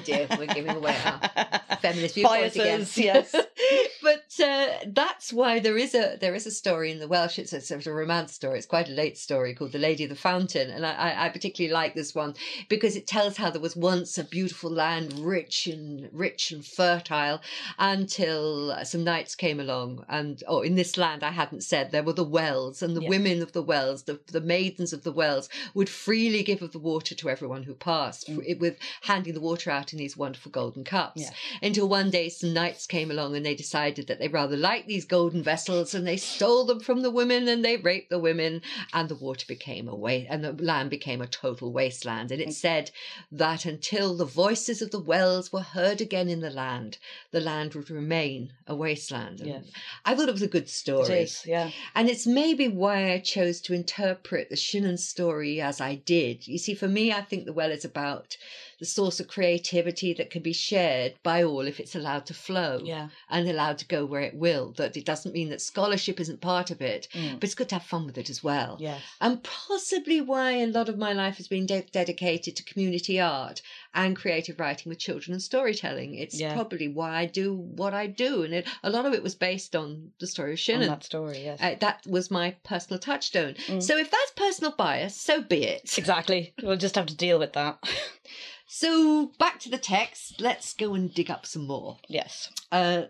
Dear, 0.04 0.26
we're 0.36 0.46
giving 0.46 0.74
away 0.74 0.96
our 1.04 1.20
feminist 1.80 2.14
viewpoint 2.14 2.56
again. 2.56 2.84
Yes. 2.96 3.34
Uh, 4.40 4.78
that's 4.86 5.32
why 5.32 5.58
there 5.58 5.76
is 5.78 5.94
a 5.94 6.16
there 6.20 6.34
is 6.34 6.46
a 6.46 6.50
story 6.50 6.90
in 6.90 6.98
the 6.98 7.08
Welsh. 7.08 7.38
It's 7.38 7.52
a 7.52 7.60
sort 7.60 7.86
of 7.86 7.94
romance 7.94 8.32
story. 8.32 8.58
It's 8.58 8.66
quite 8.66 8.88
a 8.88 8.92
late 8.92 9.18
story 9.18 9.54
called 9.54 9.72
"The 9.72 9.78
Lady 9.78 10.04
of 10.04 10.10
the 10.10 10.16
Fountain," 10.16 10.70
and 10.70 10.84
I, 10.86 10.92
I, 10.94 11.26
I 11.26 11.28
particularly 11.28 11.72
like 11.72 11.94
this 11.94 12.14
one 12.14 12.34
because 12.68 12.96
it 12.96 13.06
tells 13.06 13.36
how 13.36 13.50
there 13.50 13.60
was 13.60 13.76
once 13.76 14.18
a 14.18 14.24
beautiful 14.24 14.70
land, 14.70 15.12
rich 15.14 15.66
and 15.66 16.08
rich 16.12 16.50
and 16.52 16.64
fertile, 16.64 17.40
until 17.78 18.74
some 18.84 19.04
knights 19.04 19.34
came 19.34 19.60
along. 19.60 20.04
And 20.08 20.42
oh, 20.48 20.60
in 20.60 20.74
this 20.76 20.96
land, 20.96 21.22
I 21.22 21.30
hadn't 21.30 21.62
said 21.64 21.90
there 21.90 22.02
were 22.02 22.12
the 22.12 22.24
wells, 22.24 22.82
and 22.82 22.96
the 22.96 23.06
women 23.06 23.42
of 23.42 23.52
the 23.52 23.62
wells, 23.62 24.04
the 24.04 24.18
the 24.26 24.40
maidens 24.40 24.92
of 24.92 25.02
the 25.02 25.12
wells, 25.12 25.48
would 25.74 25.88
freely 25.88 26.42
give 26.42 26.62
of 26.62 26.72
the 26.72 26.78
water 26.78 27.14
to 27.14 27.28
everyone 27.28 27.64
who 27.64 27.74
passed, 27.74 28.28
Mm. 28.28 28.58
with 28.60 28.78
handing 29.02 29.34
the 29.34 29.40
water 29.40 29.70
out 29.70 29.92
in 29.92 29.98
these 29.98 30.16
wonderful 30.16 30.50
golden 30.50 30.84
cups 30.84 31.22
Yeah. 31.22 31.30
until 31.60 31.88
one 31.88 32.10
day 32.10 32.28
some 32.28 32.52
knights 32.52 32.86
came 32.86 33.10
along 33.10 33.34
and 33.36 33.44
they 33.44 33.54
decided 33.54 34.06
that 34.06 34.21
they 34.22 34.28
rather 34.28 34.56
liked 34.56 34.86
these 34.86 35.04
golden 35.04 35.42
vessels 35.42 35.94
and 35.94 36.06
they 36.06 36.16
stole 36.16 36.64
them 36.64 36.78
from 36.78 37.02
the 37.02 37.10
women 37.10 37.48
and 37.48 37.64
they 37.64 37.76
raped 37.76 38.08
the 38.08 38.20
women 38.20 38.62
and 38.92 39.08
the 39.08 39.16
water 39.16 39.44
became 39.48 39.88
a 39.88 39.96
waste 39.96 40.28
and 40.30 40.44
the 40.44 40.52
land 40.52 40.88
became 40.90 41.20
a 41.20 41.26
total 41.26 41.72
wasteland 41.72 42.30
and 42.30 42.40
it 42.40 42.52
said 42.52 42.92
that 43.32 43.64
until 43.66 44.16
the 44.16 44.24
voices 44.24 44.80
of 44.80 44.92
the 44.92 45.00
wells 45.00 45.52
were 45.52 45.60
heard 45.62 46.00
again 46.00 46.28
in 46.28 46.38
the 46.40 46.50
land 46.50 46.98
the 47.32 47.40
land 47.40 47.74
would 47.74 47.90
remain 47.90 48.52
a 48.68 48.76
wasteland 48.76 49.40
And 49.40 49.48
Yes. 49.48 49.64
i 50.04 50.14
thought 50.14 50.28
it 50.28 50.32
was 50.32 50.42
a 50.42 50.46
good 50.46 50.68
story 50.68 51.22
is. 51.22 51.42
Yeah. 51.44 51.72
and 51.96 52.08
it's 52.08 52.24
maybe 52.26 52.68
why 52.68 53.12
I 53.12 53.18
chose 53.18 53.60
to 53.62 53.74
interpret 53.74 54.50
the 54.50 54.56
Shannon 54.56 54.98
story 54.98 55.60
as 55.60 55.80
I 55.80 55.96
did. 55.96 56.46
You 56.46 56.58
see, 56.58 56.74
for 56.74 56.86
me, 56.86 57.12
I 57.12 57.22
think 57.22 57.44
The 57.44 57.52
Well 57.52 57.72
is 57.72 57.84
about 57.84 58.36
the 58.82 58.86
source 58.86 59.20
of 59.20 59.28
creativity 59.28 60.12
that 60.12 60.28
can 60.28 60.42
be 60.42 60.52
shared 60.52 61.14
by 61.22 61.44
all 61.44 61.60
if 61.68 61.78
it's 61.78 61.94
allowed 61.94 62.26
to 62.26 62.34
flow 62.34 62.80
Yeah. 62.84 63.10
and 63.30 63.48
allowed 63.48 63.78
to 63.78 63.86
go 63.86 64.04
where 64.04 64.22
it 64.22 64.34
will. 64.34 64.72
That 64.72 64.96
it 64.96 65.04
doesn't 65.04 65.32
mean 65.34 65.50
that 65.50 65.60
scholarship 65.60 66.18
isn't 66.18 66.40
part 66.40 66.72
of 66.72 66.82
it, 66.82 67.06
Mm. 67.14 67.34
but 67.38 67.44
it's 67.44 67.54
good 67.54 67.68
to 67.68 67.76
have 67.76 67.84
fun 67.84 68.06
with 68.06 68.18
it 68.18 68.28
as 68.28 68.42
well. 68.42 68.78
Yes. 68.80 69.00
And 69.20 69.40
possibly 69.44 70.20
why 70.20 70.52
a 70.54 70.66
lot 70.66 70.88
of 70.88 70.98
my 70.98 71.12
life 71.12 71.36
has 71.36 71.46
been 71.46 71.64
de- 71.64 71.86
dedicated 71.92 72.56
to 72.56 72.64
community 72.64 73.20
art 73.20 73.62
and 73.94 74.16
creative 74.16 74.58
writing 74.58 74.88
with 74.90 74.98
children 74.98 75.34
and 75.34 75.42
storytelling. 75.42 76.14
It's 76.14 76.38
Yeah. 76.40 76.54
probably 76.54 76.88
why 76.88 77.14
I 77.16 77.26
do 77.26 77.54
what 77.54 77.92
I 77.94 78.06
do. 78.06 78.42
And 78.42 78.54
it, 78.54 78.66
a 78.82 78.90
lot 78.90 79.04
of 79.06 79.12
it 79.12 79.22
was 79.22 79.34
based 79.34 79.76
on 79.76 80.12
the 80.18 80.26
story 80.26 80.50
of 80.52 80.54
On 80.54 80.56
Shannon. 80.56 80.88
that 80.88 81.04
story. 81.04 81.44
Yes. 81.44 81.60
Uh, 81.60 81.74
that 81.80 82.06
was 82.06 82.30
my 82.30 82.52
personal 82.64 82.98
touchstone. 82.98 83.54
Mm. 83.66 83.82
So 83.82 83.96
if 83.98 84.10
that's 84.10 84.30
personal 84.34 84.72
bias, 84.72 85.14
so 85.14 85.42
be 85.42 85.64
it. 85.64 85.98
Exactly. 85.98 86.54
We'll 86.62 86.76
just 86.76 86.94
have 86.94 87.06
to 87.06 87.14
deal 87.16 87.38
with 87.38 87.52
that. 87.52 87.78
So 88.66 89.32
back 89.38 89.60
to 89.60 89.68
the 89.70 89.76
text. 89.78 90.40
Let's 90.40 90.72
go 90.72 90.94
and 90.94 91.12
dig 91.12 91.30
up 91.30 91.44
some 91.44 91.66
more. 91.66 91.98
yes. 92.08 92.48
Uh, 92.70 93.02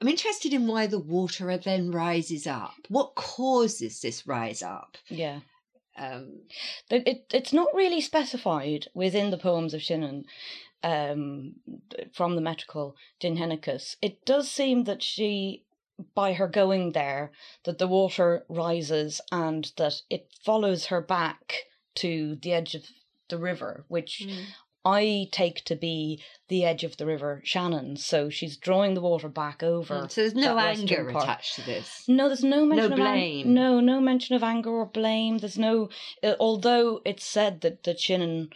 I'm 0.00 0.08
interested 0.08 0.52
in 0.52 0.66
why 0.66 0.88
the 0.88 0.98
water 0.98 1.56
then 1.58 1.92
rises 1.92 2.46
up. 2.48 2.74
What 2.88 3.14
causes 3.14 4.00
this 4.00 4.26
rise 4.26 4.60
up? 4.62 4.96
Yeah. 5.08 5.40
Um, 5.96 6.42
It, 6.90 7.06
it 7.06 7.24
it's 7.32 7.52
not 7.52 7.74
really 7.74 8.00
specified 8.00 8.88
within 8.94 9.30
the 9.30 9.38
poems 9.38 9.74
of 9.74 9.82
Shannon 9.82 10.24
um, 10.82 11.56
from 12.12 12.34
the 12.34 12.40
metrical 12.40 12.96
Dindshenchas. 13.20 13.96
It 14.00 14.24
does 14.24 14.50
seem 14.50 14.84
that 14.84 15.02
she, 15.02 15.64
by 16.14 16.32
her 16.34 16.48
going 16.48 16.92
there, 16.92 17.32
that 17.64 17.78
the 17.78 17.88
water 17.88 18.44
rises 18.48 19.20
and 19.30 19.70
that 19.76 20.02
it 20.10 20.28
follows 20.44 20.86
her 20.86 21.00
back 21.00 21.66
to 21.96 22.36
the 22.36 22.52
edge 22.52 22.74
of 22.74 22.84
the 23.28 23.38
river, 23.38 23.84
which 23.88 24.26
I 24.84 25.28
take 25.30 25.64
to 25.66 25.76
be 25.76 26.20
the 26.48 26.64
edge 26.64 26.82
of 26.84 26.96
the 26.96 27.06
river 27.06 27.40
Shannon. 27.44 27.96
So 27.96 28.28
she's 28.28 28.56
drawing 28.56 28.94
the 28.94 29.00
water 29.00 29.28
back 29.28 29.62
over. 29.62 29.94
Mm, 29.94 30.10
so 30.10 30.20
there's 30.20 30.34
no 30.34 30.58
anger 30.58 31.08
attached 31.08 31.54
to 31.56 31.62
this. 31.62 32.04
No, 32.08 32.28
there's 32.28 32.42
no 32.44 32.66
mention 32.66 32.92
of 32.92 32.98
ang- 32.98 33.04
blame. 33.04 33.54
no, 33.54 33.80
no 33.80 34.00
mention 34.00 34.34
of 34.34 34.42
anger 34.42 34.70
or 34.70 34.86
blame. 34.86 35.38
There's 35.38 35.58
no, 35.58 35.88
uh, 36.22 36.34
although 36.40 37.00
it's 37.04 37.24
said 37.24 37.60
that 37.60 37.84
that 37.84 38.00
Shannon 38.00 38.50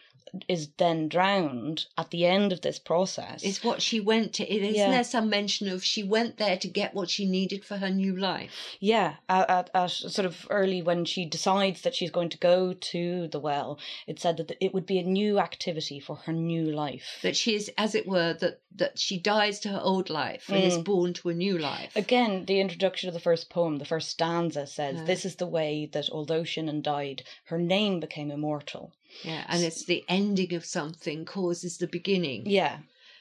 is 0.49 0.69
then 0.79 1.09
drowned 1.09 1.87
at 1.97 2.11
the 2.11 2.27
end 2.27 2.53
of 2.53 2.61
this 2.61 2.79
process. 2.79 3.43
It's 3.43 3.65
what 3.65 3.81
she 3.83 4.01
went 4.01 4.33
to. 4.35 4.53
Isn't 4.53 4.75
Yeah. 4.75 4.91
there 4.91 5.05
some 5.05 5.31
mention 5.31 5.69
of 5.69 5.85
she 5.85 6.03
went 6.03 6.37
there 6.39 6.57
to 6.59 6.69
get 6.69 6.95
what 6.95 7.11
she 7.11 7.27
needed 7.27 7.65
for 7.65 7.77
her 7.79 7.91
new 7.91 8.15
life? 8.17 8.53
Yeah, 8.81 9.17
at, 9.29 9.49
at, 9.51 9.71
at 9.75 9.91
sort 9.91 10.27
of 10.27 10.47
early 10.51 10.83
when 10.83 11.05
she 11.05 11.25
decides 11.25 11.83
that 11.83 11.95
she's 11.95 12.11
going 12.11 12.29
to 12.31 12.39
go 12.39 12.73
to 12.73 13.29
the 13.29 13.41
well, 13.41 13.79
it 14.07 14.19
said 14.21 14.37
that 14.39 14.57
it 14.61 14.75
would 14.75 14.87
be 14.87 14.99
a 14.99 15.03
new 15.03 15.39
activity 15.39 16.01
for 16.01 16.17
her 16.17 16.33
new 16.33 16.65
life. 16.71 17.19
That 17.23 17.37
she 17.37 17.55
is, 17.55 17.71
as 17.79 17.95
it 17.95 18.07
were, 18.07 18.35
that 18.35 18.61
that 18.75 18.99
she 18.99 19.19
dies 19.19 19.59
to 19.61 19.71
her 19.71 19.81
old 19.81 20.11
life 20.11 20.51
and 20.51 20.63
is 20.63 20.77
Mm. 20.77 20.85
born 20.85 21.13
to 21.15 21.31
a 21.31 21.35
new 21.35 21.57
life. 21.57 21.97
Again, 21.97 22.45
the 22.45 22.61
introduction 22.61 23.09
of 23.09 23.15
the 23.15 23.21
first 23.21 23.49
poem, 23.49 23.79
the 23.79 23.87
first 23.87 24.11
stanza 24.11 24.67
says, 24.67 24.97
Yeah. 24.97 25.05
This 25.05 25.25
is 25.25 25.37
the 25.37 25.47
way 25.47 25.89
that 25.93 26.11
although 26.11 26.45
Shannon 26.45 26.83
died, 26.83 27.23
her 27.45 27.57
name 27.59 28.01
became 28.01 28.31
immortal. 28.31 28.93
Yeah, 29.23 29.45
and 29.49 29.63
it's 29.63 29.85
the 29.85 30.05
ending 30.09 30.55
of 30.55 30.65
something 30.65 31.25
causes 31.25 31.79
the 31.79 31.87
beginning. 31.87 32.45
Yeah, 32.47 32.79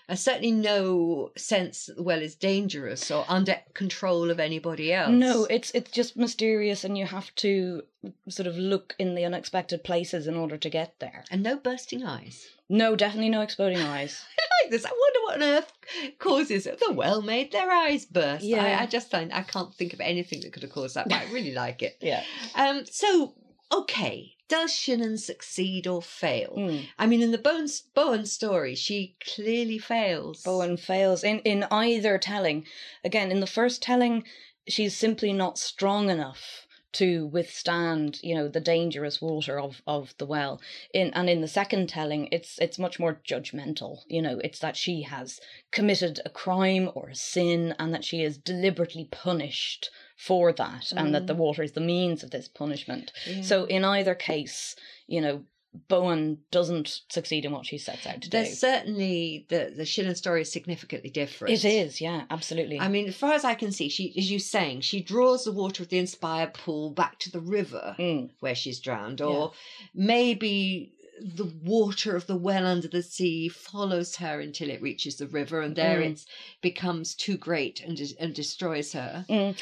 And 0.08 0.20
certainly 0.20 0.52
no 0.52 1.32
sense 1.36 1.86
that 1.88 1.96
the 1.98 2.04
well 2.04 2.22
is 2.22 2.36
dangerous 2.36 3.10
or 3.12 3.26
under 3.28 3.58
control 3.74 4.30
of 4.30 4.40
anybody 4.40 4.94
else. 4.94 5.12
No, 5.12 5.46
it's 5.46 5.72
it's 5.72 5.92
just 5.92 6.16
mysterious, 6.18 6.84
and 6.84 6.98
you 6.98 7.06
have 7.06 7.34
to 7.36 7.84
sort 8.30 8.48
of 8.48 8.56
look 8.58 8.96
in 9.00 9.16
the 9.16 9.26
unexpected 9.26 9.84
places 9.84 10.28
in 10.28 10.36
order 10.36 10.58
to 10.58 10.70
get 10.70 11.00
there. 11.00 11.24
and 11.32 11.42
no 11.44 11.58
bursting 11.58 12.04
eyes. 12.04 12.46
No, 12.68 12.96
definitely 12.96 13.30
no 13.30 13.42
exploding 13.42 13.78
eyes. 13.80 14.24
I 14.40 14.44
like 14.64 14.72
this. 14.72 14.86
I 14.86 14.90
wonder 14.90 15.20
what 15.24 15.36
on 15.36 15.44
earth 15.44 15.72
causes 16.20 16.66
it. 16.66 16.80
The 16.80 16.92
well 16.94 17.22
made 17.22 17.52
their 17.52 17.70
eyes 17.72 18.06
burst. 18.06 18.44
Yeah. 18.44 18.64
I, 18.64 18.84
I 18.84 18.86
just 18.88 19.10
find 19.12 19.32
I 19.34 19.44
can't 19.44 19.74
think 19.74 19.94
of 19.94 20.00
anything 20.02 20.42
that 20.42 20.52
could 20.54 20.64
have 20.64 20.72
caused 20.72 20.96
that, 20.96 21.08
but 21.10 21.16
I 21.20 21.32
really 21.32 21.54
like 21.54 21.82
it. 21.84 21.98
Yeah. 22.02 22.24
Um. 22.56 22.84
So 22.86 23.34
okay, 23.72 24.34
does 24.48 24.74
Shannon 24.74 25.18
succeed 25.18 25.88
or 25.88 26.02
fail? 26.02 26.54
Mm. 26.58 26.88
I 27.00 27.06
mean, 27.08 27.22
in 27.22 27.32
the 27.32 27.38
Boann, 27.38 27.70
Boann 27.96 28.28
story, 28.28 28.76
she 28.76 29.16
clearly 29.20 29.80
fails. 29.80 30.44
Boann 30.44 30.78
fails 30.78 31.24
in 31.24 31.40
in 31.40 31.64
either 31.72 32.18
telling. 32.18 32.66
Again, 33.04 33.32
in 33.32 33.40
the 33.40 33.48
first 33.48 33.82
telling, 33.82 34.24
she's 34.68 34.96
simply 34.96 35.34
not 35.34 35.58
strong 35.58 36.10
enough 36.10 36.66
to 36.94 37.26
withstand, 37.26 38.20
you 38.24 38.34
know, 38.34 38.48
the 38.48 38.62
dangerous 38.62 39.22
water 39.22 39.60
of 39.60 39.82
of 39.86 40.14
the 40.18 40.26
well. 40.26 40.62
In 40.94 41.14
and 41.14 41.30
in 41.30 41.42
the 41.42 41.48
second 41.48 41.90
telling, 41.90 42.30
it's 42.32 42.58
it's 42.60 42.80
much 42.80 43.00
more 43.00 43.20
judgmental. 43.28 44.04
You 44.08 44.22
know, 44.22 44.40
it's 44.44 44.60
that 44.60 44.78
she 44.78 45.02
has 45.02 45.42
committed 45.72 46.22
a 46.24 46.30
crime 46.30 46.90
or 46.96 47.10
a 47.10 47.16
sin, 47.16 47.76
and 47.78 47.94
that 47.94 48.06
she 48.06 48.22
is 48.22 48.38
deliberately 48.38 49.06
punished 49.12 49.90
for 50.16 50.52
that, 50.54 50.92
and 50.96 51.14
that 51.14 51.28
the 51.28 51.36
water 51.36 51.62
is 51.64 51.74
the 51.74 51.82
means 51.82 52.24
of 52.24 52.32
this 52.32 52.48
punishment. 52.48 53.12
Yeah. 53.28 53.42
So 53.42 53.66
in 53.66 53.84
either 53.84 54.16
case, 54.16 54.76
you 55.08 55.20
know, 55.22 55.44
Boann 55.90 56.38
doesn't 56.52 57.02
succeed 57.10 57.44
in 57.44 57.52
what 57.52 57.66
she 57.66 57.78
sets 57.78 58.08
out 58.08 58.22
to 58.22 58.30
do. 58.30 58.38
There's 58.38 58.52
do. 58.52 58.56
certainly 58.56 59.46
the 59.50 59.74
the 59.76 59.84
Shillen 59.84 60.16
story 60.16 60.44
is 60.44 60.52
significantly 60.52 61.10
different. 61.10 61.54
It 61.54 61.66
is, 61.66 62.00
yeah, 62.00 62.24
absolutely. 62.30 62.80
I 62.80 62.88
mean, 62.88 63.10
as 63.10 63.16
far 63.18 63.34
as 63.34 63.44
I 63.44 63.56
can 63.56 63.74
see, 63.74 63.90
she, 63.90 64.14
as 64.18 64.32
you 64.32 64.40
saying, 64.40 64.82
she 64.82 65.02
draws 65.04 65.44
the 65.44 65.52
water 65.52 65.84
of 65.84 65.90
the 65.90 66.00
inspired 66.00 66.54
pool 66.54 66.92
back 66.92 67.20
to 67.20 67.30
the 67.32 67.42
river 67.42 67.96
Mm, 68.00 68.30
where 68.40 68.56
she's 68.56 68.80
drowned, 68.80 69.20
or 69.20 69.52
maybe 69.94 70.94
the 71.22 71.52
water 71.64 72.16
of 72.16 72.28
the 72.28 72.36
well 72.36 72.66
under 72.66 72.88
the 72.90 73.02
sea 73.04 73.48
follows 73.50 74.18
her 74.18 74.40
until 74.42 74.70
it 74.70 74.82
reaches 74.82 75.16
the 75.18 75.28
river, 75.28 75.62
and 75.62 75.76
there 75.76 76.00
Mm. 76.02 76.12
it 76.14 76.26
becomes 76.62 77.16
too 77.16 77.38
great 77.38 77.82
and 77.82 78.00
and 78.20 78.34
destroys 78.34 78.94
her. 78.94 79.26
mm. 79.30 79.56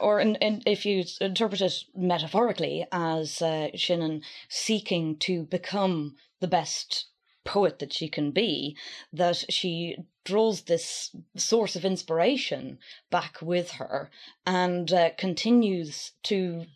Or 0.00 0.20
in, 0.20 0.36
in, 0.36 0.62
if 0.66 0.86
you 0.86 1.04
interpret 1.20 1.60
it 1.60 1.84
metaphorically 1.94 2.86
as 2.92 3.42
uh, 3.42 3.68
Shannon 3.74 4.22
seeking 4.48 5.16
to 5.18 5.44
become 5.44 6.16
the 6.40 6.48
best 6.48 7.06
poet 7.44 7.78
that 7.78 7.92
she 7.92 8.08
can 8.08 8.30
be, 8.30 8.76
that 9.12 9.44
she 9.50 9.96
draws 10.24 10.62
this 10.62 11.16
source 11.36 11.74
of 11.76 11.84
inspiration 11.84 12.78
back 13.10 13.38
with 13.40 13.72
her 13.72 14.10
and 14.46 14.92
uh, 14.92 15.10
continues 15.16 16.12
to 16.22 16.66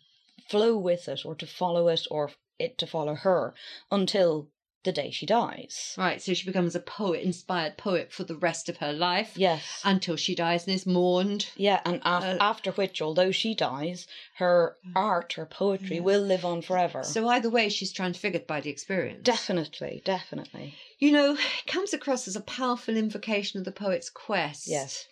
flow 0.49 0.75
with 0.75 1.07
it 1.07 1.25
or 1.25 1.35
to 1.35 1.45
follow 1.45 1.87
it 1.87 2.07
or 2.09 2.31
it 2.59 2.77
to 2.79 2.87
follow 2.87 3.15
her 3.15 3.53
until 3.91 4.49
the 4.83 4.91
day 4.91 5.11
she 5.11 5.25
dies. 5.25 5.93
Right, 5.97 6.21
so 6.21 6.33
she 6.33 6.45
becomes 6.45 6.75
a 6.75 6.79
poet, 6.79 7.21
inspired 7.23 7.77
poet 7.77 8.11
for 8.11 8.23
the 8.23 8.35
rest 8.35 8.69
of 8.69 8.77
her 8.77 8.91
life 8.93 9.33
Yes. 9.37 9.63
until 9.83 10.15
she 10.15 10.35
dies 10.35 10.67
and 10.67 10.75
is 10.75 10.85
mourned. 10.85 11.47
Yeah, 11.55 11.81
and 11.85 11.97
af- 12.03 12.23
Uh, 12.23 12.37
after 12.39 12.71
which, 12.71 13.01
although 13.01 13.31
she 13.31 13.55
dies, 13.55 14.07
her 14.35 14.77
art, 14.95 15.33
her 15.33 15.45
poetry 15.45 15.97
Yeah. 15.97 16.01
will 16.03 16.21
live 16.21 16.43
on 16.45 16.61
forever. 16.61 17.03
So 17.03 17.27
either 17.29 17.49
way, 17.49 17.69
she's 17.69 17.91
transfigured 17.93 18.45
by 18.47 18.61
the 18.61 18.69
experience. 18.69 19.23
definitely, 19.23 20.01
definitely. 20.05 20.75
You 20.99 21.11
know, 21.11 21.33
it 21.35 21.65
comes 21.67 21.93
across 21.93 22.27
as 22.27 22.35
a 22.35 22.41
powerful 22.41 22.95
invocation 22.97 23.59
of 23.59 23.65
the 23.65 23.71
poet's 23.71 24.09
quest. 24.09 24.67
Yes. 24.67 25.07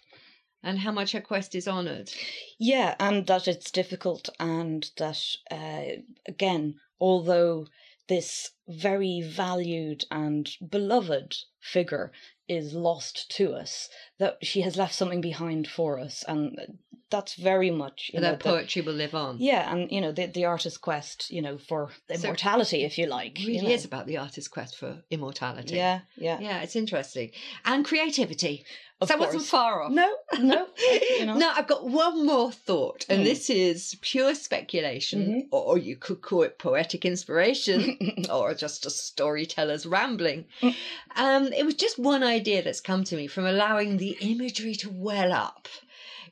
And 0.64 0.78
how 0.80 0.92
much 0.92 1.14
her 1.14 1.22
quest 1.22 1.56
is 1.56 1.68
honoured. 1.68 2.12
Yeah, 2.60 2.96
and 3.00 3.26
that 3.28 3.48
it's 3.48 3.72
difficult, 3.72 4.30
and 4.40 4.90
that, 4.98 5.20
uh, 5.50 6.02
again, 6.28 6.80
although 7.00 7.68
this 8.12 8.50
very 8.68 9.22
valued 9.22 10.04
and 10.12 10.58
beloved 10.70 11.34
figure 11.62 12.12
is 12.46 12.74
lost 12.74 13.32
to 13.32 13.54
us, 13.54 13.88
that 14.20 14.38
she 14.42 14.60
has 14.60 14.76
left 14.76 14.94
something 14.94 15.22
behind 15.22 15.66
for 15.66 15.98
us, 15.98 16.22
and 16.28 16.78
that's 17.12 17.36
very 17.36 17.70
much 17.72 18.10
And 18.14 18.24
know 18.24 18.30
her 18.32 18.36
the- 18.38 18.44
poetry 18.44 18.82
will 18.82 18.94
live 18.94 19.14
on. 19.14 19.38
yeah, 19.40 19.72
and 19.72 19.92
you 19.92 20.02
know 20.02 20.12
the 20.12 20.26
the 20.28 20.46
artist's 20.46 20.78
quest, 20.80 21.30
you 21.30 21.42
know, 21.42 21.58
for 21.70 21.90
So- 22.08 22.16
immortality, 22.16 22.84
if 22.84 22.98
you 22.98 23.06
like. 23.06 23.40
It 23.40 23.48
you 23.56 23.62
know. 23.62 23.70
is 23.70 23.86
about 23.86 24.08
the 24.08 24.18
artist's 24.18 24.48
quest 24.48 24.76
for 24.78 25.04
immortality. 25.12 25.76
Yeah, 25.76 26.00
yeah. 26.18 26.40
Yeah, 26.40 26.62
it's 26.64 26.76
interesting. 26.76 27.32
And 27.66 27.86
creativity. 27.86 28.66
Of 29.02 29.08
so 29.08 29.16
I 29.16 29.18
wasn't 29.18 29.46
far 29.46 29.82
off. 29.82 29.92
No, 29.92 30.10
no, 30.40 30.68
you 31.20 31.26
know. 31.26 31.36
No, 31.36 31.50
I've 31.56 31.66
got 31.66 31.90
one 31.90 32.24
more 32.24 32.52
thought, 32.52 33.04
and 33.10 33.22
Mm. 33.22 33.26
this 33.26 33.50
is 33.50 33.98
pure 34.02 34.36
speculation, 34.36 35.20
Mhm. 35.28 35.48
or 35.52 35.80
you 35.80 35.96
could 35.96 36.22
call 36.22 36.44
it 36.44 36.60
poetic 36.60 37.04
inspiration, 37.04 37.98
or 38.32 38.54
just 38.54 38.86
a 38.86 38.92
storyteller's 38.92 39.88
rambling. 39.88 40.46
Mm. 40.62 40.76
Um, 41.16 41.44
it 41.54 41.66
was 41.66 41.74
just 41.74 41.98
one 41.98 42.24
idea 42.24 42.62
that's 42.62 42.80
come 42.80 43.04
to 43.06 43.16
me 43.16 43.26
from 43.26 43.46
allowing 43.48 43.98
the 43.98 44.16
imagery 44.22 44.76
to 44.76 44.90
well 44.92 45.34
up. 45.34 45.68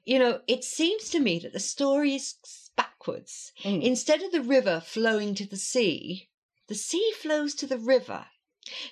You 0.05 0.19
know, 0.19 0.41
it 0.47 0.63
seems 0.63 1.09
to 1.09 1.19
me 1.19 1.39
that 1.39 1.53
the 1.53 1.59
story 1.59 2.15
is 2.15 2.35
backwards. 2.75 3.51
Mm. 3.63 3.81
Instead 3.83 4.21
of 4.23 4.31
the 4.31 4.41
river 4.41 4.81
flowing 4.85 5.35
to 5.35 5.45
the 5.47 5.57
sea, 5.57 6.29
the 6.67 6.75
sea 6.75 7.11
flows 7.17 7.53
to 7.55 7.67
the 7.67 7.77
river. 7.77 8.25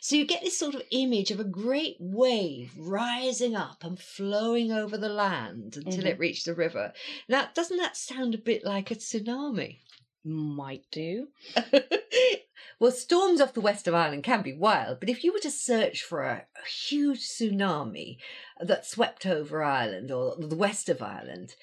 So 0.01 0.15
you 0.15 0.25
get 0.25 0.41
this 0.43 0.57
sort 0.57 0.73
of 0.73 0.81
image 0.91 1.29
of 1.29 1.39
a 1.39 1.43
great 1.43 1.97
wave 1.99 2.71
rising 2.77 3.55
up 3.55 3.83
and 3.83 3.99
flowing 3.99 4.71
over 4.71 4.97
the 4.97 5.09
land 5.09 5.75
until 5.77 5.99
Mm-hmm. 5.99 6.07
it 6.07 6.19
reached 6.19 6.45
the 6.45 6.55
river. 6.55 6.93
Now, 7.29 7.49
doesn't 7.53 7.77
that 7.77 7.95
sound 7.95 8.33
a 8.33 8.39
bit 8.39 8.65
like 8.65 8.89
a 8.89 8.95
tsunami? 8.95 9.77
Might 10.23 10.85
do. 10.91 11.27
well, 12.79 12.91
storms 12.91 13.41
off 13.41 13.53
the 13.53 13.61
west 13.61 13.87
of 13.87 13.95
Ireland 13.95 14.23
can 14.23 14.41
be 14.41 14.53
wild, 14.53 14.99
but 14.99 15.09
if 15.09 15.23
you 15.23 15.33
were 15.33 15.39
to 15.39 15.51
search 15.51 16.03
for 16.03 16.23
a, 16.23 16.45
huge 16.67 17.21
tsunami 17.21 18.17
that 18.59 18.85
swept 18.85 19.25
over 19.25 19.63
Ireland 19.63 20.11
or 20.11 20.35
the 20.37 20.55
west 20.55 20.89
of 20.89 21.01
Ireland, 21.01 21.55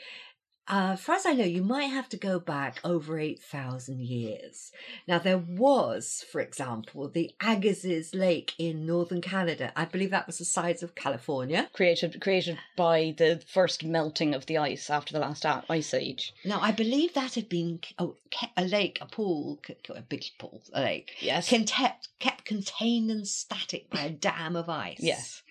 uh, 0.66 0.96
far 0.96 1.16
as 1.16 1.26
I 1.26 1.32
know, 1.34 1.44
you 1.44 1.62
might 1.62 1.84
have 1.84 2.08
to 2.10 2.16
go 2.16 2.38
back 2.40 2.80
over 2.84 3.18
8,000 3.18 4.00
years. 4.00 4.72
Now, 5.06 5.18
there 5.18 5.38
was, 5.38 6.24
for 6.30 6.40
example, 6.40 7.08
the 7.08 7.32
Agassiz 7.42 8.14
Lake 8.14 8.54
in 8.58 8.86
northern 8.86 9.20
Canada. 9.20 9.72
I 9.76 9.84
believe 9.84 10.10
that 10.10 10.26
was 10.26 10.38
the 10.38 10.44
size 10.44 10.82
of 10.82 10.94
California. 10.94 11.68
Created 11.72 12.20
created 12.20 12.58
by 12.76 13.14
the 13.18 13.42
first 13.46 13.84
melting 13.84 14.34
of 14.34 14.46
the 14.46 14.56
ice 14.58 14.88
after 14.88 15.12
the 15.12 15.20
last 15.20 15.44
ice 15.68 15.92
age. 15.92 16.32
Now, 16.44 16.60
I 16.60 16.72
believe 16.72 17.14
that 17.14 17.34
had 17.34 17.48
been 17.48 17.80
oh, 17.98 18.16
a 18.56 18.64
lake, 18.64 18.98
a 19.00 19.06
pool, 19.06 19.60
a 19.94 20.02
big 20.02 20.24
pool, 20.38 20.62
a 20.72 20.80
lake, 20.80 21.12
Yes. 21.20 21.48
kept, 21.48 22.08
kept 22.18 22.44
contained 22.44 23.10
and 23.10 23.28
static 23.28 23.90
by 23.90 24.02
a 24.04 24.10
dam 24.10 24.56
of 24.56 24.68
ice. 24.68 24.96
yes. 25.00 25.42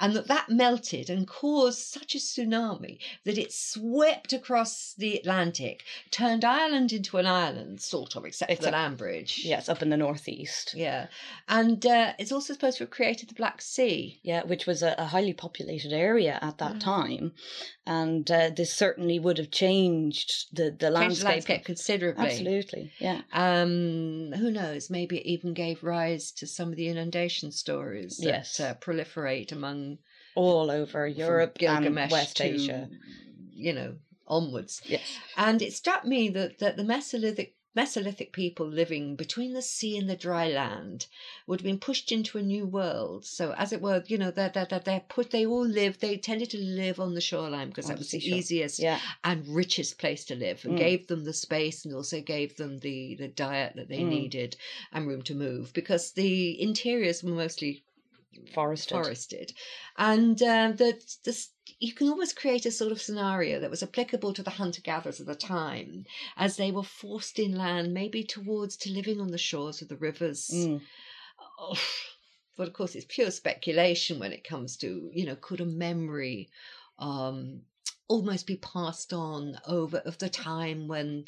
And 0.00 0.14
that 0.14 0.28
that 0.28 0.48
melted 0.48 1.10
and 1.10 1.26
caused 1.26 1.78
such 1.80 2.14
a 2.14 2.18
tsunami 2.18 2.98
that 3.24 3.38
it 3.38 3.52
swept 3.52 4.32
across 4.32 4.94
the 4.96 5.16
Atlantic, 5.16 5.82
turned 6.10 6.44
Ireland 6.44 6.92
into 6.92 7.18
an 7.18 7.26
island, 7.26 7.80
sort 7.80 8.16
of, 8.16 8.24
except, 8.24 8.54
for 8.56 8.62
the 8.62 8.70
land 8.70 8.96
bridge. 8.98 9.42
Yes, 9.44 9.68
up 9.68 9.82
in 9.82 9.90
the 9.90 9.96
northeast. 9.96 10.74
Yeah. 10.76 11.06
And 11.48 11.84
uh, 11.86 12.12
it's 12.18 12.32
also 12.32 12.52
supposed 12.52 12.78
to 12.78 12.84
have 12.84 12.90
created 12.90 13.28
the 13.28 13.34
Black 13.34 13.60
Sea. 13.62 14.20
Yeah, 14.22 14.42
which 14.44 14.66
was 14.66 14.82
a, 14.82 14.94
a 14.98 15.06
highly 15.06 15.32
populated 15.32 15.92
area 15.92 16.38
at 16.42 16.58
that 16.58 16.74
Mm. 16.74 16.80
time, 16.80 17.32
and 17.86 18.30
uh, 18.30 18.50
this 18.50 18.72
certainly 18.72 19.18
would 19.18 19.38
have 19.38 19.50
changed 19.50 20.46
the 20.52 20.70
the 20.70 20.90
landscape. 20.90 21.24
the 21.24 21.30
landscape 21.30 21.64
considerably. 21.64 22.26
Absolutely, 22.26 22.92
yeah. 22.98 23.20
Um, 23.32 24.32
who 24.32 24.50
knows? 24.50 24.90
Maybe 24.90 25.18
it 25.18 25.26
even 25.26 25.54
gave 25.54 25.82
rise 25.84 26.32
to 26.32 26.46
some 26.46 26.70
of 26.70 26.76
the 26.76 26.88
inundation 26.88 27.52
stories 27.52 28.16
that 28.18 28.26
Yes. 28.26 28.60
uh, 28.60 28.74
proliferate 28.80 29.52
among 29.54 29.98
All 30.34 30.70
over 30.70 31.06
Europe 31.06 31.56
and 31.60 31.82
Gilgamesh 31.82 32.10
West 32.12 32.36
to, 32.38 32.44
Asia. 32.44 32.90
You 33.52 33.72
know, 33.72 33.94
onwards. 34.26 34.82
Yes. 34.86 35.02
And 35.36 35.62
it 35.62 35.72
struck 35.72 36.04
me 36.04 36.28
that, 36.30 36.58
that 36.58 36.76
the 36.76 36.82
Mesolithic 36.82 37.52
Mesolithic 37.76 38.30
people 38.30 38.68
living 38.68 39.16
between 39.16 39.52
the 39.52 39.60
sea 39.60 39.98
and 39.98 40.08
the 40.08 40.14
dry 40.14 40.46
land 40.48 41.06
would 41.48 41.58
have 41.60 41.64
been 41.64 41.80
pushed 41.80 42.12
into 42.12 42.38
a 42.38 42.42
new 42.42 42.64
world. 42.64 43.24
So, 43.24 43.52
as 43.58 43.72
it 43.72 43.82
were, 43.82 44.04
you 44.06 44.16
know, 44.16 44.30
they're, 44.30 44.48
they're, 44.50 44.66
they're, 44.66 45.02
put, 45.08 45.32
they 45.32 45.44
all 45.44 45.66
live, 45.66 45.98
they 45.98 46.16
tended 46.16 46.50
to 46.50 46.58
live 46.58 47.00
on 47.00 47.14
the 47.14 47.20
shoreline 47.20 47.70
because 47.70 47.88
that 47.88 47.98
was 47.98 48.12
the 48.12 48.20
seashore. 48.20 48.38
easiest 48.38 48.78
Yeah. 48.78 49.00
and 49.24 49.48
richest 49.48 49.98
place 49.98 50.24
to 50.26 50.36
live 50.36 50.64
and 50.64 50.74
Mm. 50.74 50.78
gave 50.78 51.08
them 51.08 51.24
the 51.24 51.32
space 51.32 51.84
and 51.84 51.92
also 51.92 52.20
gave 52.20 52.56
them 52.56 52.78
the, 52.78 53.16
the 53.16 53.26
diet 53.28 53.72
that 53.74 53.88
they 53.88 54.02
Mm. 54.02 54.08
needed 54.08 54.56
and 54.92 55.08
room 55.08 55.22
to 55.22 55.34
move 55.34 55.72
because 55.72 56.12
the 56.12 56.60
interiors 56.62 57.24
were 57.24 57.32
mostly 57.32 57.82
Forested. 58.54 58.90
forested. 58.90 59.52
And 59.96 60.40
um, 60.42 60.76
the, 60.76 61.00
the, 61.24 61.46
you 61.80 61.92
can 61.92 62.08
almost 62.08 62.36
create 62.36 62.66
a 62.66 62.70
sort 62.70 62.92
of 62.92 63.00
scenario 63.00 63.60
that 63.60 63.70
was 63.70 63.82
applicable 63.82 64.32
to 64.34 64.42
the 64.42 64.50
hunter 64.50 64.80
gatherers 64.82 65.20
of 65.20 65.26
the 65.26 65.34
time 65.34 66.04
as 66.36 66.56
they 66.56 66.70
were 66.70 66.82
forced 66.82 67.38
inland, 67.38 67.94
maybe 67.94 68.22
towards 68.22 68.76
to 68.78 68.92
living 68.92 69.20
on 69.20 69.30
the 69.30 69.38
shores 69.38 69.82
of 69.82 69.88
the 69.88 69.96
rivers. 69.96 70.50
Mm. 70.52 70.80
Oh, 71.58 71.78
but 72.56 72.68
of 72.68 72.74
course, 72.74 72.94
it's 72.94 73.06
pure 73.08 73.30
speculation 73.30 74.18
when 74.18 74.32
it 74.32 74.44
comes 74.44 74.76
to, 74.78 75.10
you 75.12 75.26
know, 75.26 75.36
could 75.36 75.60
a 75.60 75.66
memory 75.66 76.48
um, 76.98 77.62
almost 78.08 78.46
be 78.46 78.56
passed 78.56 79.12
on 79.12 79.58
over 79.66 79.98
of 79.98 80.18
the 80.18 80.28
time 80.28 80.88
when 80.88 81.24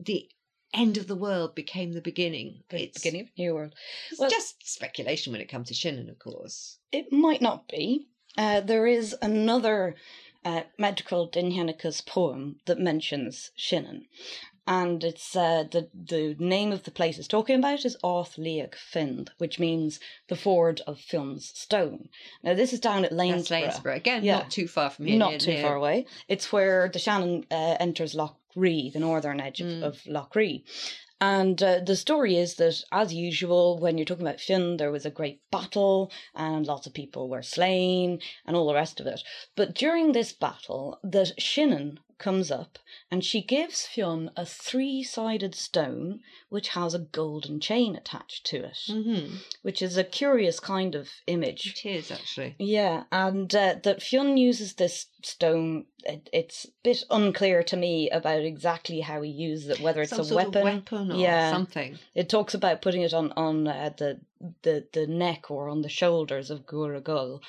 the 0.00 0.28
end 0.74 0.96
of 0.96 1.06
the 1.06 1.16
world 1.16 1.54
became 1.54 1.92
the 1.92 2.00
beginning? 2.00 2.62
The 2.70 2.84
It's, 2.84 2.98
beginning 2.98 3.22
of 3.22 3.28
New 3.38 3.54
World. 3.54 3.74
it's 4.10 4.18
Well- 4.20 4.30
just 4.30 4.56
speculation 4.66 5.32
when 5.32 5.40
it 5.40 5.48
comes 5.48 5.68
to 5.68 5.74
Shannon, 5.74 6.08
of 6.10 6.18
course. 6.18 6.78
It 6.92 7.12
might 7.12 7.40
not 7.42 7.68
be. 7.68 8.08
Uh, 8.36 8.60
there 8.60 8.86
is 8.86 9.14
another 9.22 9.96
uh, 10.44 10.62
Metrical 10.78 11.28
Dindshenchas 11.30 12.04
poem 12.06 12.60
that 12.66 12.78
mentions 12.78 13.50
Shinnon. 13.58 14.06
And 14.66 15.04
it's 15.04 15.36
uh, 15.36 15.64
the 15.70 15.88
the 15.94 16.34
name 16.38 16.72
of 16.72 16.82
the 16.82 16.90
place 16.90 17.18
it's 17.18 17.28
talking 17.28 17.56
about 17.58 17.84
is 17.84 17.96
Áth 18.02 18.36
Liac 18.36 18.74
Find, 18.74 19.30
which 19.38 19.60
means 19.60 20.00
the 20.28 20.36
ford 20.36 20.80
of 20.86 20.98
Finn's 20.98 21.52
stone. 21.56 22.08
Now 22.42 22.54
this 22.54 22.72
is 22.72 22.80
down 22.80 23.04
at 23.04 23.12
Lanesborough. 23.12 23.68
Lanesborough. 23.68 23.96
Again, 23.96 24.24
Yeah. 24.24 24.38
not 24.38 24.50
too 24.50 24.66
far 24.66 24.90
from 24.90 25.06
here. 25.06 25.18
not 25.18 25.38
too 25.40 25.60
far 25.62 25.76
away. 25.76 26.06
It's 26.28 26.52
where 26.52 26.88
the 26.92 26.98
Shannon 26.98 27.46
uh, 27.50 27.76
enters 27.78 28.14
Loch 28.14 28.38
Ree, 28.56 28.90
the 28.92 28.98
northern 29.00 29.40
edge 29.40 29.60
of, 29.60 29.66
Mm. 29.68 29.82
of 29.84 30.06
Loch 30.06 30.34
Ree. 30.34 30.64
And 31.18 31.62
uh, 31.62 31.80
the 31.80 31.96
story 31.96 32.36
is 32.36 32.56
that, 32.56 32.82
as 32.92 33.14
usual, 33.14 33.78
when 33.78 33.96
you're 33.96 34.04
talking 34.04 34.26
about 34.26 34.40
Finn, 34.40 34.76
there 34.76 34.90
was 34.92 35.06
a 35.06 35.10
great 35.10 35.40
battle 35.50 36.12
and 36.34 36.66
lots 36.66 36.86
of 36.86 36.92
people 36.92 37.30
were 37.30 37.40
slain 37.42 38.20
and 38.44 38.54
all 38.54 38.66
the 38.66 38.74
rest 38.74 39.00
of 39.00 39.06
it. 39.06 39.22
But 39.54 39.74
during 39.74 40.12
this 40.12 40.32
battle, 40.34 40.98
the 41.02 41.32
Shinnon 41.38 41.98
comes 42.18 42.50
up 42.50 42.78
and 43.10 43.24
she 43.24 43.42
gives 43.42 43.86
Fionn 43.86 44.30
a 44.36 44.44
three 44.46 45.02
sided 45.02 45.54
stone 45.54 46.20
which 46.48 46.68
has 46.68 46.94
a 46.94 46.98
golden 46.98 47.60
chain 47.60 47.94
attached 47.96 48.46
to 48.46 48.56
it, 48.64 48.78
Mm-hmm. 48.88 49.36
which 49.62 49.82
is 49.82 49.96
a 49.96 50.04
curious 50.04 50.58
kind 50.60 50.94
of 50.94 51.10
image. 51.26 51.74
It 51.84 51.88
is 51.88 52.10
actually. 52.10 52.54
Yeah, 52.58 53.04
and 53.12 53.54
uh, 53.54 53.76
that 53.84 54.02
Fionn 54.02 54.36
uses 54.36 54.74
this 54.74 55.06
stone. 55.22 55.86
It, 56.04 56.28
it's 56.32 56.64
a 56.66 56.68
bit 56.84 57.04
unclear 57.10 57.62
to 57.64 57.76
me 57.76 58.10
about 58.10 58.42
exactly 58.42 59.00
how 59.00 59.22
he 59.22 59.30
uses 59.30 59.70
it, 59.70 59.80
whether 59.80 60.02
it's 60.02 60.14
Some 60.14 60.30
a 60.30 60.34
weapon. 60.34 60.64
weapon 60.64 61.12
or 61.12 61.16
yeah, 61.16 61.50
something. 61.50 61.98
it 62.14 62.28
talks 62.28 62.54
about 62.54 62.82
putting 62.82 63.02
it 63.02 63.14
on 63.14 63.32
on 63.32 63.66
uh, 63.66 63.90
the 63.96 64.20
the 64.62 64.86
the 64.92 65.06
neck 65.06 65.50
or 65.50 65.68
on 65.68 65.82
the 65.82 65.88
shoulders 65.88 66.50
of 66.50 66.66
Guragul, 66.66 67.40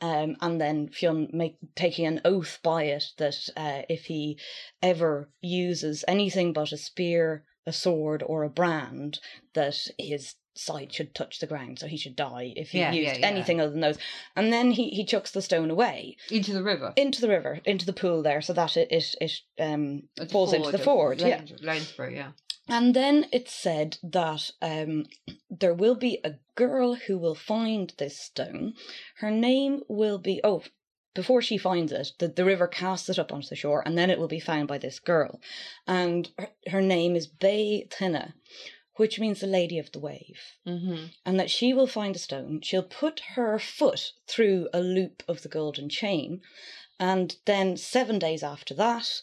um, 0.00 0.36
and 0.40 0.60
then 0.60 0.88
Fionn 0.88 1.28
make 1.32 1.56
taking 1.74 2.06
an 2.06 2.20
oath 2.24 2.58
by 2.62 2.84
it 2.84 3.12
that 3.18 3.48
uh, 3.56 3.82
if 3.88 4.04
he 4.06 4.38
ever 4.82 5.28
uses 5.40 6.04
anything 6.06 6.52
but 6.52 6.72
a 6.72 6.76
spear, 6.76 7.44
a 7.66 7.72
sword, 7.72 8.22
or 8.24 8.44
a 8.44 8.50
brand, 8.50 9.18
that 9.54 9.88
his 9.98 10.34
side 10.54 10.92
should 10.92 11.14
touch 11.14 11.38
the 11.40 11.46
ground, 11.46 11.78
so 11.78 11.86
he 11.86 11.96
should 11.96 12.16
die 12.16 12.52
if 12.56 12.70
he 12.70 12.78
Yeah, 12.80 12.92
used 12.92 13.12
yeah, 13.14 13.18
yeah. 13.18 13.26
anything 13.26 13.60
other 13.60 13.70
than 13.70 13.80
those. 13.80 13.98
And 14.36 14.52
then 14.52 14.70
he 14.72 14.90
he 14.90 15.04
chucks 15.04 15.30
the 15.32 15.42
stone 15.42 15.70
away 15.70 16.16
Into 16.30 16.52
the 16.52 16.62
river. 16.62 16.92
into 16.96 17.20
the 17.20 17.28
river, 17.28 17.60
into 17.64 17.86
the 17.86 17.92
pool 17.92 18.22
there, 18.22 18.40
so 18.40 18.52
that 18.52 18.76
it 18.76 18.88
it, 18.90 19.14
it 19.20 19.40
um 19.60 20.04
the 20.16 20.26
falls 20.26 20.52
into 20.52 20.70
the 20.70 20.78
of 20.78 20.84
ford. 20.84 21.20
Yeah. 21.20 21.38
Lanes- 21.38 21.60
Lanesborough, 21.62 22.14
yeah. 22.14 22.32
And 22.66 22.94
then 22.94 23.26
it's 23.30 23.52
said 23.52 23.98
that 24.02 24.50
um, 24.62 25.04
there 25.50 25.74
will 25.74 25.96
be 25.96 26.18
a 26.24 26.36
girl 26.54 26.94
who 26.94 27.18
will 27.18 27.34
find 27.34 27.92
this 27.98 28.18
stone. 28.18 28.72
Her 29.18 29.30
name 29.30 29.82
will 29.86 30.16
be, 30.16 30.40
oh, 30.42 30.62
before 31.14 31.42
she 31.42 31.58
finds 31.58 31.92
it, 31.92 32.12
the, 32.18 32.26
the 32.28 32.44
river 32.44 32.66
casts 32.66 33.10
it 33.10 33.18
up 33.18 33.32
onto 33.34 33.48
the 33.48 33.54
shore, 33.54 33.82
and 33.84 33.98
then 33.98 34.08
it 34.08 34.18
will 34.18 34.28
be 34.28 34.40
found 34.40 34.66
by 34.68 34.78
this 34.78 34.98
girl. 34.98 35.42
And 35.86 36.30
her, 36.38 36.48
her 36.68 36.80
name 36.80 37.14
is 37.16 37.28
Bé 37.28 37.86
Thuinne, 37.90 38.32
which 38.96 39.18
means 39.18 39.40
the 39.40 39.46
Lady 39.46 39.78
of 39.78 39.92
the 39.92 39.98
Wave. 39.98 40.40
Mm-hmm. 40.66 41.06
And 41.24 41.40
that 41.40 41.50
she 41.50 41.72
will 41.72 41.86
find 41.86 42.14
a 42.16 42.18
stone, 42.18 42.60
she'll 42.62 42.82
put 42.82 43.20
her 43.34 43.58
foot 43.58 44.12
through 44.26 44.68
a 44.72 44.80
loop 44.80 45.22
of 45.28 45.42
the 45.42 45.48
golden 45.48 45.88
chain, 45.88 46.40
and 46.98 47.36
then 47.44 47.76
seven 47.76 48.18
days 48.18 48.42
after 48.42 48.74
that, 48.74 49.20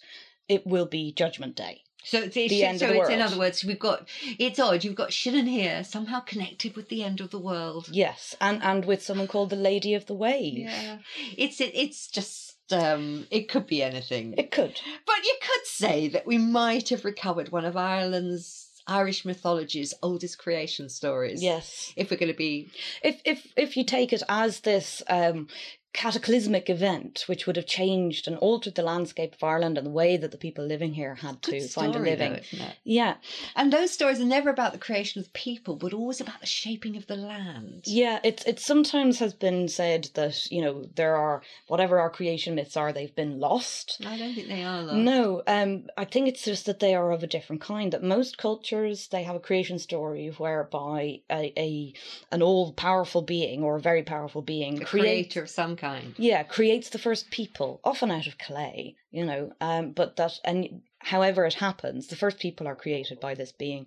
it 0.48 0.68
will 0.68 0.86
be 0.86 1.14
Judgment 1.14 1.56
Day. 1.56 1.84
So 2.04 2.20
it's, 2.20 2.36
it's 2.36 2.50
The 2.50 2.64
end 2.64 2.80
so 2.80 2.88
of 2.88 2.94
the 2.94 3.02
it's 3.02 3.10
in 3.10 3.22
other 3.22 3.38
words, 3.38 3.64
we've 3.64 3.80
got 3.80 4.08
it's 4.40 4.60
odd. 4.60 4.84
You've 4.84 4.96
got 4.96 5.14
Shannon 5.14 5.46
here 5.46 5.84
somehow 5.84 6.20
connected 6.20 6.76
with 6.76 6.90
the 6.90 7.04
end 7.04 7.22
of 7.22 7.30
the 7.30 7.40
world. 7.40 7.90
Yes, 7.92 8.36
and 8.42 8.62
and 8.64 8.86
with 8.86 9.04
someone 9.04 9.28
called 9.28 9.52
the 9.52 9.56
Lady 9.56 9.94
of 9.94 10.08
the 10.08 10.16
Wave. 10.16 10.58
Yeah, 10.58 10.98
it's 11.38 11.62
it, 11.62 11.72
it's 11.76 12.08
just 12.08 12.56
um, 12.72 13.28
it 13.30 13.50
could 13.50 13.68
be 13.68 13.84
anything. 13.84 14.34
It 14.38 14.50
could. 14.52 14.82
But 15.06 15.24
you 15.24 15.38
could 15.42 15.66
say 15.66 16.08
that 16.08 16.26
we 16.26 16.38
might 16.38 16.90
have 16.90 17.06
recovered 17.06 17.52
one 17.52 17.66
of 17.66 17.78
Ireland's 17.78 18.71
Irish 18.88 19.26
mythology's 19.26 19.94
oldest 20.02 20.38
creation 20.38 20.90
stories. 20.90 21.42
Yes. 21.42 21.94
If 21.96 22.12
we're 22.12 22.18
going 22.18 22.32
to 22.32 22.38
be 22.38 22.70
If 23.04 23.22
if 23.26 23.48
if 23.56 23.78
you 23.78 23.84
take 23.84 24.14
it 24.14 24.24
as 24.30 24.62
this 24.62 25.04
um 25.08 25.48
cataclysmic 25.94 26.70
event 26.70 27.26
which 27.28 27.46
would 27.46 27.58
have 27.58 27.66
changed 27.66 28.28
and 28.28 28.38
altered 28.38 28.76
the 28.76 28.82
landscape 28.82 29.34
of 29.34 29.44
Ireland 29.44 29.78
and 29.78 29.86
the 29.86 29.92
way 29.92 30.16
that 30.16 30.32
the 30.32 30.38
people 30.38 30.66
living 30.66 30.94
here 30.94 31.16
had 31.16 31.42
to 31.44 31.52
good 31.52 31.70
find 31.70 31.96
a 31.96 32.00
living. 32.00 32.40
though. 32.52 32.66
Yeah. 32.84 33.16
And 33.56 33.74
those 33.74 33.92
stories 33.92 34.22
are 34.22 34.26
never 34.26 34.50
about 34.50 34.72
the 34.72 34.80
creation 34.80 35.22
of 35.22 35.34
people, 35.34 35.76
but 35.76 35.94
always 35.94 36.22
about 36.22 36.40
the 36.40 36.46
shaping 36.46 36.96
of 36.96 37.08
the 37.08 37.18
land. 37.18 37.84
Yeah, 37.86 38.20
it's 38.24 38.46
it 38.46 38.60
sometimes 38.60 39.20
has 39.20 39.34
been 39.34 39.68
said 39.68 40.10
that, 40.14 40.50
you 40.50 40.62
know, 40.62 40.86
there 40.96 41.16
are 41.16 41.42
whatever 41.68 42.00
our 42.00 42.10
creation 42.10 42.56
myths 42.56 42.78
are, 42.78 42.94
they've 42.94 43.16
been 43.16 43.40
lost. 43.40 44.02
I 44.06 44.18
don't 44.18 44.34
think 44.34 44.48
they 44.48 44.64
are. 44.64 44.86
Though. 44.86 44.96
No, 44.96 45.44
um, 45.48 45.88
I 45.98 46.06
think 46.06 46.28
it's 46.28 46.44
just 46.44 46.66
that 46.68 46.80
they 46.80 46.96
are 46.96 47.12
of 47.12 47.24
a 47.24 47.28
different 47.28 47.62
kind. 47.62 47.92
That 47.92 48.04
most 48.04 48.38
cultures 48.38 49.10
they 49.10 49.24
have 49.24 49.36
a 49.36 49.40
creation 49.40 49.78
story 49.78 50.30
whereby 50.38 51.22
a, 51.30 51.54
a 51.58 51.94
an 52.32 52.42
all 52.42 52.72
powerful 52.74 53.22
being 53.22 53.64
or 53.64 53.76
a 53.76 53.82
very 53.82 54.04
powerful 54.04 54.42
being 54.42 54.82
a 54.82 54.86
creator 54.86 55.44
of 55.44 55.50
some 55.50 55.76
kind. 55.82 56.14
yeah 56.18 56.44
creates 56.44 56.90
the 56.90 57.00
first 57.08 57.32
people, 57.32 57.70
often 57.84 58.10
out 58.12 58.28
of 58.28 58.38
clay, 58.38 58.96
you 59.18 59.26
know. 59.26 59.52
Um, 59.60 59.92
but 60.00 60.16
that 60.18 60.34
and 60.46 60.82
however 61.00 61.46
it 61.46 61.56
happens, 61.56 62.08
the 62.08 62.16
first 62.24 62.38
people 62.40 62.68
are 62.68 62.76
created 62.84 63.20
by 63.20 63.34
this 63.36 63.52
being. 63.52 63.86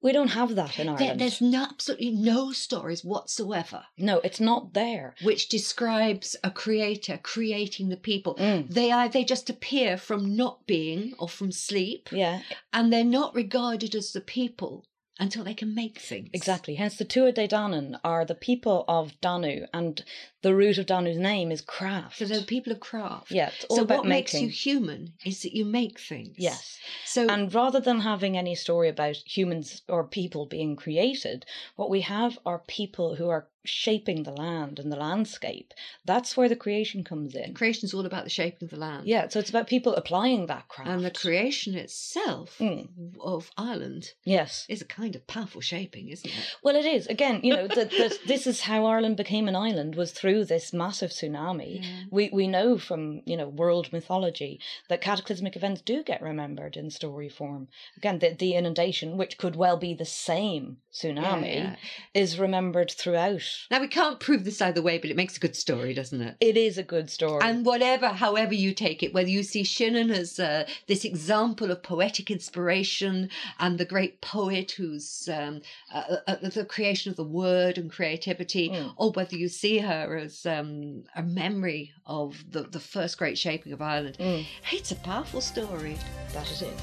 We 0.00 0.12
don't 0.12 0.28
have 0.40 0.54
that 0.54 0.78
in 0.78 0.86
There, 0.86 0.94
Ireland. 0.96 1.20
there's 1.20 1.40
no, 1.40 1.64
absolutely 1.64 2.12
no 2.12 2.52
stories 2.52 3.04
whatsoever 3.04 3.80
No, 3.98 4.20
it's 4.26 4.38
not 4.38 4.72
there. 4.72 5.16
which 5.22 5.48
describes 5.48 6.36
a 6.44 6.52
creator 6.52 7.18
creating 7.20 7.88
the 7.88 7.96
people. 7.96 8.36
Mm. 8.36 8.72
They 8.72 8.92
are 8.92 9.08
they 9.08 9.24
just 9.24 9.50
appear 9.50 9.96
from 9.96 10.36
not 10.36 10.66
being 10.68 11.14
or 11.18 11.28
from 11.28 11.50
sleep, 11.50 12.10
Yeah, 12.12 12.42
and 12.72 12.92
they're 12.92 13.02
not 13.20 13.34
regarded 13.34 13.92
as 13.96 14.12
the 14.12 14.20
people 14.20 14.84
until 15.18 15.44
they 15.44 15.54
can 15.54 15.74
make 15.74 15.98
things. 15.98 16.30
exactly. 16.32 16.76
Hence, 16.76 16.96
the 16.96 17.04
Tuatha 17.04 17.34
Dé 17.34 17.48
Danann 17.48 17.98
are 18.04 18.24
the 18.24 18.34
people 18.34 18.84
of 18.88 19.20
Danu, 19.20 19.66
and 19.72 20.04
the 20.42 20.54
root 20.54 20.78
of 20.78 20.86
Danu's 20.86 21.18
name 21.18 21.50
is 21.50 21.60
craft. 21.60 22.18
So 22.18 22.24
they're 22.24 22.40
the 22.40 22.46
people 22.46 22.72
of 22.72 22.80
craft. 22.80 23.30
yeah, 23.30 23.50
So 23.70 23.84
what 23.84 24.06
makes 24.06 24.34
you 24.34 24.48
human 24.48 25.14
is 25.24 25.42
that 25.42 25.54
you 25.54 25.64
make 25.64 25.98
things. 25.98 26.36
Yes. 26.38 26.78
So 27.04 27.28
And 27.28 27.52
rather 27.52 27.80
than 27.80 28.00
having 28.00 28.36
any 28.36 28.54
story 28.54 28.88
about 28.88 29.16
humans 29.16 29.82
or 29.88 30.04
people 30.04 30.46
being 30.46 30.76
created, 30.76 31.44
what 31.76 31.90
we 31.90 32.02
have 32.02 32.38
are 32.46 32.60
people 32.60 33.16
who 33.16 33.28
are 33.28 33.48
shaping 33.64 34.22
the 34.22 34.32
land 34.32 34.78
and 34.78 34.90
the 34.90 34.96
landscape. 34.96 35.74
That's 36.04 36.36
where 36.36 36.48
the 36.48 36.56
creation 36.56 37.04
comes 37.04 37.34
in. 37.34 37.54
creation 37.54 37.84
is 37.86 37.92
all 37.94 38.06
about 38.06 38.24
the 38.24 38.30
shaping 38.30 38.66
of 38.66 38.70
the 38.70 38.76
land. 38.78 39.06
Yeah, 39.06 39.28
so 39.28 39.38
it's 39.40 39.50
about 39.50 39.66
people 39.66 39.94
applying 39.94 40.46
that 40.46 40.68
craft. 40.68 40.88
And 40.90 41.04
the 41.04 41.10
creation 41.10 41.74
itself 41.74 42.56
Mm. 42.58 42.88
of 43.20 43.50
Ireland 43.56 44.12
Yes. 44.24 44.64
is 44.68 44.80
a 44.80 44.84
kind 44.86 45.14
of 45.16 45.26
powerful 45.26 45.60
shaping, 45.60 46.08
isn't 46.08 46.28
it? 46.30 46.56
Well, 46.62 46.76
it 46.76 46.84
is. 46.86 47.06
Again, 47.08 47.40
you 47.42 47.54
know, 47.54 47.66
that 47.68 47.90
this 48.26 48.46
is 48.46 48.62
how 48.62 48.86
Ireland 48.86 49.16
became 49.16 49.48
an 49.48 49.56
island 49.56 49.94
was 49.96 50.12
through 50.12 50.44
this 50.46 50.72
massive 50.72 51.10
tsunami. 51.10 51.82
Yeah. 51.82 52.04
We 52.10 52.30
we 52.32 52.46
know 52.46 52.78
from 52.78 53.22
you 53.26 53.36
know 53.36 53.48
world 53.48 53.92
mythology 53.92 54.60
that 54.88 55.00
cataclysmic 55.00 55.56
events 55.56 55.82
do 55.82 56.02
get 56.02 56.22
remembered 56.22 56.76
in 56.76 56.90
story 56.90 57.28
form. 57.28 57.68
Again, 57.96 58.18
the, 58.20 58.30
the 58.34 58.54
inundation, 58.54 59.16
which 59.16 59.36
could 59.38 59.56
well 59.56 59.76
be 59.76 59.94
the 59.94 60.04
same 60.04 60.78
tsunami, 60.92 61.54
Yeah, 61.54 61.62
yeah. 61.62 61.76
is 62.14 62.38
remembered 62.38 62.90
throughout. 62.90 63.42
Now 63.70 63.80
we 63.80 63.88
can't 63.88 64.20
prove 64.20 64.44
this 64.44 64.60
either 64.62 64.82
way, 64.82 64.98
but 64.98 65.10
it 65.10 65.16
makes 65.16 65.36
a 65.36 65.40
good 65.40 65.56
story, 65.56 65.94
doesn't 65.94 66.20
it? 66.20 66.36
It 66.40 66.56
is 66.56 66.78
a 66.78 66.82
good 66.82 67.10
story. 67.10 67.40
And 67.42 67.64
whatever, 67.66 68.08
however 68.08 68.54
you 68.54 68.72
take 68.74 69.02
it, 69.02 69.12
whether 69.14 69.28
you 69.28 69.42
see 69.42 69.64
Shannon 69.64 70.10
as 70.10 70.38
uh, 70.40 70.66
this 70.86 71.04
example 71.04 71.70
of 71.70 71.82
poetic 71.82 72.30
inspiration 72.30 73.30
and 73.58 73.78
the 73.78 73.84
great 73.84 74.20
poet 74.20 74.72
who's 74.72 75.28
um, 75.32 75.60
uh, 75.92 76.16
uh, 76.26 76.36
the 76.42 76.64
creation 76.64 77.10
of 77.10 77.16
the 77.16 77.24
word 77.24 77.78
and 77.78 77.90
creativity, 77.90 78.68
Mm. 78.70 78.92
or 78.96 79.12
whether 79.12 79.36
you 79.36 79.48
see 79.48 79.78
her 79.78 80.16
as 80.16 80.44
um, 80.46 81.04
a 81.16 81.22
memory 81.22 81.92
of 82.06 82.44
the, 82.50 82.62
the 82.62 82.80
first 82.80 83.18
great 83.18 83.38
shaping 83.38 83.72
of 83.72 83.80
Ireland, 83.82 84.16
Mm, 84.18 84.44
it's 84.72 84.90
a 84.92 84.96
powerful 84.96 85.40
story. 85.40 85.96
that 86.34 86.50
it 86.50 86.62
is. 86.62 86.80